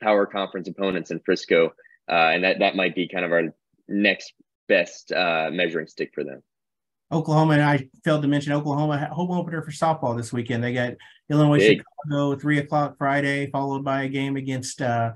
power 0.01 0.25
conference 0.25 0.67
opponents 0.67 1.11
in 1.11 1.19
Frisco, 1.19 1.73
uh, 2.09 2.31
and 2.33 2.43
that 2.43 2.59
that 2.59 2.75
might 2.75 2.95
be 2.95 3.07
kind 3.07 3.25
of 3.25 3.31
our 3.31 3.53
next 3.87 4.33
best 4.67 5.11
uh, 5.11 5.49
measuring 5.51 5.87
stick 5.87 6.11
for 6.13 6.23
them. 6.23 6.41
Oklahoma, 7.11 7.53
and 7.53 7.61
I 7.63 7.87
failed 8.03 8.23
to 8.23 8.27
mention 8.27 8.53
Oklahoma 8.53 9.09
home 9.11 9.31
opener 9.31 9.61
for 9.61 9.71
softball 9.71 10.17
this 10.17 10.33
weekend. 10.33 10.63
They 10.63 10.73
got 10.73 10.93
Illinois 11.29 11.59
Big. 11.59 11.83
Chicago 12.07 12.35
three 12.35 12.57
o'clock 12.57 12.97
Friday, 12.97 13.49
followed 13.51 13.83
by 13.83 14.03
a 14.03 14.09
game 14.09 14.35
against 14.35 14.81
uh, 14.81 15.13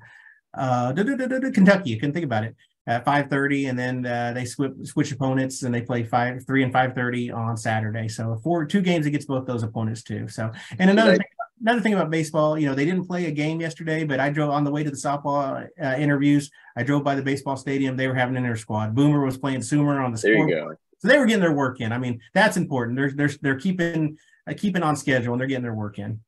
uh, 0.54 0.94
Kentucky. 0.94 1.90
You 1.90 2.00
can 2.00 2.14
think 2.14 2.26
about 2.26 2.44
it 2.44 2.56
at 2.86 3.06
five 3.06 3.30
thirty, 3.30 3.66
and 3.66 3.78
then 3.78 4.06
uh, 4.06 4.34
they 4.34 4.46
switch 4.46 4.74
switch 4.84 5.12
opponents 5.12 5.64
and 5.64 5.74
they 5.74 5.82
play 5.82 6.04
five 6.04 6.46
three 6.46 6.64
and 6.64 6.72
five 6.72 6.94
thirty 6.94 7.32
on 7.32 7.58
Saturday. 7.58 8.08
So 8.08 8.40
four 8.44 8.66
two 8.66 8.82
games 8.82 9.06
against 9.06 9.28
both 9.28 9.46
those 9.46 9.64
opponents 9.64 10.04
too. 10.04 10.28
So 10.28 10.52
and 10.78 10.90
another 10.92 11.18
thing, 11.18 11.26
another 11.62 11.82
thing 11.82 11.94
about 11.94 12.10
baseball, 12.12 12.58
you 12.58 12.68
know, 12.68 12.76
they 12.76 12.86
didn't 12.86 13.08
play 13.08 13.26
a 13.26 13.32
game 13.32 13.60
yesterday, 13.60 14.04
but 14.04 14.20
I 14.20 14.30
drove 14.30 14.52
on 14.52 14.64
the 14.64 14.72
way 14.72 14.84
to 14.84 14.92
the 14.92 14.98
softball 14.98 15.68
uh, 15.82 15.96
interviews. 15.98 16.52
I 16.76 16.84
drove 16.84 17.04
by 17.04 17.16
the 17.16 17.24
baseball 17.24 17.58
stadium. 17.58 17.98
They 17.98 18.08
were 18.08 18.16
having 18.16 18.38
an 18.38 18.46
inter 18.46 18.56
squad. 18.56 18.96
Boomer 18.96 19.26
was 19.26 19.38
playing 19.38 19.64
Sooner 19.64 20.02
on 20.02 20.12
the 20.12 20.20
there 20.20 20.36
scoreboard. 20.36 20.78
So 21.00 21.08
they 21.08 21.18
were 21.18 21.26
getting 21.26 21.42
their 21.42 21.54
work 21.54 21.82
in. 21.82 21.92
I 21.92 21.98
mean, 21.98 22.20
that's 22.34 22.58
important. 22.58 22.98
They're 22.98 23.12
they're 23.12 23.38
they're 23.42 23.60
keeping 23.60 24.18
uh, 24.48 24.54
keeping 24.56 24.84
on 24.84 24.96
schedule 24.96 25.34
and 25.34 25.40
they're 25.40 25.48
getting 25.48 25.64
their 25.64 25.74
work 25.74 26.00
in. 26.00 26.20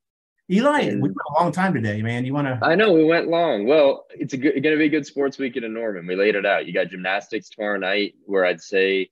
Eli, 0.49 0.95
we 0.95 1.01
went 1.01 1.15
a 1.29 1.41
long 1.41 1.51
time 1.53 1.73
today, 1.73 2.01
man. 2.01 2.25
You 2.25 2.34
want 2.34 2.47
to? 2.47 2.60
I 2.62 2.75
know 2.75 2.91
we 2.91 3.05
went 3.05 3.29
long. 3.29 3.65
Well, 3.65 4.05
it's 4.10 4.34
going 4.34 4.62
to 4.62 4.77
be 4.77 4.86
a 4.86 4.89
good 4.89 5.05
sports 5.05 5.38
weekend 5.38 5.65
in 5.65 5.73
Norman. 5.73 6.05
We 6.05 6.15
laid 6.15 6.36
it 6.36 6.45
out. 6.45 6.65
You 6.65 6.73
got 6.73 6.89
gymnastics 6.89 7.47
tomorrow 7.49 7.77
night, 7.77 8.15
where 8.25 8.45
I'd 8.45 8.62
say, 8.62 9.10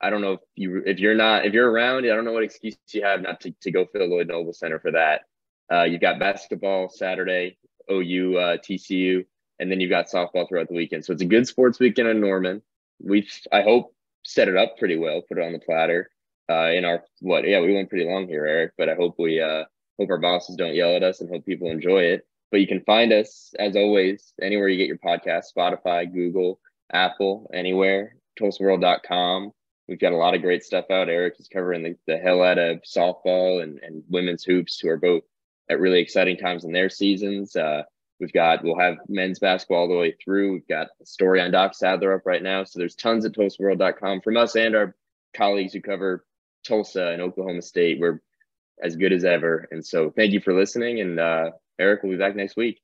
I 0.00 0.08
don't 0.08 0.22
know 0.22 0.32
if 0.34 0.40
you 0.54 0.82
if 0.86 0.98
you're 0.98 1.14
not 1.14 1.44
if 1.44 1.52
you're 1.52 1.70
around, 1.70 2.04
I 2.04 2.08
don't 2.08 2.24
know 2.24 2.32
what 2.32 2.42
excuse 2.42 2.76
you 2.90 3.02
have 3.02 3.20
not 3.20 3.40
to, 3.40 3.54
to 3.62 3.70
go 3.70 3.84
fill 3.84 4.08
Lloyd 4.08 4.28
Noble 4.28 4.54
Center 4.54 4.78
for 4.78 4.92
that. 4.92 5.22
Uh, 5.70 5.82
you've 5.82 6.00
got 6.00 6.18
basketball 6.18 6.88
Saturday, 6.88 7.58
OU, 7.90 8.38
uh, 8.38 8.56
TCU, 8.56 9.26
and 9.58 9.70
then 9.70 9.80
you've 9.80 9.90
got 9.90 10.08
softball 10.08 10.48
throughout 10.48 10.68
the 10.68 10.74
weekend. 10.74 11.04
So 11.04 11.12
it's 11.12 11.22
a 11.22 11.26
good 11.26 11.46
sports 11.46 11.78
weekend 11.78 12.08
in 12.08 12.20
Norman. 12.20 12.62
We've 12.98 13.30
I 13.52 13.60
hope 13.60 13.94
set 14.28 14.48
it 14.48 14.56
up 14.56 14.76
pretty 14.76 14.98
well, 14.98 15.22
put 15.22 15.38
it 15.38 15.44
on 15.44 15.52
the 15.52 15.58
platter. 15.58 16.10
Uh, 16.50 16.70
in 16.70 16.84
our 16.84 17.02
what? 17.20 17.48
Yeah, 17.48 17.60
we 17.60 17.74
went 17.74 17.88
pretty 17.88 18.08
long 18.08 18.28
here, 18.28 18.46
Eric. 18.46 18.72
But 18.78 18.88
I 18.88 18.94
hope 18.94 19.16
we 19.18 19.40
uh, 19.40 19.64
hope 19.98 20.10
our 20.10 20.18
bosses 20.18 20.56
don't 20.56 20.74
yell 20.74 20.94
at 20.94 21.02
us 21.02 21.20
and 21.20 21.30
hope 21.30 21.44
people 21.44 21.70
enjoy 21.70 22.02
it. 22.02 22.26
But 22.50 22.60
you 22.60 22.66
can 22.66 22.82
find 22.82 23.12
us 23.12 23.54
as 23.58 23.76
always 23.76 24.32
anywhere 24.40 24.68
you 24.68 24.78
get 24.78 24.86
your 24.86 24.98
podcast: 24.98 25.46
Spotify, 25.56 26.12
Google, 26.12 26.60
Apple, 26.92 27.50
anywhere. 27.52 28.16
TulsaWorld.com. 28.38 29.52
We've 29.88 29.98
got 29.98 30.12
a 30.12 30.16
lot 30.16 30.34
of 30.34 30.42
great 30.42 30.62
stuff 30.62 30.84
out. 30.90 31.08
Eric 31.08 31.34
is 31.40 31.48
covering 31.48 31.82
the, 31.82 31.96
the 32.06 32.18
hell 32.18 32.42
out 32.42 32.58
of 32.58 32.82
softball 32.82 33.62
and, 33.62 33.80
and 33.82 34.04
women's 34.08 34.44
hoops, 34.44 34.78
who 34.78 34.88
are 34.90 34.96
both 34.96 35.24
at 35.68 35.80
really 35.80 35.98
exciting 35.98 36.36
times 36.36 36.64
in 36.64 36.72
their 36.72 36.88
seasons. 36.88 37.56
Uh, 37.56 37.82
we've 38.20 38.32
got 38.32 38.64
we'll 38.64 38.78
have 38.78 38.96
men's 39.08 39.38
basketball 39.38 39.78
all 39.78 39.88
the 39.88 39.96
way 39.96 40.14
through. 40.22 40.52
We've 40.52 40.68
got 40.68 40.88
a 41.00 41.06
story 41.06 41.40
on 41.40 41.50
Doc 41.50 41.74
Sadler 41.74 42.14
up 42.14 42.26
right 42.26 42.42
now. 42.42 42.64
So 42.64 42.78
there's 42.78 42.94
tons 42.94 43.24
at 43.24 43.32
TulsaWorld.com 43.32 44.20
from 44.22 44.36
us 44.36 44.56
and 44.56 44.74
our 44.74 44.94
colleagues 45.34 45.72
who 45.72 45.80
cover 45.80 46.24
Tulsa 46.66 47.08
and 47.08 47.22
Oklahoma 47.22 47.62
State. 47.62 48.00
We're 48.00 48.20
as 48.82 48.96
good 48.96 49.12
as 49.12 49.24
ever. 49.24 49.68
And 49.70 49.84
so 49.84 50.10
thank 50.10 50.32
you 50.32 50.40
for 50.40 50.54
listening. 50.54 51.00
And 51.00 51.18
uh, 51.18 51.50
Eric 51.78 52.02
will 52.02 52.10
be 52.10 52.16
back 52.16 52.36
next 52.36 52.56
week. 52.56 52.80